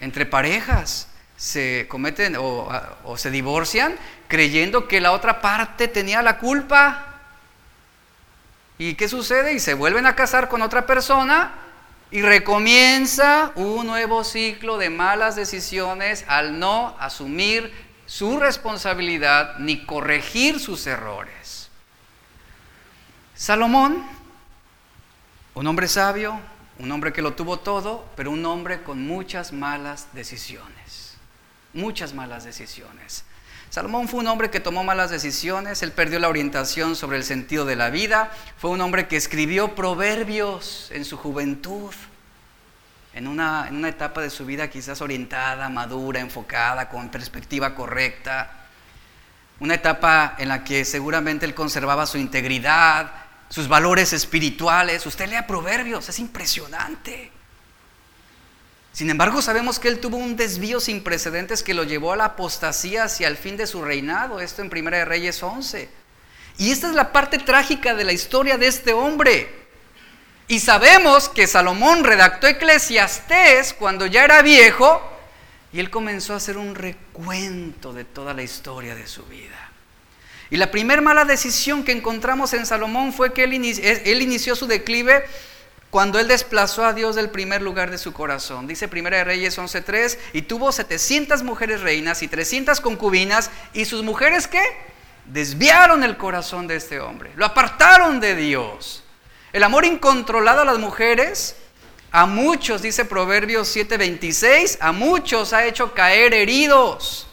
Entre 0.01 0.25
parejas 0.25 1.07
se 1.37 1.85
cometen 1.87 2.35
o, 2.35 2.67
o 3.05 3.17
se 3.17 3.31
divorcian 3.31 3.95
creyendo 4.27 4.85
que 4.85 4.99
la 4.99 5.13
otra 5.13 5.39
parte 5.39 5.87
tenía 5.87 6.21
la 6.21 6.39
culpa. 6.39 7.21
¿Y 8.77 8.95
qué 8.95 9.07
sucede? 9.07 9.53
Y 9.53 9.61
se 9.61 9.75
vuelven 9.75 10.05
a 10.05 10.17
casar 10.17 10.49
con 10.49 10.61
otra 10.61 10.85
persona 10.85 11.53
y 12.11 12.21
recomienza 12.21 13.53
un 13.55 13.87
nuevo 13.87 14.25
ciclo 14.25 14.77
de 14.77 14.89
malas 14.89 15.37
decisiones 15.37 16.25
al 16.27 16.59
no 16.59 16.97
asumir 16.99 17.71
su 18.07 18.41
responsabilidad 18.41 19.57
ni 19.59 19.85
corregir 19.85 20.59
sus 20.59 20.85
errores. 20.85 21.69
Salomón, 23.35 24.18
un 25.59 25.67
hombre 25.67 25.89
sabio, 25.89 26.39
un 26.77 26.89
hombre 26.89 27.11
que 27.11 27.21
lo 27.21 27.33
tuvo 27.33 27.59
todo, 27.59 28.05
pero 28.15 28.31
un 28.31 28.45
hombre 28.45 28.81
con 28.81 29.05
muchas 29.05 29.51
malas 29.51 30.07
decisiones. 30.13 31.17
Muchas 31.73 32.13
malas 32.13 32.45
decisiones. 32.45 33.25
Salomón 33.69 34.07
fue 34.07 34.21
un 34.21 34.27
hombre 34.27 34.49
que 34.49 34.61
tomó 34.61 34.85
malas 34.85 35.11
decisiones, 35.11 35.83
él 35.83 35.91
perdió 35.91 36.17
la 36.19 36.29
orientación 36.29 36.95
sobre 36.95 37.17
el 37.17 37.25
sentido 37.25 37.65
de 37.65 37.75
la 37.75 37.89
vida, 37.89 38.31
fue 38.57 38.69
un 38.69 38.79
hombre 38.79 39.09
que 39.09 39.17
escribió 39.17 39.75
proverbios 39.75 40.87
en 40.91 41.03
su 41.03 41.17
juventud, 41.17 41.93
en 43.13 43.27
una, 43.27 43.67
en 43.67 43.75
una 43.75 43.89
etapa 43.89 44.21
de 44.21 44.29
su 44.29 44.45
vida 44.45 44.69
quizás 44.69 45.01
orientada, 45.01 45.67
madura, 45.67 46.21
enfocada, 46.21 46.87
con 46.87 47.09
perspectiva 47.09 47.75
correcta, 47.75 48.49
una 49.59 49.73
etapa 49.73 50.35
en 50.37 50.47
la 50.47 50.63
que 50.63 50.85
seguramente 50.85 51.45
él 51.45 51.53
conservaba 51.53 52.05
su 52.05 52.17
integridad, 52.17 53.27
sus 53.49 53.67
valores 53.67 54.13
espirituales. 54.13 55.05
Usted 55.05 55.29
lea 55.29 55.47
proverbios, 55.47 56.07
es 56.07 56.19
impresionante. 56.19 57.31
Sin 58.91 59.09
embargo, 59.09 59.41
sabemos 59.41 59.79
que 59.79 59.87
él 59.87 59.99
tuvo 59.99 60.17
un 60.17 60.35
desvío 60.35 60.79
sin 60.79 61.03
precedentes 61.03 61.63
que 61.63 61.73
lo 61.73 61.83
llevó 61.83 62.13
a 62.13 62.17
la 62.17 62.25
apostasía 62.25 63.03
hacia 63.03 63.27
el 63.27 63.37
fin 63.37 63.55
de 63.57 63.67
su 63.67 63.83
reinado, 63.83 64.39
esto 64.39 64.61
en 64.61 64.69
Primera 64.69 64.97
de 64.97 65.05
Reyes 65.05 65.41
11. 65.41 65.89
Y 66.57 66.71
esta 66.71 66.89
es 66.89 66.95
la 66.95 67.11
parte 67.11 67.39
trágica 67.39 67.95
de 67.95 68.03
la 68.03 68.11
historia 68.11 68.57
de 68.57 68.67
este 68.67 68.93
hombre. 68.93 69.59
Y 70.47 70.59
sabemos 70.59 71.29
que 71.29 71.47
Salomón 71.47 72.03
redactó 72.03 72.47
Eclesiastés 72.47 73.73
cuando 73.73 74.07
ya 74.07 74.25
era 74.25 74.41
viejo 74.41 75.01
y 75.71 75.79
él 75.79 75.89
comenzó 75.91 76.33
a 76.33 76.37
hacer 76.37 76.57
un 76.57 76.73
recuento 76.75 77.93
de 77.93 78.03
toda 78.03 78.33
la 78.33 78.41
historia 78.41 78.95
de 78.95 79.07
su 79.07 79.23
vida. 79.25 79.68
Y 80.51 80.57
la 80.57 80.71
primera 80.71 81.01
mala 81.01 81.25
decisión 81.25 81.83
que 81.83 81.91
encontramos 81.91 82.53
en 82.53 82.65
Salomón 82.65 83.13
fue 83.13 83.33
que 83.33 83.43
él, 83.43 83.53
inició 83.53 84.55
su 84.55 84.65
declive 84.65 85.23
cuando 85.91 86.19
él 86.19 86.27
desplazó 86.27 86.85
a 86.85 86.93
Dios 86.93 87.15
del 87.15 87.29
primer 87.29 87.61
lugar 87.61 87.91
de 87.91 87.97
su 87.97 88.13
corazón. 88.13 88.67
Dice 88.67 88.87
Primera 88.87 89.17
de 89.17 89.23
Reyes 89.23 89.57
11.3, 89.57 90.17
y 90.33 90.43
tuvo 90.43 90.71
700 90.71 91.43
mujeres 91.43 91.81
reinas 91.81 92.23
y 92.23 92.27
300 92.27 92.81
concubinas, 92.81 93.51
y 93.73 93.85
sus 93.85 94.03
mujeres 94.03 94.47
qué? 94.47 94.63
Desviaron 95.25 96.03
el 96.03 96.17
corazón 96.17 96.67
de 96.67 96.75
este 96.75 96.99
hombre, 96.99 97.31
lo 97.35 97.45
apartaron 97.45 98.19
de 98.19 98.35
Dios. 98.35 99.03
El 99.53 99.63
amor 99.63 99.85
incontrolado 99.85 100.61
a 100.61 100.65
las 100.65 100.79
mujeres, 100.79 101.55
a 102.11 102.25
muchos, 102.25 102.81
dice 102.81 103.05
Proverbios 103.05 103.75
7.26, 103.75 104.77
a 104.79 104.91
muchos 104.91 105.53
ha 105.53 105.65
hecho 105.65 105.93
caer 105.93 106.33
heridos. 106.33 107.28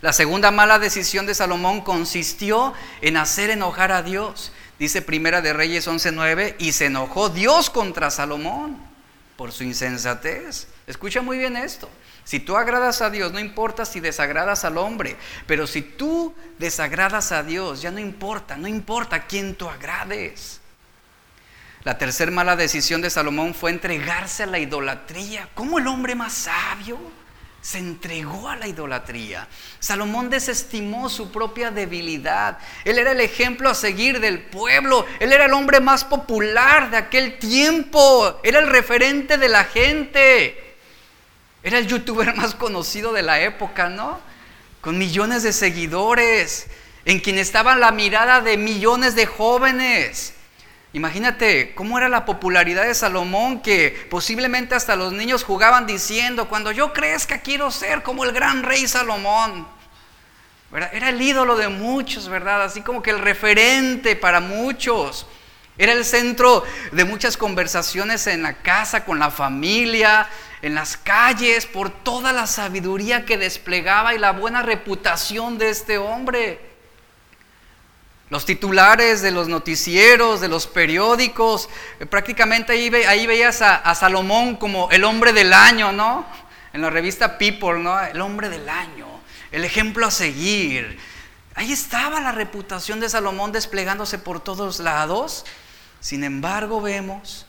La 0.00 0.12
segunda 0.12 0.50
mala 0.50 0.78
decisión 0.78 1.26
de 1.26 1.34
Salomón 1.34 1.80
consistió 1.80 2.72
en 3.00 3.16
hacer 3.16 3.50
enojar 3.50 3.90
a 3.90 4.02
Dios. 4.02 4.52
Dice 4.78 5.02
Primera 5.02 5.40
de 5.40 5.52
Reyes 5.52 5.88
11:9, 5.88 6.54
y 6.58 6.72
se 6.72 6.86
enojó 6.86 7.30
Dios 7.30 7.68
contra 7.68 8.10
Salomón 8.10 8.78
por 9.36 9.50
su 9.50 9.64
insensatez. 9.64 10.68
Escucha 10.86 11.20
muy 11.20 11.38
bien 11.38 11.56
esto. 11.56 11.88
Si 12.22 12.38
tú 12.38 12.56
agradas 12.56 13.02
a 13.02 13.10
Dios, 13.10 13.32
no 13.32 13.40
importa 13.40 13.84
si 13.84 14.00
desagradas 14.00 14.64
al 14.64 14.78
hombre, 14.78 15.16
pero 15.46 15.66
si 15.66 15.82
tú 15.82 16.34
desagradas 16.58 17.32
a 17.32 17.42
Dios, 17.42 17.82
ya 17.82 17.90
no 17.90 17.98
importa, 17.98 18.56
no 18.56 18.68
importa 18.68 19.26
quién 19.26 19.54
tú 19.54 19.68
agrades. 19.68 20.60
La 21.84 21.96
tercera 21.96 22.30
mala 22.30 22.54
decisión 22.54 23.00
de 23.00 23.10
Salomón 23.10 23.54
fue 23.54 23.70
entregarse 23.70 24.42
a 24.42 24.46
la 24.46 24.58
idolatría. 24.58 25.48
¿Cómo 25.54 25.78
el 25.78 25.86
hombre 25.86 26.14
más 26.14 26.34
sabio 26.34 26.98
se 27.60 27.78
entregó 27.78 28.48
a 28.48 28.56
la 28.56 28.68
idolatría. 28.68 29.48
Salomón 29.80 30.30
desestimó 30.30 31.08
su 31.08 31.30
propia 31.30 31.70
debilidad. 31.70 32.58
Él 32.84 32.98
era 32.98 33.12
el 33.12 33.20
ejemplo 33.20 33.68
a 33.68 33.74
seguir 33.74 34.20
del 34.20 34.40
pueblo. 34.40 35.04
Él 35.18 35.32
era 35.32 35.46
el 35.46 35.52
hombre 35.52 35.80
más 35.80 36.04
popular 36.04 36.90
de 36.90 36.96
aquel 36.96 37.38
tiempo. 37.38 38.40
Era 38.42 38.60
el 38.60 38.68
referente 38.68 39.38
de 39.38 39.48
la 39.48 39.64
gente. 39.64 40.76
Era 41.62 41.78
el 41.78 41.88
youtuber 41.88 42.34
más 42.36 42.54
conocido 42.54 43.12
de 43.12 43.22
la 43.22 43.40
época, 43.40 43.88
¿no? 43.88 44.20
Con 44.80 44.96
millones 44.96 45.42
de 45.42 45.52
seguidores, 45.52 46.68
en 47.04 47.18
quien 47.18 47.38
estaba 47.38 47.74
la 47.74 47.90
mirada 47.90 48.40
de 48.40 48.56
millones 48.56 49.16
de 49.16 49.26
jóvenes. 49.26 50.34
Imagínate 50.98 51.76
cómo 51.76 51.96
era 51.96 52.08
la 52.08 52.24
popularidad 52.24 52.82
de 52.82 52.92
Salomón 52.92 53.62
que 53.62 54.08
posiblemente 54.10 54.74
hasta 54.74 54.96
los 54.96 55.12
niños 55.12 55.44
jugaban 55.44 55.86
diciendo, 55.86 56.48
cuando 56.48 56.72
yo 56.72 56.92
crezca 56.92 57.38
quiero 57.38 57.70
ser 57.70 58.02
como 58.02 58.24
el 58.24 58.32
gran 58.32 58.64
rey 58.64 58.88
Salomón. 58.88 59.68
Era 60.72 61.10
el 61.10 61.22
ídolo 61.22 61.54
de 61.54 61.68
muchos, 61.68 62.28
¿verdad? 62.28 62.64
Así 62.64 62.80
como 62.80 63.00
que 63.00 63.10
el 63.10 63.20
referente 63.20 64.16
para 64.16 64.40
muchos. 64.40 65.28
Era 65.78 65.92
el 65.92 66.04
centro 66.04 66.64
de 66.90 67.04
muchas 67.04 67.36
conversaciones 67.36 68.26
en 68.26 68.42
la 68.42 68.54
casa, 68.54 69.04
con 69.04 69.20
la 69.20 69.30
familia, 69.30 70.28
en 70.62 70.74
las 70.74 70.96
calles, 70.96 71.64
por 71.66 71.90
toda 71.90 72.32
la 72.32 72.48
sabiduría 72.48 73.24
que 73.24 73.38
desplegaba 73.38 74.14
y 74.14 74.18
la 74.18 74.32
buena 74.32 74.64
reputación 74.64 75.58
de 75.58 75.70
este 75.70 75.96
hombre. 75.96 76.67
Los 78.30 78.44
titulares 78.44 79.22
de 79.22 79.30
los 79.30 79.48
noticieros, 79.48 80.40
de 80.40 80.48
los 80.48 80.66
periódicos, 80.66 81.68
eh, 81.98 82.06
prácticamente 82.06 82.72
ahí, 82.72 82.94
ahí 83.06 83.26
veías 83.26 83.62
a, 83.62 83.94
Salomón 83.94 84.56
como 84.56 84.90
el 84.90 85.04
hombre 85.04 85.32
del 85.32 85.52
año, 85.52 85.92
¿no? 85.92 86.26
En 86.72 86.82
la 86.82 86.90
revista 86.90 87.38
People, 87.38 87.78
¿no? 87.78 87.98
El 88.00 88.20
hombre 88.20 88.50
del 88.50 88.68
año, 88.68 89.06
el 89.50 89.64
ejemplo 89.64 90.06
a 90.06 90.10
seguir. 90.10 90.98
Ahí 91.54 91.72
estaba 91.72 92.20
la 92.20 92.32
reputación 92.32 93.00
de 93.00 93.08
Salomón 93.08 93.50
desplegándose 93.50 94.18
por 94.18 94.40
todos 94.40 94.78
lados. 94.78 95.46
Sin 96.00 96.22
embargo, 96.22 96.82
vemos 96.82 97.46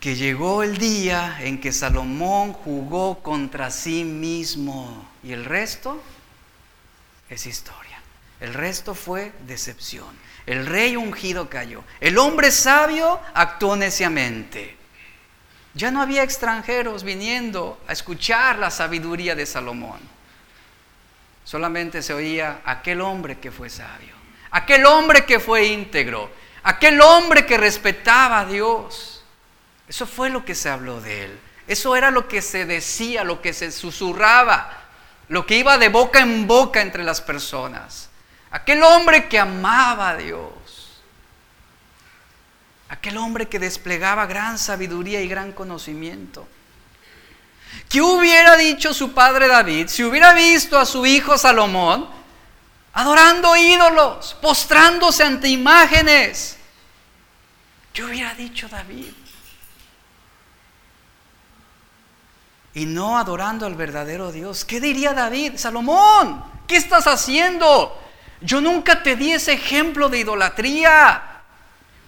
que 0.00 0.14
llegó 0.14 0.62
el 0.62 0.76
día 0.78 1.38
en 1.40 1.60
que 1.60 1.72
Salomón 1.72 2.52
jugó 2.52 3.20
contra 3.22 3.70
sí 3.70 4.04
mismo 4.04 5.08
y 5.24 5.32
el 5.32 5.44
resto 5.44 6.00
es 7.28 7.46
historia. 7.46 7.87
El 8.40 8.54
resto 8.54 8.94
fue 8.94 9.32
decepción. 9.46 10.16
El 10.46 10.66
rey 10.66 10.96
ungido 10.96 11.50
cayó. 11.50 11.84
El 12.00 12.18
hombre 12.18 12.50
sabio 12.50 13.20
actuó 13.34 13.76
neciamente. 13.76 14.76
Ya 15.74 15.90
no 15.90 16.00
había 16.00 16.22
extranjeros 16.22 17.04
viniendo 17.04 17.80
a 17.86 17.92
escuchar 17.92 18.58
la 18.58 18.70
sabiduría 18.70 19.34
de 19.34 19.46
Salomón. 19.46 20.00
Solamente 21.44 22.02
se 22.02 22.12
oía 22.12 22.60
aquel 22.64 23.00
hombre 23.00 23.38
que 23.38 23.50
fue 23.50 23.70
sabio, 23.70 24.14
aquel 24.50 24.84
hombre 24.86 25.24
que 25.24 25.40
fue 25.40 25.66
íntegro, 25.66 26.30
aquel 26.62 27.00
hombre 27.00 27.46
que 27.46 27.56
respetaba 27.56 28.40
a 28.40 28.44
Dios. 28.44 29.24
Eso 29.88 30.06
fue 30.06 30.30
lo 30.30 30.44
que 30.44 30.54
se 30.54 30.68
habló 30.68 31.00
de 31.00 31.24
él. 31.24 31.40
Eso 31.66 31.96
era 31.96 32.10
lo 32.10 32.28
que 32.28 32.42
se 32.42 32.66
decía, 32.66 33.24
lo 33.24 33.40
que 33.40 33.52
se 33.52 33.72
susurraba, 33.72 34.70
lo 35.28 35.46
que 35.46 35.56
iba 35.56 35.78
de 35.78 35.88
boca 35.88 36.20
en 36.20 36.46
boca 36.46 36.80
entre 36.80 37.04
las 37.04 37.20
personas. 37.20 38.07
Aquel 38.50 38.82
hombre 38.82 39.28
que 39.28 39.38
amaba 39.38 40.10
a 40.10 40.16
Dios. 40.16 40.52
Aquel 42.88 43.18
hombre 43.18 43.48
que 43.48 43.58
desplegaba 43.58 44.26
gran 44.26 44.58
sabiduría 44.58 45.20
y 45.20 45.28
gran 45.28 45.52
conocimiento. 45.52 46.48
¿Qué 47.88 48.00
hubiera 48.00 48.56
dicho 48.56 48.94
su 48.94 49.12
padre 49.12 49.46
David 49.46 49.88
si 49.88 50.02
hubiera 50.04 50.32
visto 50.32 50.78
a 50.78 50.86
su 50.86 51.04
hijo 51.04 51.36
Salomón 51.36 52.08
adorando 52.94 53.54
ídolos, 53.56 54.36
postrándose 54.40 55.22
ante 55.22 55.48
imágenes? 55.48 56.56
¿Qué 57.92 58.04
hubiera 58.04 58.34
dicho 58.34 58.68
David? 58.68 59.12
Y 62.74 62.86
no 62.86 63.18
adorando 63.18 63.66
al 63.66 63.74
verdadero 63.74 64.32
Dios. 64.32 64.64
¿Qué 64.64 64.80
diría 64.80 65.12
David? 65.12 65.54
Salomón, 65.56 66.44
¿qué 66.66 66.76
estás 66.76 67.06
haciendo? 67.06 68.07
Yo 68.40 68.60
nunca 68.60 69.02
te 69.02 69.16
di 69.16 69.32
ese 69.32 69.52
ejemplo 69.54 70.08
de 70.08 70.18
idolatría. 70.18 71.22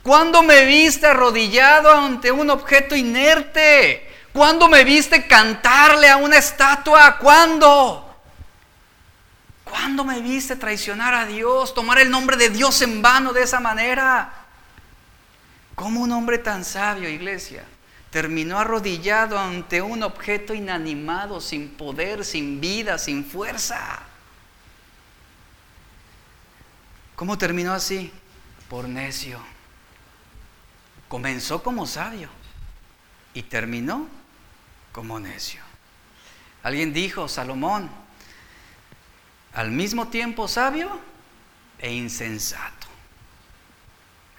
¿Cuándo 0.03 0.43
me 0.43 0.65
viste 0.65 1.07
arrodillado 1.07 1.91
ante 1.93 2.31
un 2.31 2.51
objeto 2.51 2.95
inerte? 2.95 4.09
¿Cuándo 4.33 4.69
me 4.69 4.85
viste 4.85 5.27
cantarle 5.27 6.09
a 6.09 6.17
una 6.17 6.37
estatua? 6.37 7.19
¿Cuándo? 7.19 8.07
¿Cuándo 9.65 10.05
me 10.05 10.21
viste 10.21 10.57
traicionar 10.57 11.15
a 11.15 11.27
Dios, 11.27 11.75
tomar 11.75 11.99
el 11.99 12.11
nombre 12.11 12.37
de 12.37 12.49
Dios 12.49 12.81
en 12.83 13.03
vano 13.03 13.33
de 13.33 13.43
esa 13.43 13.61
manera? 13.61 14.33
¿Cómo 15.75 16.01
un 16.01 16.13
hombre 16.13 16.39
tan 16.39 16.65
sabio, 16.65 17.09
iglesia, 17.09 17.65
terminó 18.11 18.59
arrodillado 18.59 19.39
ante 19.39 19.81
un 19.81 20.03
objeto 20.03 20.55
inanimado, 20.55 21.41
sin 21.41 21.71
poder, 21.71 22.25
sin 22.25 22.61
vida, 22.61 22.99
sin 22.99 23.25
fuerza? 23.25 24.10
¿Cómo 27.21 27.37
terminó 27.37 27.75
así? 27.75 28.11
Por 28.71 28.89
necio. 28.89 29.39
Comenzó 31.07 31.63
como 31.63 31.87
sabio 31.87 32.31
y 33.35 33.43
terminó 33.43 34.09
como 34.91 35.21
necio. 35.21 35.61
Alguien 36.63 36.95
dijo, 36.95 37.29
Salomón, 37.29 37.91
al 39.53 39.71
mismo 39.71 40.09
tiempo 40.09 40.49
sabio 40.49 40.99
e 41.79 41.93
insensato. 41.93 42.87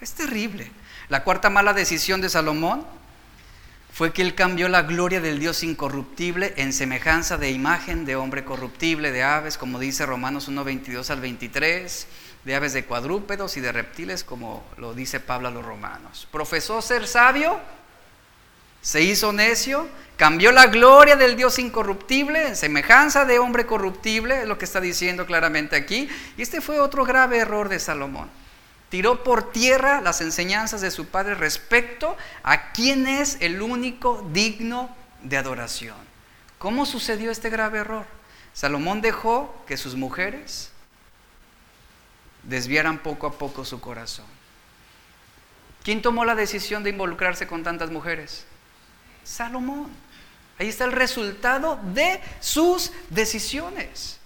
Es 0.00 0.14
terrible. 0.14 0.72
La 1.08 1.22
cuarta 1.22 1.50
mala 1.50 1.74
decisión 1.74 2.20
de 2.20 2.30
Salomón 2.30 2.84
fue 3.92 4.12
que 4.12 4.22
él 4.22 4.34
cambió 4.34 4.68
la 4.68 4.82
gloria 4.82 5.20
del 5.20 5.38
Dios 5.38 5.62
incorruptible 5.62 6.52
en 6.56 6.72
semejanza 6.72 7.36
de 7.36 7.52
imagen 7.52 8.04
de 8.04 8.16
hombre 8.16 8.44
corruptible, 8.44 9.12
de 9.12 9.22
aves, 9.22 9.56
como 9.56 9.78
dice 9.78 10.04
Romanos 10.04 10.48
1, 10.48 10.64
22 10.64 11.10
al 11.10 11.20
23 11.20 12.08
de 12.44 12.54
aves 12.54 12.72
de 12.72 12.84
cuadrúpedos 12.84 13.56
y 13.56 13.60
de 13.60 13.72
reptiles, 13.72 14.24
como 14.24 14.64
lo 14.76 14.94
dice 14.94 15.20
Pablo 15.20 15.48
a 15.48 15.50
los 15.52 15.64
romanos. 15.64 16.26
Profesó 16.30 16.82
ser 16.82 17.06
sabio, 17.06 17.60
se 18.80 19.00
hizo 19.02 19.32
necio, 19.32 19.88
cambió 20.16 20.50
la 20.50 20.66
gloria 20.66 21.14
del 21.14 21.36
Dios 21.36 21.60
incorruptible 21.60 22.48
en 22.48 22.56
semejanza 22.56 23.24
de 23.24 23.38
hombre 23.38 23.64
corruptible, 23.64 24.42
es 24.42 24.48
lo 24.48 24.58
que 24.58 24.64
está 24.64 24.80
diciendo 24.80 25.24
claramente 25.24 25.76
aquí. 25.76 26.08
Y 26.36 26.42
este 26.42 26.60
fue 26.60 26.80
otro 26.80 27.04
grave 27.04 27.38
error 27.38 27.68
de 27.68 27.78
Salomón. 27.78 28.28
Tiró 28.88 29.22
por 29.22 29.52
tierra 29.52 30.00
las 30.00 30.20
enseñanzas 30.20 30.80
de 30.80 30.90
su 30.90 31.06
padre 31.06 31.36
respecto 31.36 32.16
a 32.42 32.72
quién 32.72 33.06
es 33.06 33.38
el 33.40 33.62
único 33.62 34.28
digno 34.32 34.94
de 35.22 35.36
adoración. 35.36 35.96
¿Cómo 36.58 36.84
sucedió 36.86 37.30
este 37.30 37.50
grave 37.50 37.78
error? 37.78 38.04
Salomón 38.52 39.00
dejó 39.00 39.64
que 39.66 39.76
sus 39.76 39.94
mujeres 39.94 40.71
desviaran 42.42 42.98
poco 42.98 43.26
a 43.26 43.32
poco 43.32 43.64
su 43.64 43.80
corazón. 43.80 44.26
¿Quién 45.82 46.02
tomó 46.02 46.24
la 46.24 46.34
decisión 46.34 46.82
de 46.82 46.90
involucrarse 46.90 47.46
con 47.46 47.62
tantas 47.62 47.90
mujeres? 47.90 48.44
Salomón. 49.24 49.90
Ahí 50.58 50.68
está 50.68 50.84
el 50.84 50.92
resultado 50.92 51.80
de 51.94 52.20
sus 52.40 52.92
decisiones. 53.10 54.18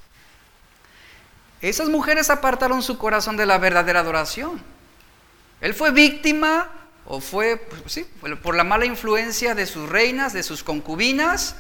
Esas 1.63 1.89
mujeres 1.89 2.29
apartaron 2.29 2.83
su 2.83 2.99
corazón 2.99 3.37
de 3.37 3.47
la 3.47 3.59
verdadera 3.59 4.01
adoración. 4.01 4.63
Él 5.61 5.73
fue 5.73 5.91
víctima 5.93 6.71
o 7.07 7.21
fue 7.21 7.57
pues, 7.57 7.81
sí, 7.87 8.07
por 8.43 8.55
la 8.55 8.65
mala 8.65 8.85
influencia 8.85 9.55
de 9.55 9.67
sus 9.67 9.89
reinas, 9.89 10.35
de 10.35 10.43
sus 10.43 10.63
concubinas. 10.63 11.57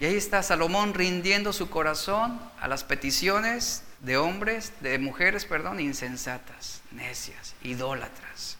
Y 0.00 0.04
ahí 0.04 0.16
está 0.16 0.42
Salomón 0.42 0.92
rindiendo 0.92 1.52
su 1.52 1.70
corazón 1.70 2.40
a 2.60 2.68
las 2.68 2.84
peticiones 2.84 3.84
de 4.00 4.16
hombres, 4.16 4.72
de 4.80 4.98
mujeres, 4.98 5.44
perdón, 5.44 5.80
insensatas, 5.80 6.80
necias, 6.90 7.54
idólatras. 7.62 8.56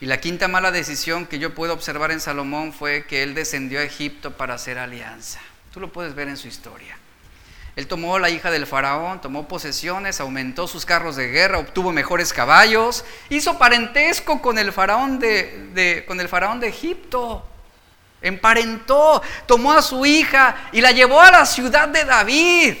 Y 0.00 0.06
la 0.06 0.20
quinta 0.20 0.48
mala 0.48 0.70
decisión 0.70 1.26
que 1.26 1.38
yo 1.38 1.54
puedo 1.54 1.74
observar 1.74 2.10
en 2.10 2.20
Salomón 2.20 2.72
fue 2.72 3.04
que 3.04 3.22
él 3.22 3.34
descendió 3.34 3.80
a 3.80 3.84
Egipto 3.84 4.36
para 4.36 4.54
hacer 4.54 4.78
alianza. 4.78 5.40
Tú 5.72 5.80
lo 5.80 5.92
puedes 5.92 6.14
ver 6.14 6.28
en 6.28 6.36
su 6.36 6.48
historia. 6.48 6.96
Él 7.76 7.86
tomó 7.86 8.18
la 8.18 8.30
hija 8.30 8.50
del 8.50 8.66
faraón, 8.66 9.20
tomó 9.20 9.46
posesiones, 9.46 10.20
aumentó 10.20 10.66
sus 10.66 10.84
carros 10.84 11.16
de 11.16 11.28
guerra, 11.28 11.58
obtuvo 11.58 11.92
mejores 11.92 12.32
caballos, 12.32 13.04
hizo 13.28 13.58
parentesco 13.58 14.42
con 14.42 14.58
el 14.58 14.72
faraón 14.72 15.18
de, 15.18 16.04
con 16.06 16.20
el 16.20 16.28
faraón 16.28 16.60
de 16.60 16.68
Egipto. 16.68 17.46
Emparentó, 18.22 19.22
tomó 19.46 19.72
a 19.72 19.80
su 19.80 20.04
hija 20.04 20.68
y 20.72 20.80
la 20.80 20.90
llevó 20.90 21.20
a 21.20 21.30
la 21.30 21.46
ciudad 21.46 21.88
de 21.88 22.04
David. 22.04 22.76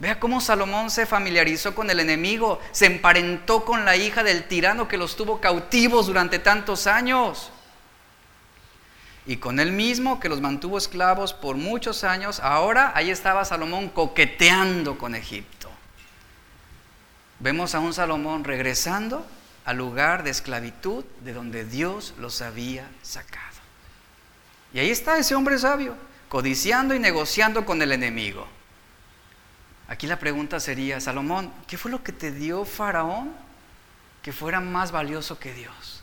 Vea 0.00 0.20
cómo 0.20 0.40
Salomón 0.40 0.90
se 0.90 1.06
familiarizó 1.06 1.74
con 1.74 1.90
el 1.90 1.98
enemigo, 1.98 2.60
se 2.70 2.86
emparentó 2.86 3.64
con 3.64 3.84
la 3.84 3.96
hija 3.96 4.22
del 4.22 4.46
tirano 4.46 4.86
que 4.86 4.96
los 4.96 5.16
tuvo 5.16 5.40
cautivos 5.40 6.06
durante 6.06 6.38
tantos 6.38 6.86
años. 6.86 7.50
y 9.26 9.36
con 9.36 9.60
él 9.60 9.72
mismo 9.72 10.20
que 10.20 10.30
los 10.30 10.40
mantuvo 10.40 10.78
esclavos 10.78 11.34
por 11.34 11.56
muchos 11.56 12.02
años, 12.02 12.40
ahora 12.40 12.92
ahí 12.94 13.10
estaba 13.10 13.44
Salomón 13.44 13.90
coqueteando 13.90 14.96
con 14.96 15.14
Egipto. 15.14 15.68
Vemos 17.38 17.74
a 17.74 17.78
un 17.80 17.92
Salomón 17.92 18.44
regresando 18.44 19.26
al 19.66 19.76
lugar 19.76 20.22
de 20.22 20.30
esclavitud 20.30 21.04
de 21.22 21.34
donde 21.34 21.66
Dios 21.66 22.14
los 22.18 22.40
había 22.40 22.88
sacado. 23.02 23.58
Y 24.72 24.78
ahí 24.78 24.90
está 24.90 25.18
ese 25.18 25.34
hombre 25.34 25.58
sabio, 25.58 25.94
codiciando 26.30 26.94
y 26.94 26.98
negociando 26.98 27.66
con 27.66 27.82
el 27.82 27.92
enemigo. 27.92 28.46
Aquí 29.88 30.06
la 30.06 30.18
pregunta 30.18 30.60
sería, 30.60 31.00
Salomón, 31.00 31.50
¿qué 31.66 31.78
fue 31.78 31.90
lo 31.90 32.02
que 32.02 32.12
te 32.12 32.30
dio 32.30 32.66
Faraón 32.66 33.32
que 34.22 34.32
fuera 34.32 34.60
más 34.60 34.92
valioso 34.92 35.38
que 35.38 35.54
Dios? 35.54 36.02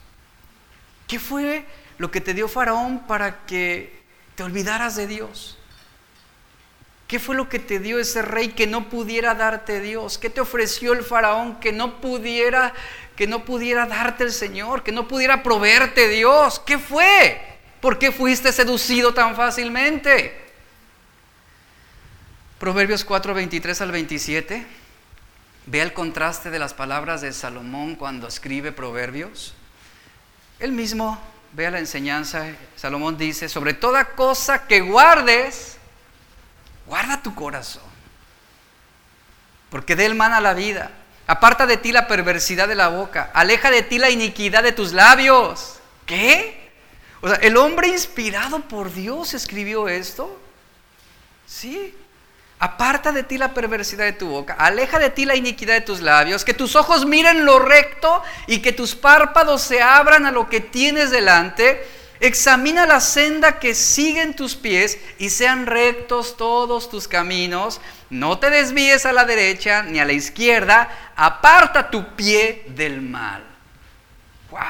¿Qué 1.07 1.19
fue 1.19 1.65
lo 1.99 2.09
que 2.09 2.19
te 2.19 2.33
dio 2.33 2.47
Faraón 2.47 3.05
para 3.07 3.45
que 3.45 4.01
te 4.35 4.41
olvidaras 4.41 4.95
de 4.95 5.05
Dios? 5.05 5.59
¿Qué 7.07 7.19
fue 7.19 7.35
lo 7.35 7.47
que 7.47 7.59
te 7.59 7.79
dio 7.79 7.99
ese 7.99 8.23
rey 8.23 8.49
que 8.49 8.65
no 8.65 8.89
pudiera 8.89 9.35
darte 9.35 9.79
Dios? 9.79 10.17
¿Qué 10.17 10.31
te 10.31 10.41
ofreció 10.41 10.93
el 10.93 11.03
faraón 11.03 11.59
que 11.59 11.71
no 11.71 12.01
pudiera 12.01 12.73
que 13.15 13.27
no 13.27 13.45
pudiera 13.45 13.85
darte 13.85 14.23
el 14.23 14.31
Señor, 14.31 14.83
que 14.83 14.91
no 14.91 15.07
pudiera 15.07 15.43
proveerte 15.43 16.09
Dios? 16.09 16.59
¿Qué 16.65 16.79
fue? 16.79 17.39
¿Por 17.79 17.99
qué 17.99 18.11
fuiste 18.11 18.51
seducido 18.51 19.13
tan 19.13 19.35
fácilmente? 19.35 20.44
Proverbios 22.65 23.05
4, 23.05 23.35
23 23.35 23.79
al 23.81 23.91
27. 23.91 24.65
Vea 25.67 25.83
el 25.83 25.93
contraste 25.93 26.49
de 26.49 26.57
las 26.57 26.73
palabras 26.73 27.21
de 27.21 27.31
Salomón 27.31 27.93
cuando 27.93 28.27
escribe 28.27 28.71
Proverbios. 28.71 29.53
Él 30.57 30.71
mismo, 30.71 31.21
vea 31.53 31.69
la 31.69 31.77
enseñanza. 31.77 32.47
Salomón 32.75 33.19
dice, 33.19 33.49
sobre 33.49 33.75
toda 33.75 34.15
cosa 34.15 34.65
que 34.65 34.81
guardes, 34.81 35.77
guarda 36.87 37.21
tu 37.21 37.35
corazón. 37.35 37.83
Porque 39.69 39.95
de 39.95 40.07
él 40.07 40.15
mana 40.15 40.41
la 40.41 40.55
vida. 40.55 40.89
Aparta 41.27 41.67
de 41.67 41.77
ti 41.77 41.91
la 41.91 42.07
perversidad 42.07 42.67
de 42.67 42.73
la 42.73 42.87
boca. 42.87 43.29
Aleja 43.35 43.69
de 43.69 43.83
ti 43.83 43.99
la 43.99 44.09
iniquidad 44.09 44.63
de 44.63 44.71
tus 44.71 44.91
labios. 44.91 45.77
¿Qué? 46.07 46.71
O 47.21 47.27
sea, 47.27 47.37
el 47.37 47.57
hombre 47.57 47.89
inspirado 47.89 48.61
por 48.61 48.91
Dios 48.91 49.35
escribió 49.35 49.87
esto. 49.87 50.41
Sí. 51.45 51.93
Aparta 52.57 53.11
de 53.11 53.23
ti 53.23 53.37
la 53.37 53.53
perversidad 53.53 54.05
de 54.05 54.13
tu 54.13 54.29
boca, 54.29 54.53
aleja 54.53 54.97
de 54.97 55.09
ti 55.09 55.25
la 55.25 55.35
iniquidad 55.35 55.73
de 55.73 55.81
tus 55.81 55.99
labios, 55.99 56.45
que 56.45 56.53
tus 56.53 56.77
ojos 56.77 57.05
miren 57.05 57.43
lo 57.43 57.59
recto 57.59 58.23
y 58.47 58.59
que 58.59 58.71
tus 58.71 58.95
párpados 58.95 59.61
se 59.61 59.81
abran 59.81 60.25
a 60.25 60.31
lo 60.31 60.47
que 60.47 60.61
tienes 60.61 61.11
delante. 61.11 61.85
Examina 62.21 62.85
la 62.85 63.01
senda 63.01 63.59
que 63.59 63.75
siguen 63.75 64.37
tus 64.37 64.55
pies 64.55 64.97
y 65.19 65.31
sean 65.31 65.65
rectos 65.65 66.37
todos 66.37 66.89
tus 66.89 67.09
caminos. 67.09 67.81
No 68.09 68.39
te 68.39 68.49
desvíes 68.49 69.05
a 69.05 69.11
la 69.11 69.25
derecha 69.25 69.83
ni 69.83 69.99
a 69.99 70.05
la 70.05 70.13
izquierda. 70.13 71.11
Aparta 71.17 71.91
tu 71.91 72.15
pie 72.15 72.63
del 72.69 73.01
mal. 73.01 73.43
¡Wow! 74.49 74.61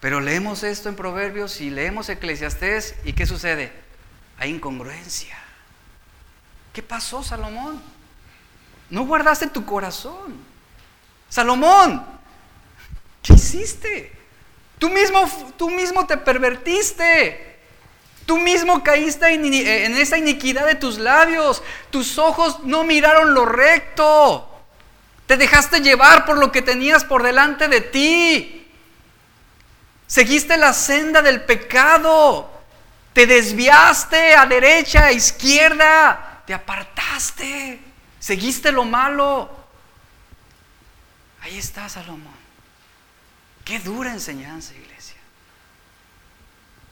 Pero 0.00 0.20
leemos 0.20 0.62
esto 0.62 0.90
en 0.90 0.96
Proverbios 0.96 1.62
y 1.62 1.70
leemos 1.70 2.10
Eclesiastés 2.10 2.96
y 3.06 3.14
¿qué 3.14 3.24
sucede? 3.24 3.72
Hay 4.36 4.50
incongruencia. 4.50 5.43
¿Qué 6.74 6.82
pasó, 6.82 7.22
Salomón? 7.22 7.80
No 8.90 9.06
guardaste 9.06 9.46
tu 9.46 9.64
corazón. 9.64 10.34
Salomón, 11.28 12.04
¿qué 13.22 13.34
hiciste? 13.34 14.12
Tú 14.80 14.90
mismo, 14.90 15.52
tú 15.56 15.70
mismo 15.70 16.04
te 16.04 16.16
pervertiste. 16.16 17.60
Tú 18.26 18.38
mismo 18.38 18.82
caíste 18.82 19.34
en 19.34 19.96
esa 19.96 20.18
iniquidad 20.18 20.66
de 20.66 20.74
tus 20.74 20.98
labios. 20.98 21.62
Tus 21.90 22.18
ojos 22.18 22.64
no 22.64 22.82
miraron 22.82 23.34
lo 23.34 23.46
recto. 23.46 24.50
Te 25.26 25.36
dejaste 25.36 25.80
llevar 25.80 26.24
por 26.24 26.38
lo 26.38 26.50
que 26.50 26.60
tenías 26.60 27.04
por 27.04 27.22
delante 27.22 27.68
de 27.68 27.82
ti. 27.82 28.68
Seguiste 30.08 30.56
la 30.56 30.72
senda 30.72 31.22
del 31.22 31.42
pecado. 31.42 32.50
Te 33.12 33.28
desviaste 33.28 34.34
a 34.34 34.44
derecha, 34.46 35.06
a 35.06 35.12
izquierda 35.12 36.33
te 36.46 36.54
apartaste, 36.54 37.80
seguiste 38.18 38.72
lo 38.72 38.84
malo. 38.84 39.64
Ahí 41.42 41.58
está 41.58 41.88
Salomón. 41.88 42.44
Qué 43.64 43.78
dura 43.80 44.12
enseñanza, 44.12 44.74
iglesia. 44.74 45.16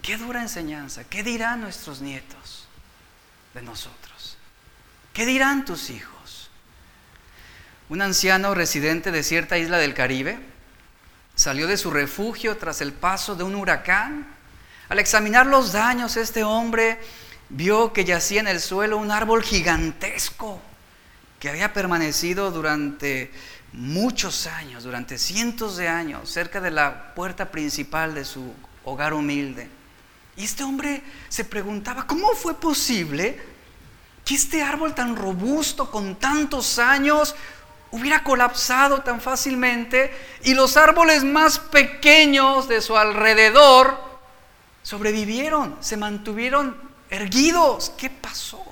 Qué 0.03 0.17
dura 0.17 0.43
enseñanza. 0.43 1.05
¿Qué 1.05 1.23
dirán 1.23 1.61
nuestros 1.61 2.01
nietos 2.01 2.67
de 3.55 3.63
nosotros? 3.63 4.37
¿Qué 5.13 5.27
dirán 5.27 5.65
tus 5.65 5.91
hijos? 5.91 6.51
Un 7.89 8.01
anciano 8.01 8.55
residente 8.55 9.13
de 9.13 9.23
cierta 9.23 9.59
isla 9.59 9.79
del 9.79 9.95
Caribe 9.95 10.39
salió 11.35 11.67
de 11.67 11.77
su 11.77 11.91
refugio 11.91 12.57
tras 12.57 12.81
el 12.81 12.93
paso 12.93 13.35
de 13.35 13.45
un 13.45 13.55
huracán. 13.55 14.27
Al 14.89 14.99
examinar 14.99 15.47
los 15.47 15.73
daños, 15.73 16.17
este 16.17 16.43
hombre 16.43 16.99
vio 17.53 17.93
que 17.93 18.05
yacía 18.05 18.41
en 18.41 18.49
el 18.49 18.61
suelo 18.61 18.97
un 18.97 19.11
árbol 19.11 19.43
gigantesco 19.43 20.61
que 21.39 21.51
había 21.51 21.73
permanecido 21.73 22.51
durante 22.51 23.31
muchos 23.73 24.47
años, 24.47 24.85
durante 24.85 25.19
cientos 25.19 25.77
de 25.77 25.89
años, 25.89 26.31
cerca 26.31 26.61
de 26.61 26.71
la 26.71 27.15
puerta 27.15 27.51
principal 27.51 28.15
de 28.15 28.25
su 28.25 28.53
hogar 28.85 29.13
humilde. 29.13 29.69
Y 30.37 30.45
este 30.45 30.65
hombre 30.65 31.03
se 31.29 31.45
preguntaba, 31.45 32.07
¿cómo 32.07 32.33
fue 32.35 32.55
posible 32.55 33.39
que 34.25 34.35
este 34.35 34.63
árbol 34.63 34.95
tan 34.95 35.15
robusto, 35.15 35.91
con 35.91 36.17
tantos 36.17 36.79
años, 36.79 37.35
hubiera 37.91 38.25
colapsado 38.25 39.03
tan 39.03 39.21
fácilmente 39.21 40.11
y 40.45 40.55
los 40.55 40.79
árboles 40.79 41.23
más 41.23 41.59
pequeños 41.59 42.67
de 42.67 42.81
su 42.81 42.97
alrededor 42.97 43.99
sobrevivieron, 44.83 45.77
se 45.81 45.99
mantuvieron 45.99 46.91
erguidos. 47.13 47.91
¿Qué 47.97 48.11
pasó? 48.11 48.65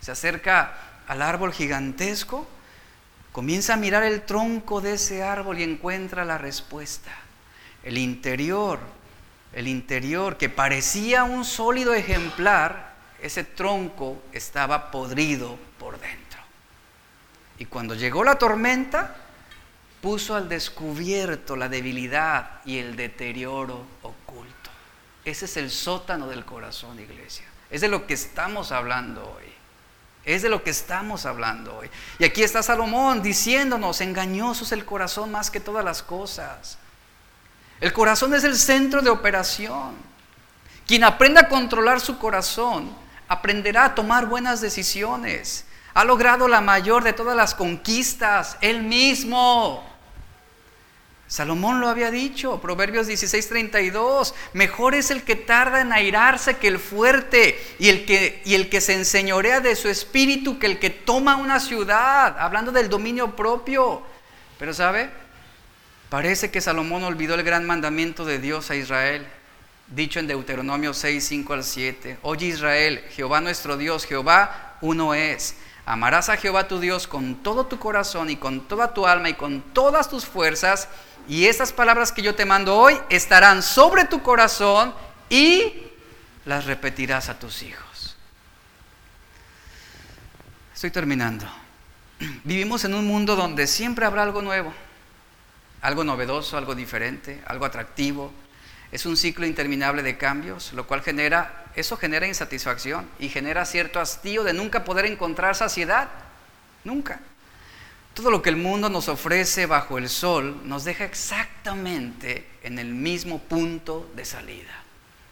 Se 0.00 0.10
acerca 0.10 0.74
al 1.06 1.22
árbol 1.22 1.52
gigantesco, 1.52 2.46
comienza 3.32 3.74
a 3.74 3.76
mirar 3.76 4.02
el 4.02 4.22
tronco 4.22 4.80
de 4.80 4.94
ese 4.94 5.22
árbol 5.22 5.58
y 5.58 5.62
encuentra 5.62 6.24
la 6.24 6.38
respuesta. 6.38 7.12
El 7.82 7.96
interior, 7.96 8.80
el 9.52 9.68
interior 9.68 10.36
que 10.36 10.48
parecía 10.48 11.24
un 11.24 11.44
sólido 11.44 11.94
ejemplar, 11.94 12.94
ese 13.22 13.44
tronco 13.44 14.22
estaba 14.32 14.90
podrido 14.90 15.56
por 15.78 15.98
dentro. 16.00 16.40
Y 17.58 17.64
cuando 17.66 17.94
llegó 17.94 18.24
la 18.24 18.36
tormenta, 18.36 19.16
puso 20.00 20.34
al 20.34 20.48
descubierto 20.48 21.56
la 21.56 21.68
debilidad 21.68 22.60
y 22.64 22.78
el 22.78 22.96
deterioro 22.96 23.84
oculto. 24.02 24.70
Ese 25.24 25.44
es 25.44 25.56
el 25.56 25.70
sótano 25.70 26.28
del 26.28 26.44
corazón, 26.44 26.98
iglesia. 27.00 27.46
Es 27.70 27.80
de 27.80 27.88
lo 27.88 28.06
que 28.06 28.14
estamos 28.14 28.72
hablando 28.72 29.22
hoy. 29.22 29.48
Es 30.24 30.42
de 30.42 30.48
lo 30.48 30.62
que 30.62 30.70
estamos 30.70 31.26
hablando 31.26 31.76
hoy. 31.76 31.90
Y 32.18 32.24
aquí 32.24 32.42
está 32.42 32.62
Salomón 32.62 33.22
diciéndonos, 33.22 34.00
engañoso 34.00 34.64
es 34.64 34.72
el 34.72 34.84
corazón 34.84 35.30
más 35.32 35.50
que 35.50 35.60
todas 35.60 35.84
las 35.84 36.02
cosas. 36.02 36.78
El 37.80 37.92
corazón 37.92 38.34
es 38.34 38.44
el 38.44 38.56
centro 38.56 39.00
de 39.02 39.10
operación. 39.10 39.94
Quien 40.86 41.04
aprenda 41.04 41.42
a 41.42 41.48
controlar 41.48 42.00
su 42.00 42.18
corazón, 42.18 42.94
aprenderá 43.28 43.84
a 43.84 43.94
tomar 43.94 44.26
buenas 44.26 44.60
decisiones. 44.60 45.64
Ha 45.94 46.04
logrado 46.04 46.48
la 46.48 46.60
mayor 46.60 47.04
de 47.04 47.12
todas 47.12 47.36
las 47.36 47.54
conquistas, 47.54 48.56
él 48.60 48.82
mismo. 48.82 49.84
Salomón 51.28 51.80
lo 51.80 51.88
había 51.88 52.10
dicho, 52.10 52.58
Proverbios 52.58 53.06
16:32, 53.06 54.34
mejor 54.54 54.94
es 54.94 55.10
el 55.10 55.24
que 55.24 55.36
tarda 55.36 55.82
en 55.82 55.92
airarse 55.92 56.56
que 56.56 56.68
el 56.68 56.78
fuerte 56.78 57.60
y 57.78 57.90
el 57.90 58.06
que, 58.06 58.40
y 58.46 58.54
el 58.54 58.70
que 58.70 58.80
se 58.80 58.94
enseñorea 58.94 59.60
de 59.60 59.76
su 59.76 59.90
espíritu 59.90 60.58
que 60.58 60.66
el 60.66 60.78
que 60.78 60.88
toma 60.88 61.36
una 61.36 61.60
ciudad, 61.60 62.38
hablando 62.38 62.72
del 62.72 62.88
dominio 62.88 63.36
propio. 63.36 64.02
Pero 64.58 64.72
¿sabe? 64.72 65.10
Parece 66.08 66.50
que 66.50 66.62
Salomón 66.62 67.04
olvidó 67.04 67.34
el 67.34 67.42
gran 67.42 67.66
mandamiento 67.66 68.24
de 68.24 68.38
Dios 68.38 68.70
a 68.70 68.76
Israel, 68.76 69.26
dicho 69.88 70.20
en 70.20 70.28
Deuteronomio 70.28 70.94
6, 70.94 71.22
5 71.22 71.52
al 71.52 71.62
7. 71.62 72.18
Oye 72.22 72.46
Israel, 72.46 73.04
Jehová 73.10 73.42
nuestro 73.42 73.76
Dios, 73.76 74.06
Jehová 74.06 74.78
uno 74.80 75.12
es. 75.12 75.56
Amarás 75.88 76.28
a 76.28 76.36
Jehová 76.36 76.68
tu 76.68 76.80
Dios 76.80 77.06
con 77.06 77.36
todo 77.36 77.64
tu 77.64 77.78
corazón 77.78 78.28
y 78.28 78.36
con 78.36 78.60
toda 78.60 78.92
tu 78.92 79.06
alma 79.06 79.30
y 79.30 79.34
con 79.34 79.62
todas 79.72 80.10
tus 80.10 80.26
fuerzas 80.26 80.86
y 81.26 81.46
estas 81.46 81.72
palabras 81.72 82.12
que 82.12 82.20
yo 82.20 82.34
te 82.34 82.44
mando 82.44 82.76
hoy 82.76 83.00
estarán 83.08 83.62
sobre 83.62 84.04
tu 84.04 84.22
corazón 84.22 84.92
y 85.30 85.72
las 86.44 86.66
repetirás 86.66 87.30
a 87.30 87.38
tus 87.38 87.62
hijos. 87.62 88.18
Estoy 90.74 90.90
terminando. 90.90 91.46
Vivimos 92.44 92.84
en 92.84 92.92
un 92.92 93.06
mundo 93.06 93.34
donde 93.34 93.66
siempre 93.66 94.04
habrá 94.04 94.24
algo 94.24 94.42
nuevo, 94.42 94.74
algo 95.80 96.04
novedoso, 96.04 96.58
algo 96.58 96.74
diferente, 96.74 97.42
algo 97.46 97.64
atractivo. 97.64 98.30
Es 98.90 99.04
un 99.04 99.16
ciclo 99.16 99.46
interminable 99.46 100.02
de 100.02 100.16
cambios, 100.16 100.72
lo 100.72 100.86
cual 100.86 101.02
genera, 101.02 101.66
eso 101.76 101.96
genera 101.96 102.26
insatisfacción 102.26 103.08
y 103.18 103.28
genera 103.28 103.66
cierto 103.66 104.00
hastío 104.00 104.44
de 104.44 104.54
nunca 104.54 104.84
poder 104.84 105.04
encontrar 105.04 105.54
saciedad. 105.54 106.08
Nunca. 106.84 107.20
Todo 108.14 108.30
lo 108.30 108.42
que 108.42 108.48
el 108.48 108.56
mundo 108.56 108.88
nos 108.88 109.08
ofrece 109.08 109.66
bajo 109.66 109.98
el 109.98 110.08
sol 110.08 110.62
nos 110.64 110.84
deja 110.84 111.04
exactamente 111.04 112.48
en 112.62 112.78
el 112.78 112.88
mismo 112.94 113.38
punto 113.38 114.10
de 114.16 114.24
salida. 114.24 114.72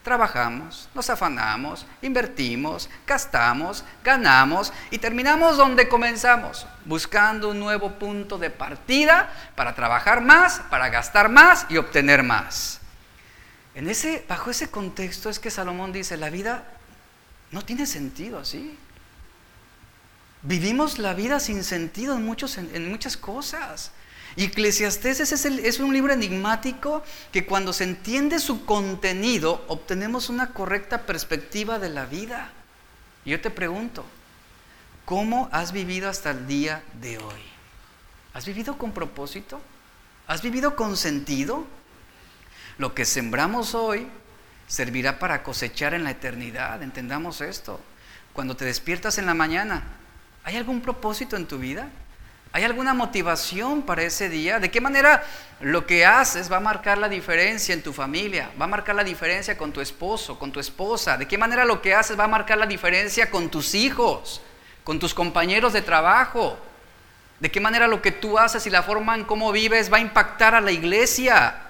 Trabajamos, 0.04 0.88
nos 0.94 1.10
afanamos, 1.10 1.84
invertimos, 2.00 2.88
gastamos, 3.04 3.84
ganamos 4.04 4.72
y 4.92 4.98
terminamos 4.98 5.56
donde 5.56 5.88
comenzamos, 5.88 6.64
buscando 6.84 7.48
un 7.48 7.58
nuevo 7.58 7.98
punto 7.98 8.38
de 8.38 8.50
partida 8.50 9.32
para 9.56 9.74
trabajar 9.74 10.20
más, 10.20 10.60
para 10.70 10.90
gastar 10.90 11.28
más 11.28 11.66
y 11.68 11.78
obtener 11.78 12.22
más. 12.22 12.80
Bajo 14.28 14.50
ese 14.50 14.70
contexto 14.70 15.28
es 15.28 15.38
que 15.38 15.50
Salomón 15.50 15.92
dice, 15.92 16.16
la 16.16 16.30
vida 16.30 16.64
no 17.50 17.62
tiene 17.62 17.86
sentido 17.86 18.38
así. 18.38 18.78
Vivimos 20.42 20.98
la 20.98 21.12
vida 21.12 21.40
sin 21.40 21.62
sentido 21.62 22.16
en, 22.16 22.24
muchos, 22.24 22.56
en, 22.56 22.88
muchas 22.88 23.18
cosas. 23.18 23.90
Y 24.34 24.44
Eclesiastés 24.44 25.20
es, 25.20 25.44
es, 25.44 25.78
un 25.78 25.92
libro 25.92 26.12
enigmático 26.12 27.02
que 27.32 27.44
cuando 27.44 27.74
se 27.74 27.84
entiende 27.84 28.38
su 28.38 28.64
contenido 28.64 29.64
obtenemos 29.68 30.30
una 30.30 30.54
correcta 30.54 31.02
perspectiva 31.02 31.78
de 31.78 31.90
la 31.90 32.06
vida. 32.06 32.52
Y 33.26 33.30
yo 33.30 33.40
te 33.40 33.50
pregunto, 33.50 34.04
¿cómo 35.04 35.50
has 35.52 35.72
vivido 35.72 36.08
hasta 36.08 36.30
el 36.30 36.46
día 36.46 36.82
de 37.00 37.18
hoy? 37.18 37.42
¿Has 38.32 38.46
vivido 38.46 38.78
con 38.78 38.92
propósito? 38.92 39.60
¿Has 40.26 40.40
vivido 40.40 40.76
con 40.76 40.96
sentido? 40.96 41.66
Lo 42.78 42.94
que 42.94 43.04
sembramos 43.04 43.74
hoy 43.74 44.06
servirá 44.66 45.18
para 45.18 45.42
cosechar 45.42 45.94
en 45.94 46.04
la 46.04 46.10
eternidad, 46.10 46.82
entendamos 46.82 47.40
esto. 47.40 47.80
Cuando 48.34 48.56
te 48.56 48.66
despiertas 48.66 49.16
en 49.16 49.26
la 49.26 49.34
mañana, 49.34 49.82
¿hay 50.44 50.56
algún 50.56 50.82
propósito 50.82 51.36
en 51.36 51.46
tu 51.46 51.58
vida? 51.58 51.88
¿Hay 52.52 52.64
alguna 52.64 52.94
motivación 52.94 53.82
para 53.82 54.02
ese 54.02 54.28
día? 54.28 54.58
¿De 54.58 54.70
qué 54.70 54.80
manera 54.80 55.24
lo 55.60 55.86
que 55.86 56.04
haces 56.04 56.50
va 56.50 56.58
a 56.58 56.60
marcar 56.60 56.98
la 56.98 57.08
diferencia 57.08 57.74
en 57.74 57.82
tu 57.82 57.92
familia? 57.92 58.50
¿Va 58.60 58.64
a 58.64 58.68
marcar 58.68 58.94
la 58.94 59.04
diferencia 59.04 59.56
con 59.56 59.72
tu 59.72 59.80
esposo, 59.80 60.38
con 60.38 60.52
tu 60.52 60.60
esposa? 60.60 61.16
¿De 61.16 61.26
qué 61.26 61.38
manera 61.38 61.64
lo 61.64 61.80
que 61.80 61.94
haces 61.94 62.18
va 62.18 62.24
a 62.24 62.28
marcar 62.28 62.58
la 62.58 62.66
diferencia 62.66 63.30
con 63.30 63.50
tus 63.50 63.74
hijos, 63.74 64.42
con 64.84 64.98
tus 64.98 65.14
compañeros 65.14 65.72
de 65.72 65.82
trabajo? 65.82 66.58
¿De 67.40 67.50
qué 67.50 67.60
manera 67.60 67.88
lo 67.88 68.00
que 68.00 68.12
tú 68.12 68.38
haces 68.38 68.66
y 68.66 68.70
la 68.70 68.82
forma 68.82 69.14
en 69.14 69.24
cómo 69.24 69.52
vives 69.52 69.92
va 69.92 69.98
a 69.98 70.00
impactar 70.00 70.54
a 70.54 70.60
la 70.60 70.72
iglesia? 70.72 71.62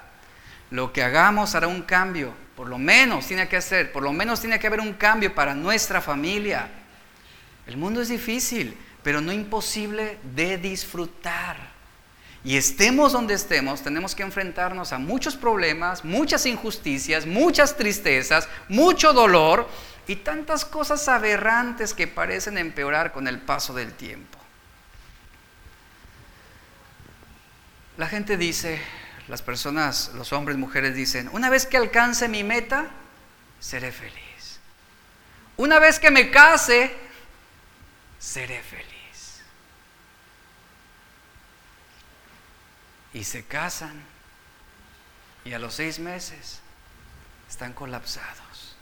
Lo 0.71 0.91
que 0.91 1.03
hagamos 1.03 1.55
hará 1.55 1.67
un 1.67 1.83
cambio, 1.83 2.33
por 2.55 2.67
lo 2.67 2.77
menos 2.77 3.27
tiene 3.27 3.47
que 3.47 3.57
hacer, 3.57 3.91
por 3.91 4.03
lo 4.03 4.11
menos 4.11 4.41
tiene 4.41 4.59
que 4.59 4.67
haber 4.67 4.81
un 4.81 4.93
cambio 4.93 5.33
para 5.33 5.53
nuestra 5.53 6.01
familia. 6.01 6.69
El 7.65 7.77
mundo 7.77 8.01
es 8.01 8.09
difícil, 8.09 8.77
pero 9.03 9.21
no 9.21 9.31
imposible 9.31 10.17
de 10.35 10.57
disfrutar. 10.57 11.77
Y 12.43 12.55
estemos 12.55 13.11
donde 13.11 13.33
estemos, 13.33 13.81
tenemos 13.81 14.15
que 14.15 14.23
enfrentarnos 14.23 14.93
a 14.93 14.97
muchos 14.99 15.35
problemas, 15.35 16.05
muchas 16.05 16.45
injusticias, 16.45 17.25
muchas 17.25 17.75
tristezas, 17.75 18.47
mucho 18.69 19.13
dolor 19.13 19.67
y 20.07 20.15
tantas 20.17 20.63
cosas 20.63 21.07
aberrantes 21.09 21.93
que 21.93 22.07
parecen 22.07 22.57
empeorar 22.57 23.11
con 23.11 23.27
el 23.27 23.39
paso 23.39 23.73
del 23.73 23.93
tiempo. 23.93 24.37
La 27.97 28.07
gente 28.07 28.37
dice, 28.37 28.79
las 29.27 29.41
personas, 29.41 30.11
los 30.15 30.31
hombres, 30.31 30.57
mujeres 30.57 30.95
dicen, 30.95 31.29
una 31.33 31.49
vez 31.49 31.65
que 31.65 31.77
alcance 31.77 32.29
mi 32.29 32.43
meta, 32.43 32.87
seré 33.59 33.91
feliz. 33.91 34.59
Una 35.57 35.79
vez 35.79 35.99
que 35.99 36.11
me 36.11 36.31
case, 36.31 36.95
seré 38.19 38.61
feliz. 38.61 39.41
Y 43.13 43.23
se 43.23 43.43
casan 43.43 44.03
y 45.43 45.53
a 45.53 45.59
los 45.59 45.73
seis 45.73 45.99
meses 45.99 46.59
están 47.49 47.73
colapsados. 47.73 48.75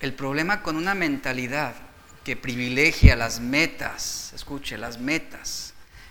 El 0.00 0.14
problema 0.14 0.62
con 0.62 0.76
una 0.76 0.94
mentalidad 0.94 1.74
que 2.24 2.36
privilegia 2.36 3.16
las 3.16 3.40
metas, 3.40 4.32
escuche, 4.34 4.78
las 4.78 4.98
metas, 4.98 5.69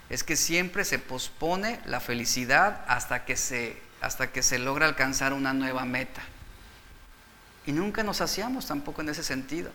es 0.09 0.23
que 0.23 0.35
siempre 0.35 0.85
se 0.85 0.99
pospone 0.99 1.79
la 1.85 1.99
felicidad 1.99 2.83
hasta 2.87 3.25
que 3.25 3.35
se, 3.35 3.79
hasta 4.01 4.31
que 4.31 4.41
se 4.41 4.59
logra 4.59 4.87
alcanzar 4.87 5.33
una 5.33 5.53
nueva 5.53 5.85
meta. 5.85 6.21
Y 7.65 7.71
nunca 7.71 8.03
nos 8.03 8.21
hacíamos 8.21 8.65
tampoco 8.65 9.01
en 9.01 9.09
ese 9.09 9.23
sentido. 9.23 9.71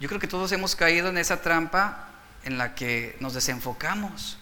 Yo 0.00 0.08
creo 0.08 0.20
que 0.20 0.26
todos 0.26 0.50
hemos 0.52 0.74
caído 0.74 1.08
en 1.08 1.18
esa 1.18 1.42
trampa 1.42 2.08
en 2.42 2.58
la 2.58 2.74
que 2.74 3.16
nos 3.20 3.34
desenfocamos. 3.34 4.38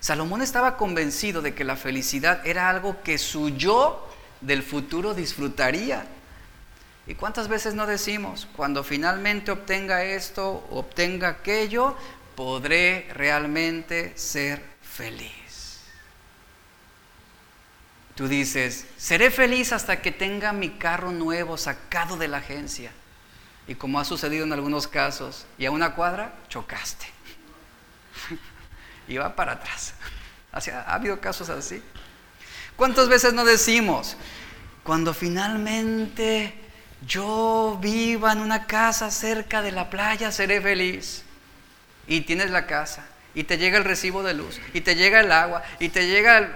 Salomón 0.00 0.42
estaba 0.42 0.76
convencido 0.76 1.42
de 1.42 1.54
que 1.54 1.64
la 1.64 1.76
felicidad 1.76 2.46
era 2.46 2.68
algo 2.68 3.02
que 3.02 3.18
su 3.18 3.50
yo 3.50 4.08
del 4.40 4.62
futuro 4.62 5.14
disfrutaría. 5.14 6.06
¿Y 7.06 7.14
cuántas 7.14 7.48
veces 7.48 7.74
no 7.74 7.86
decimos, 7.86 8.46
cuando 8.54 8.84
finalmente 8.84 9.50
obtenga 9.50 10.04
esto, 10.04 10.66
obtenga 10.70 11.28
aquello, 11.28 11.96
podré 12.38 13.08
realmente 13.14 14.16
ser 14.16 14.62
feliz. 14.80 15.80
Tú 18.14 18.28
dices, 18.28 18.86
seré 18.96 19.32
feliz 19.32 19.72
hasta 19.72 20.00
que 20.00 20.12
tenga 20.12 20.52
mi 20.52 20.70
carro 20.70 21.10
nuevo 21.10 21.58
sacado 21.58 22.16
de 22.16 22.28
la 22.28 22.36
agencia. 22.36 22.92
Y 23.66 23.74
como 23.74 23.98
ha 23.98 24.04
sucedido 24.04 24.44
en 24.44 24.52
algunos 24.52 24.86
casos, 24.86 25.46
y 25.58 25.66
a 25.66 25.72
una 25.72 25.96
cuadra 25.96 26.32
chocaste. 26.48 27.06
y 29.08 29.16
va 29.16 29.34
para 29.34 29.54
atrás. 29.54 29.94
ha 30.52 30.94
habido 30.94 31.20
casos 31.20 31.48
así. 31.48 31.82
¿Cuántas 32.76 33.08
veces 33.08 33.32
no 33.32 33.44
decimos, 33.44 34.16
cuando 34.84 35.12
finalmente 35.12 36.54
yo 37.04 37.80
viva 37.82 38.30
en 38.30 38.38
una 38.38 38.68
casa 38.68 39.10
cerca 39.10 39.60
de 39.60 39.72
la 39.72 39.90
playa, 39.90 40.30
seré 40.30 40.60
feliz? 40.60 41.24
Y 42.08 42.22
tienes 42.22 42.50
la 42.50 42.66
casa 42.66 43.06
y 43.34 43.44
te 43.44 43.58
llega 43.58 43.78
el 43.78 43.84
recibo 43.84 44.22
de 44.24 44.34
luz 44.34 44.60
y 44.72 44.80
te 44.80 44.96
llega 44.96 45.20
el 45.20 45.30
agua 45.30 45.62
y 45.78 45.90
te 45.90 46.06
llega 46.06 46.38
el... 46.38 46.52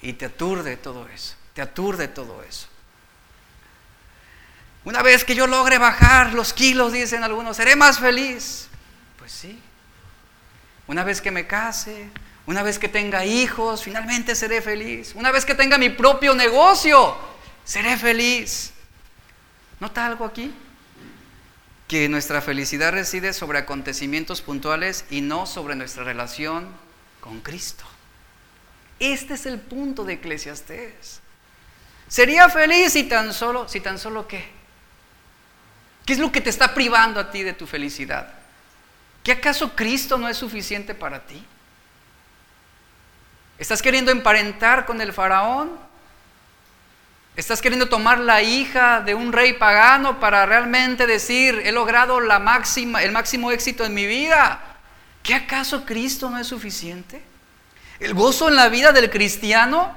y 0.00 0.14
te 0.14 0.26
aturde 0.26 0.76
todo 0.76 1.06
eso, 1.08 1.34
te 1.52 1.60
aturde 1.60 2.08
todo 2.08 2.42
eso. 2.44 2.68
Una 4.84 5.02
vez 5.02 5.24
que 5.24 5.34
yo 5.34 5.46
logre 5.46 5.76
bajar 5.76 6.32
los 6.32 6.54
kilos, 6.54 6.92
dicen 6.92 7.22
algunos, 7.22 7.58
seré 7.58 7.76
más 7.76 7.98
feliz. 7.98 8.68
Pues 9.18 9.32
sí. 9.32 9.60
Una 10.86 11.04
vez 11.04 11.20
que 11.20 11.30
me 11.30 11.46
case, 11.46 12.08
una 12.46 12.62
vez 12.62 12.78
que 12.78 12.88
tenga 12.88 13.26
hijos, 13.26 13.82
finalmente 13.82 14.34
seré 14.34 14.62
feliz. 14.62 15.14
Una 15.14 15.30
vez 15.30 15.44
que 15.44 15.54
tenga 15.54 15.76
mi 15.76 15.90
propio 15.90 16.34
negocio, 16.34 17.18
seré 17.64 17.98
feliz. 17.98 18.72
¿Nota 19.80 20.06
algo 20.06 20.24
aquí? 20.24 20.54
Que 21.88 22.08
nuestra 22.10 22.42
felicidad 22.42 22.92
reside 22.92 23.32
sobre 23.32 23.58
acontecimientos 23.58 24.42
puntuales 24.42 25.06
y 25.10 25.22
no 25.22 25.46
sobre 25.46 25.74
nuestra 25.74 26.04
relación 26.04 26.68
con 27.20 27.40
Cristo. 27.40 27.84
Este 29.00 29.34
es 29.34 29.46
el 29.46 29.58
punto 29.58 30.04
de 30.04 30.14
Eclesiastés. 30.14 31.20
Sería 32.06 32.48
feliz 32.50 32.92
si 32.92 33.04
tan 33.04 33.32
solo, 33.32 33.68
si 33.68 33.80
tan 33.80 33.98
solo 33.98 34.28
qué? 34.28 34.50
¿Qué 36.04 36.12
es 36.12 36.18
lo 36.18 36.30
que 36.30 36.42
te 36.42 36.50
está 36.50 36.74
privando 36.74 37.20
a 37.20 37.30
ti 37.30 37.42
de 37.42 37.54
tu 37.54 37.66
felicidad? 37.66 38.34
¿Que 39.24 39.32
acaso 39.32 39.74
Cristo 39.74 40.18
no 40.18 40.28
es 40.28 40.36
suficiente 40.36 40.94
para 40.94 41.26
ti? 41.26 41.42
¿Estás 43.58 43.82
queriendo 43.82 44.10
emparentar 44.10 44.84
con 44.84 45.00
el 45.00 45.12
faraón? 45.12 45.87
¿Estás 47.38 47.62
queriendo 47.62 47.88
tomar 47.88 48.18
la 48.18 48.42
hija 48.42 49.00
de 49.00 49.14
un 49.14 49.32
rey 49.32 49.52
pagano 49.52 50.18
para 50.18 50.44
realmente 50.44 51.06
decir, 51.06 51.62
he 51.64 51.70
logrado 51.70 52.20
la 52.20 52.40
máxima, 52.40 53.04
el 53.04 53.12
máximo 53.12 53.52
éxito 53.52 53.84
en 53.84 53.94
mi 53.94 54.06
vida? 54.06 54.60
¿Qué 55.22 55.34
acaso 55.36 55.86
Cristo 55.86 56.30
no 56.30 56.38
es 56.38 56.48
suficiente? 56.48 57.22
El 58.00 58.14
gozo 58.14 58.48
en 58.48 58.56
la 58.56 58.68
vida 58.68 58.90
del 58.90 59.08
cristiano 59.08 59.96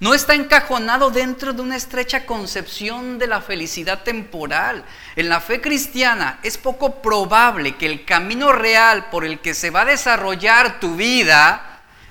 no 0.00 0.14
está 0.14 0.32
encajonado 0.32 1.10
dentro 1.10 1.52
de 1.52 1.60
una 1.60 1.76
estrecha 1.76 2.24
concepción 2.24 3.18
de 3.18 3.26
la 3.26 3.42
felicidad 3.42 4.02
temporal. 4.02 4.86
En 5.16 5.28
la 5.28 5.42
fe 5.42 5.60
cristiana 5.60 6.38
es 6.42 6.56
poco 6.56 7.02
probable 7.02 7.76
que 7.76 7.84
el 7.84 8.06
camino 8.06 8.52
real 8.52 9.10
por 9.10 9.26
el 9.26 9.40
que 9.40 9.52
se 9.52 9.68
va 9.68 9.82
a 9.82 9.84
desarrollar 9.84 10.80
tu 10.80 10.96
vida 10.96 11.67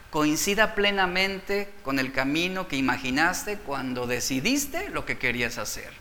coincida 0.09 0.75
plenamente 0.75 1.73
con 1.83 1.99
el 1.99 2.11
camino 2.13 2.67
que 2.67 2.75
imaginaste 2.75 3.57
cuando 3.57 4.07
decidiste 4.07 4.89
lo 4.89 5.05
que 5.05 5.17
querías 5.17 5.57
hacer. 5.57 5.91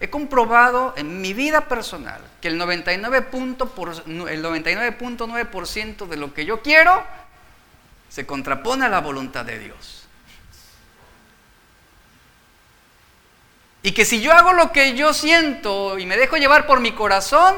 He 0.00 0.08
comprobado 0.08 0.94
en 0.96 1.20
mi 1.20 1.34
vida 1.34 1.68
personal 1.68 2.20
que 2.40 2.48
el 2.48 2.58
99.9% 2.58 4.36
99 4.38 6.06
de 6.08 6.16
lo 6.16 6.32
que 6.32 6.46
yo 6.46 6.62
quiero 6.62 7.04
se 8.08 8.26
contrapone 8.26 8.86
a 8.86 8.88
la 8.88 9.00
voluntad 9.00 9.44
de 9.44 9.58
Dios. 9.58 10.08
Y 13.82 13.92
que 13.92 14.04
si 14.04 14.20
yo 14.20 14.32
hago 14.32 14.52
lo 14.52 14.72
que 14.72 14.94
yo 14.94 15.14
siento 15.14 15.98
y 15.98 16.06
me 16.06 16.16
dejo 16.16 16.36
llevar 16.36 16.66
por 16.66 16.80
mi 16.80 16.92
corazón, 16.92 17.56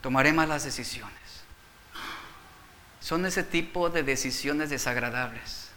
tomaré 0.00 0.32
malas 0.32 0.64
decisiones. 0.64 1.21
Son 3.02 3.26
ese 3.26 3.42
tipo 3.42 3.90
de 3.90 4.04
decisiones 4.04 4.70
desagradables, 4.70 5.70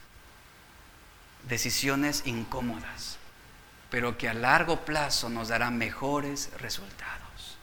decisiones 1.48 2.22
incómodas, 2.26 3.18
pero 3.90 4.16
que 4.16 4.30
a 4.30 4.34
largo 4.36 4.86
plazo 4.86 5.30
nos 5.30 5.48
darán 5.48 5.78
mejores 5.80 6.52
resultados. 6.60 7.58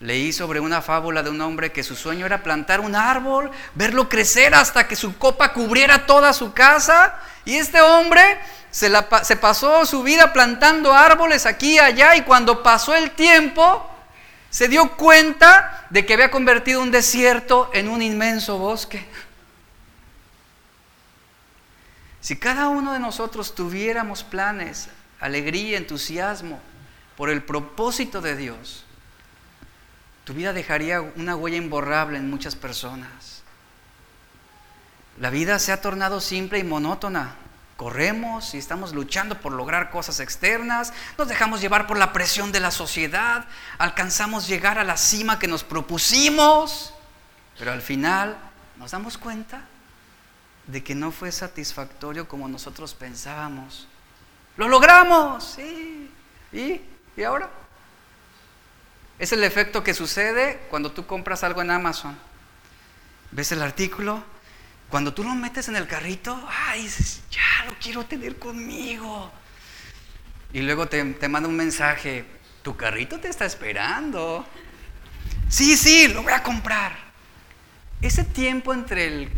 Leí 0.00 0.32
sobre 0.32 0.60
una 0.60 0.80
fábula 0.80 1.22
de 1.22 1.28
un 1.28 1.42
hombre 1.42 1.72
que 1.72 1.82
su 1.82 1.94
sueño 1.94 2.24
era 2.24 2.42
plantar 2.42 2.80
un 2.80 2.96
árbol, 2.96 3.50
verlo 3.74 4.08
crecer 4.08 4.54
hasta 4.54 4.88
que 4.88 4.96
su 4.96 5.18
copa 5.18 5.52
cubriera 5.52 6.06
toda 6.06 6.32
su 6.32 6.54
casa. 6.54 7.18
Y 7.44 7.56
este 7.56 7.80
hombre 7.82 8.22
se, 8.70 8.90
pasó 9.36 9.84
su 9.84 10.02
vida 10.02 10.32
plantando 10.32 10.92
árboles 10.94 11.44
aquí 11.46 11.74
y 11.74 11.78
allá 11.78 12.16
y 12.16 12.22
cuando 12.22 12.62
pasó 12.62 12.94
el 12.94 13.10
tiempo 13.12 13.93
se 14.54 14.68
dio 14.68 14.92
cuenta 14.92 15.84
de 15.90 16.06
que 16.06 16.14
había 16.14 16.30
convertido 16.30 16.80
un 16.80 16.92
desierto 16.92 17.70
en 17.72 17.88
un 17.88 18.00
inmenso 18.00 18.56
bosque. 18.56 19.04
Si 22.20 22.36
cada 22.36 22.68
uno 22.68 22.92
de 22.92 23.00
nosotros 23.00 23.56
tuviéramos 23.56 24.22
planes, 24.22 24.90
alegría, 25.18 25.76
entusiasmo 25.76 26.60
por 27.16 27.30
el 27.30 27.42
propósito 27.42 28.20
de 28.20 28.36
Dios, 28.36 28.84
tu 30.22 30.34
vida 30.34 30.52
dejaría 30.52 31.00
una 31.00 31.34
huella 31.34 31.56
imborrable 31.56 32.18
en 32.18 32.30
muchas 32.30 32.54
personas. 32.54 33.42
La 35.18 35.30
vida 35.30 35.58
se 35.58 35.72
ha 35.72 35.80
tornado 35.80 36.20
simple 36.20 36.60
y 36.60 36.64
monótona. 36.64 37.34
Corremos 37.76 38.54
y 38.54 38.58
estamos 38.58 38.94
luchando 38.94 39.40
por 39.40 39.52
lograr 39.52 39.90
cosas 39.90 40.20
externas, 40.20 40.92
nos 41.18 41.26
dejamos 41.26 41.60
llevar 41.60 41.88
por 41.88 41.98
la 41.98 42.12
presión 42.12 42.52
de 42.52 42.60
la 42.60 42.70
sociedad, 42.70 43.46
alcanzamos 43.78 44.46
llegar 44.46 44.78
a 44.78 44.84
la 44.84 44.96
cima 44.96 45.40
que 45.40 45.48
nos 45.48 45.64
propusimos, 45.64 46.94
pero 47.58 47.72
al 47.72 47.82
final 47.82 48.36
nos 48.78 48.92
damos 48.92 49.18
cuenta 49.18 49.64
de 50.66 50.84
que 50.84 50.94
no 50.94 51.10
fue 51.10 51.32
satisfactorio 51.32 52.28
como 52.28 52.48
nosotros 52.48 52.94
pensábamos. 52.94 53.88
Lo 54.56 54.68
logramos, 54.68 55.44
sí. 55.44 56.10
¿Y? 56.52 56.80
¿Y 57.16 57.22
ahora? 57.24 57.50
Es 59.18 59.32
el 59.32 59.44
efecto 59.44 59.82
que 59.82 59.94
sucede 59.94 60.66
cuando 60.70 60.92
tú 60.92 61.06
compras 61.06 61.44
algo 61.44 61.60
en 61.62 61.70
Amazon. 61.70 62.16
¿Ves 63.30 63.52
el 63.52 63.62
artículo? 63.62 64.22
Cuando 64.88 65.12
tú 65.12 65.24
lo 65.24 65.34
metes 65.34 65.68
en 65.68 65.76
el 65.76 65.86
carrito, 65.86 66.48
ay, 66.48 66.82
dices, 66.82 67.22
ya 67.30 67.64
lo 67.66 67.74
quiero 67.78 68.04
tener 68.04 68.38
conmigo. 68.38 69.32
Y 70.52 70.60
luego 70.62 70.86
te, 70.86 71.04
te 71.04 71.28
manda 71.28 71.48
un 71.48 71.56
mensaje, 71.56 72.24
tu 72.62 72.76
carrito 72.76 73.18
te 73.18 73.28
está 73.28 73.44
esperando. 73.44 74.46
Sí, 75.48 75.76
sí, 75.76 76.08
lo 76.08 76.22
voy 76.22 76.32
a 76.32 76.42
comprar. 76.42 76.96
Ese 78.00 78.24
tiempo 78.24 78.72
entre 78.72 79.06
el 79.06 79.30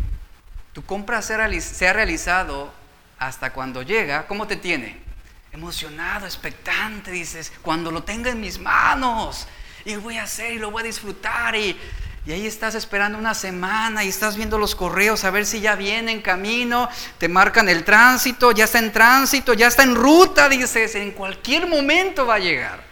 tu 0.77 0.85
compra 0.85 1.23
sea, 1.23 1.49
sea 1.59 1.91
realizado 1.91 2.71
hasta 3.17 3.51
cuando 3.51 3.81
llega, 3.81 4.27
¿cómo 4.27 4.45
te 4.45 4.57
tiene? 4.57 4.95
Emocionado, 5.51 6.27
expectante, 6.27 7.09
dices, 7.09 7.51
cuando 7.63 7.89
lo 7.89 8.03
tenga 8.03 8.29
en 8.29 8.39
mis 8.39 8.59
manos, 8.59 9.47
y 9.85 9.95
lo 9.95 10.01
voy 10.01 10.17
a 10.17 10.23
hacer 10.23 10.53
y 10.53 10.59
lo 10.59 10.69
voy 10.69 10.81
a 10.81 10.85
disfrutar 10.85 11.55
y, 11.55 11.75
y 12.27 12.33
ahí 12.33 12.45
estás 12.45 12.75
esperando 12.75 13.17
una 13.17 13.33
semana 13.33 14.03
y 14.03 14.09
estás 14.09 14.35
viendo 14.35 14.57
los 14.57 14.75
correos 14.75 15.23
a 15.23 15.31
ver 15.31 15.45
si 15.45 15.61
ya 15.61 15.77
viene 15.77 16.11
en 16.11 16.21
camino, 16.21 16.89
te 17.17 17.29
marcan 17.29 17.69
el 17.69 17.85
tránsito, 17.85 18.51
ya 18.51 18.65
está 18.65 18.79
en 18.79 18.91
tránsito, 18.91 19.53
ya 19.53 19.67
está 19.67 19.83
en 19.83 19.95
ruta, 19.95 20.49
dices, 20.49 20.95
en 20.95 21.11
cualquier 21.11 21.67
momento 21.67 22.25
va 22.25 22.35
a 22.35 22.39
llegar. 22.39 22.83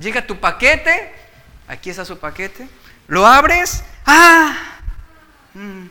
Llega 0.00 0.26
tu 0.26 0.40
paquete, 0.40 1.14
aquí 1.68 1.90
está 1.90 2.04
su 2.04 2.18
paquete, 2.18 2.68
lo 3.06 3.24
abres, 3.24 3.84
ah, 4.04 4.58
mm, 5.54 5.86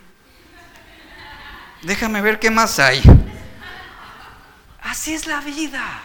déjame 1.84 2.20
ver 2.20 2.38
qué 2.38 2.50
más 2.50 2.78
hay. 2.78 3.00
Así 4.82 5.14
es 5.14 5.26
la 5.26 5.40
vida, 5.40 6.02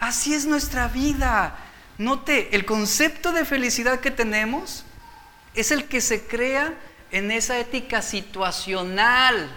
así 0.00 0.34
es 0.34 0.46
nuestra 0.46 0.88
vida. 0.88 1.54
Note, 1.96 2.56
el 2.56 2.64
concepto 2.64 3.30
de 3.30 3.44
felicidad 3.44 4.00
que 4.00 4.10
tenemos 4.10 4.84
es 5.56 5.70
el 5.70 5.86
que 5.86 6.00
se 6.00 6.26
crea 6.26 6.74
en 7.10 7.30
esa 7.30 7.58
ética 7.58 8.02
situacional. 8.02 9.50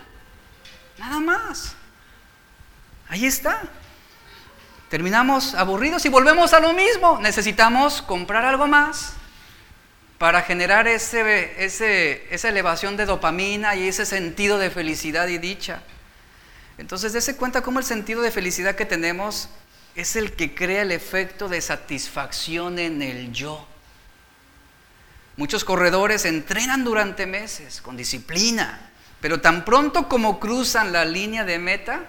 Nada 0.97 1.19
más. 1.19 1.75
Ahí 3.07 3.25
está. 3.25 3.61
Terminamos 4.89 5.53
aburridos 5.53 6.05
y 6.05 6.09
volvemos 6.09 6.53
a 6.53 6.59
lo 6.59 6.73
mismo. 6.73 7.19
Necesitamos 7.21 8.01
comprar 8.01 8.45
algo 8.45 8.67
más 8.67 9.13
para 10.17 10.41
generar 10.41 10.87
ese, 10.87 11.55
esa 11.55 12.49
elevación 12.49 12.97
de 12.97 13.05
dopamina 13.05 13.75
y 13.75 13.87
ese 13.87 14.05
sentido 14.05 14.57
de 14.57 14.69
felicidad 14.69 15.27
y 15.27 15.37
dicha. 15.37 15.81
Entonces, 16.77 17.13
dése 17.13 17.35
cuenta 17.35 17.61
cómo 17.61 17.79
el 17.79 17.85
sentido 17.85 18.21
de 18.21 18.31
felicidad 18.31 18.75
que 18.75 18.85
tenemos 18.85 19.49
es 19.95 20.15
el 20.15 20.33
que 20.33 20.55
crea 20.55 20.81
el 20.81 20.91
efecto 20.91 21.49
de 21.49 21.61
satisfacción 21.61 22.79
en 22.79 23.01
el 23.01 23.31
yo. 23.31 23.65
Muchos 25.39 25.63
corredores 25.63 26.25
entrenan 26.25 26.83
durante 26.83 27.25
meses 27.25 27.79
con 27.79 27.95
disciplina, 27.95 28.91
pero 29.21 29.39
tan 29.39 29.63
pronto 29.63 30.09
como 30.09 30.37
cruzan 30.37 30.91
la 30.91 31.05
línea 31.05 31.45
de 31.45 31.57
meta, 31.57 32.01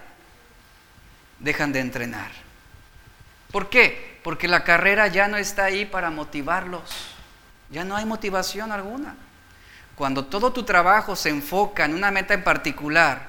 dejan 1.38 1.70
de 1.70 1.78
entrenar. 1.78 2.32
¿Por 3.52 3.70
qué? 3.70 4.18
Porque 4.24 4.48
la 4.48 4.64
carrera 4.64 5.06
ya 5.06 5.28
no 5.28 5.36
está 5.36 5.66
ahí 5.66 5.84
para 5.84 6.10
motivarlos. 6.10 6.90
Ya 7.70 7.84
no 7.84 7.94
hay 7.94 8.04
motivación 8.04 8.72
alguna. 8.72 9.14
Cuando 9.94 10.24
todo 10.24 10.52
tu 10.52 10.64
trabajo 10.64 11.14
se 11.14 11.28
enfoca 11.28 11.84
en 11.84 11.94
una 11.94 12.10
meta 12.10 12.34
en 12.34 12.42
particular, 12.42 13.28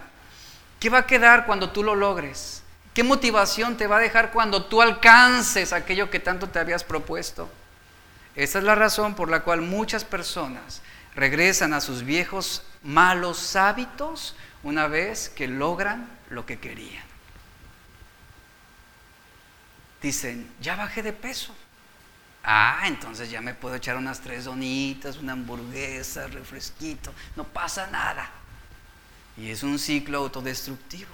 ¿qué 0.79 0.89
va 0.89 0.97
a 0.97 1.05
quedar 1.05 1.45
cuando 1.45 1.69
tú 1.69 1.83
lo 1.83 1.93
logres? 1.93 2.63
¿Qué 2.95 3.03
motivación 3.03 3.77
te 3.77 3.85
va 3.85 3.97
a 3.97 3.99
dejar 4.01 4.31
cuando 4.31 4.65
tú 4.65 4.81
alcances 4.81 5.71
aquello 5.73 6.09
que 6.09 6.19
tanto 6.19 6.49
te 6.49 6.57
habías 6.57 6.83
propuesto? 6.83 7.51
Esa 8.35 8.59
es 8.59 8.63
la 8.63 8.75
razón 8.75 9.15
por 9.15 9.29
la 9.29 9.43
cual 9.43 9.61
muchas 9.61 10.05
personas 10.05 10.81
regresan 11.15 11.73
a 11.73 11.81
sus 11.81 12.03
viejos 12.03 12.63
malos 12.83 13.55
hábitos 13.55 14.35
una 14.63 14.87
vez 14.87 15.29
que 15.29 15.47
logran 15.47 16.09
lo 16.29 16.45
que 16.45 16.59
querían. 16.59 17.03
Dicen, 20.01 20.49
ya 20.61 20.75
bajé 20.75 21.03
de 21.03 21.13
peso. 21.13 21.55
Ah, 22.43 22.83
entonces 22.85 23.29
ya 23.29 23.41
me 23.41 23.53
puedo 23.53 23.75
echar 23.75 23.97
unas 23.97 24.21
tres 24.21 24.45
donitas, 24.45 25.17
una 25.17 25.33
hamburguesa, 25.33 26.27
refresquito. 26.27 27.13
No 27.35 27.43
pasa 27.43 27.87
nada. 27.87 28.29
Y 29.37 29.49
es 29.49 29.61
un 29.61 29.77
ciclo 29.77 30.17
autodestructivo. 30.19 31.11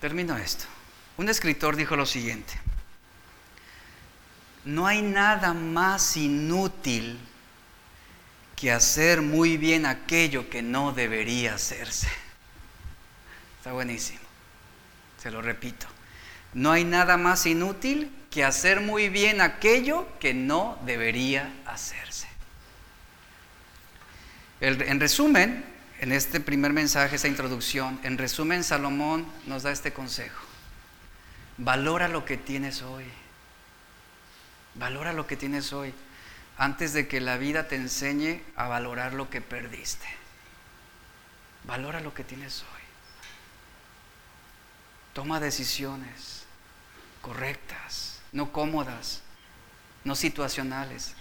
Termino 0.00 0.36
esto. 0.36 0.64
Un 1.16 1.28
escritor 1.28 1.76
dijo 1.76 1.94
lo 1.94 2.06
siguiente. 2.06 2.67
No 4.68 4.86
hay 4.86 5.00
nada 5.00 5.54
más 5.54 6.18
inútil 6.18 7.18
que 8.54 8.70
hacer 8.70 9.22
muy 9.22 9.56
bien 9.56 9.86
aquello 9.86 10.50
que 10.50 10.60
no 10.60 10.92
debería 10.92 11.54
hacerse. 11.54 12.06
Está 13.56 13.72
buenísimo. 13.72 14.20
Se 15.16 15.30
lo 15.30 15.40
repito. 15.40 15.86
No 16.52 16.70
hay 16.70 16.84
nada 16.84 17.16
más 17.16 17.46
inútil 17.46 18.12
que 18.30 18.44
hacer 18.44 18.82
muy 18.82 19.08
bien 19.08 19.40
aquello 19.40 20.06
que 20.20 20.34
no 20.34 20.78
debería 20.84 21.50
hacerse. 21.64 22.28
en 24.60 25.00
resumen, 25.00 25.64
en 26.00 26.12
este 26.12 26.40
primer 26.40 26.74
mensaje, 26.74 27.16
esta 27.16 27.26
introducción, 27.26 27.98
en 28.02 28.18
resumen, 28.18 28.62
Salomón 28.62 29.26
nos 29.46 29.62
da 29.62 29.70
este 29.70 29.94
consejo. 29.94 30.44
Valora 31.56 32.06
lo 32.06 32.26
que 32.26 32.36
tienes 32.36 32.82
hoy. 32.82 33.06
Valora 34.74 35.12
lo 35.12 35.26
que 35.26 35.36
tienes 35.36 35.72
hoy 35.72 35.94
antes 36.56 36.92
de 36.92 37.06
que 37.06 37.20
la 37.20 37.36
vida 37.36 37.68
te 37.68 37.76
enseñe 37.76 38.42
a 38.56 38.66
valorar 38.68 39.14
lo 39.14 39.30
que 39.30 39.40
perdiste. 39.40 40.06
Valora 41.64 42.00
lo 42.00 42.14
que 42.14 42.24
tienes 42.24 42.62
hoy. 42.62 42.82
Toma 45.12 45.40
decisiones 45.40 46.44
correctas, 47.20 48.20
no 48.32 48.52
cómodas, 48.52 49.22
no 50.04 50.14
situacionales, 50.14 51.14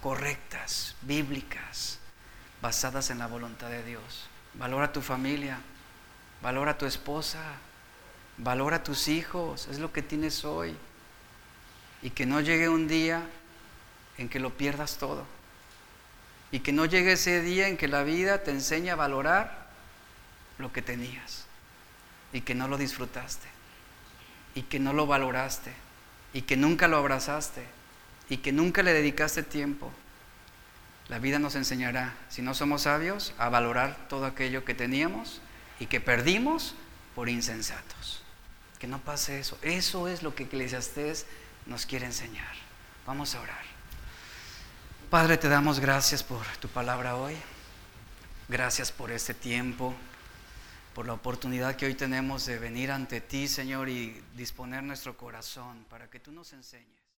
correctas, 0.00 0.94
bíblicas 1.02 1.98
basadas 2.60 3.10
en 3.10 3.18
la 3.18 3.26
voluntad 3.26 3.70
de 3.70 3.82
Dios. 3.82 4.28
Valora 4.54 4.92
tu 4.92 5.00
familia, 5.00 5.58
valora 6.42 6.76
tu 6.76 6.86
esposa, 6.86 7.40
valora 8.36 8.82
tus 8.82 9.08
hijos, 9.08 9.68
es 9.68 9.78
lo 9.78 9.92
que 9.92 10.02
tienes 10.02 10.44
hoy. 10.44 10.76
Y 12.02 12.10
que 12.10 12.26
no 12.26 12.40
llegue 12.40 12.68
un 12.68 12.88
día 12.88 13.22
en 14.18 14.28
que 14.28 14.40
lo 14.40 14.56
pierdas 14.56 14.98
todo. 14.98 15.24
Y 16.50 16.60
que 16.60 16.72
no 16.72 16.84
llegue 16.86 17.12
ese 17.12 17.42
día 17.42 17.68
en 17.68 17.76
que 17.76 17.88
la 17.88 18.02
vida 18.02 18.42
te 18.42 18.50
enseña 18.50 18.94
a 18.94 18.96
valorar 18.96 19.68
lo 20.58 20.72
que 20.72 20.82
tenías 20.82 21.46
y 22.32 22.40
que 22.40 22.54
no 22.54 22.68
lo 22.68 22.78
disfrutaste. 22.78 23.48
y 24.54 24.62
que 24.62 24.80
no 24.80 24.92
lo 24.92 25.06
valoraste 25.06 25.72
y 26.32 26.42
que 26.42 26.56
nunca 26.56 26.88
lo 26.88 26.96
abrazaste 26.96 27.64
y 28.28 28.38
que 28.38 28.50
nunca 28.50 28.82
le 28.82 28.92
dedicaste 28.92 29.42
tiempo. 29.44 29.92
La 31.08 31.18
vida 31.18 31.38
nos 31.38 31.54
enseñará, 31.54 32.16
si 32.28 32.42
no 32.42 32.54
somos 32.54 32.82
sabios, 32.82 33.34
a 33.38 33.48
valorar 33.48 34.08
todo 34.08 34.26
aquello 34.26 34.64
que 34.64 34.74
teníamos 34.74 35.40
y 35.78 35.86
que 35.86 36.00
perdimos 36.00 36.74
por 37.14 37.28
insensatos. 37.28 38.22
Que 38.78 38.86
no 38.88 38.98
pase 38.98 39.38
eso. 39.38 39.58
Eso 39.62 40.08
es 40.08 40.22
lo 40.22 40.34
que 40.34 40.44
Eclesiastés 40.44 41.26
nos 41.68 41.86
quiere 41.86 42.06
enseñar. 42.06 42.54
Vamos 43.06 43.34
a 43.34 43.40
orar. 43.40 43.64
Padre, 45.10 45.36
te 45.36 45.48
damos 45.48 45.78
gracias 45.80 46.22
por 46.22 46.44
tu 46.60 46.68
palabra 46.68 47.16
hoy. 47.16 47.36
Gracias 48.48 48.90
por 48.90 49.12
este 49.12 49.34
tiempo, 49.34 49.94
por 50.94 51.06
la 51.06 51.12
oportunidad 51.12 51.76
que 51.76 51.86
hoy 51.86 51.94
tenemos 51.94 52.46
de 52.46 52.58
venir 52.58 52.90
ante 52.90 53.20
ti, 53.20 53.46
Señor, 53.46 53.88
y 53.88 54.22
disponer 54.34 54.82
nuestro 54.82 55.16
corazón 55.16 55.84
para 55.88 56.08
que 56.08 56.18
tú 56.18 56.32
nos 56.32 56.52
enseñes. 56.52 56.97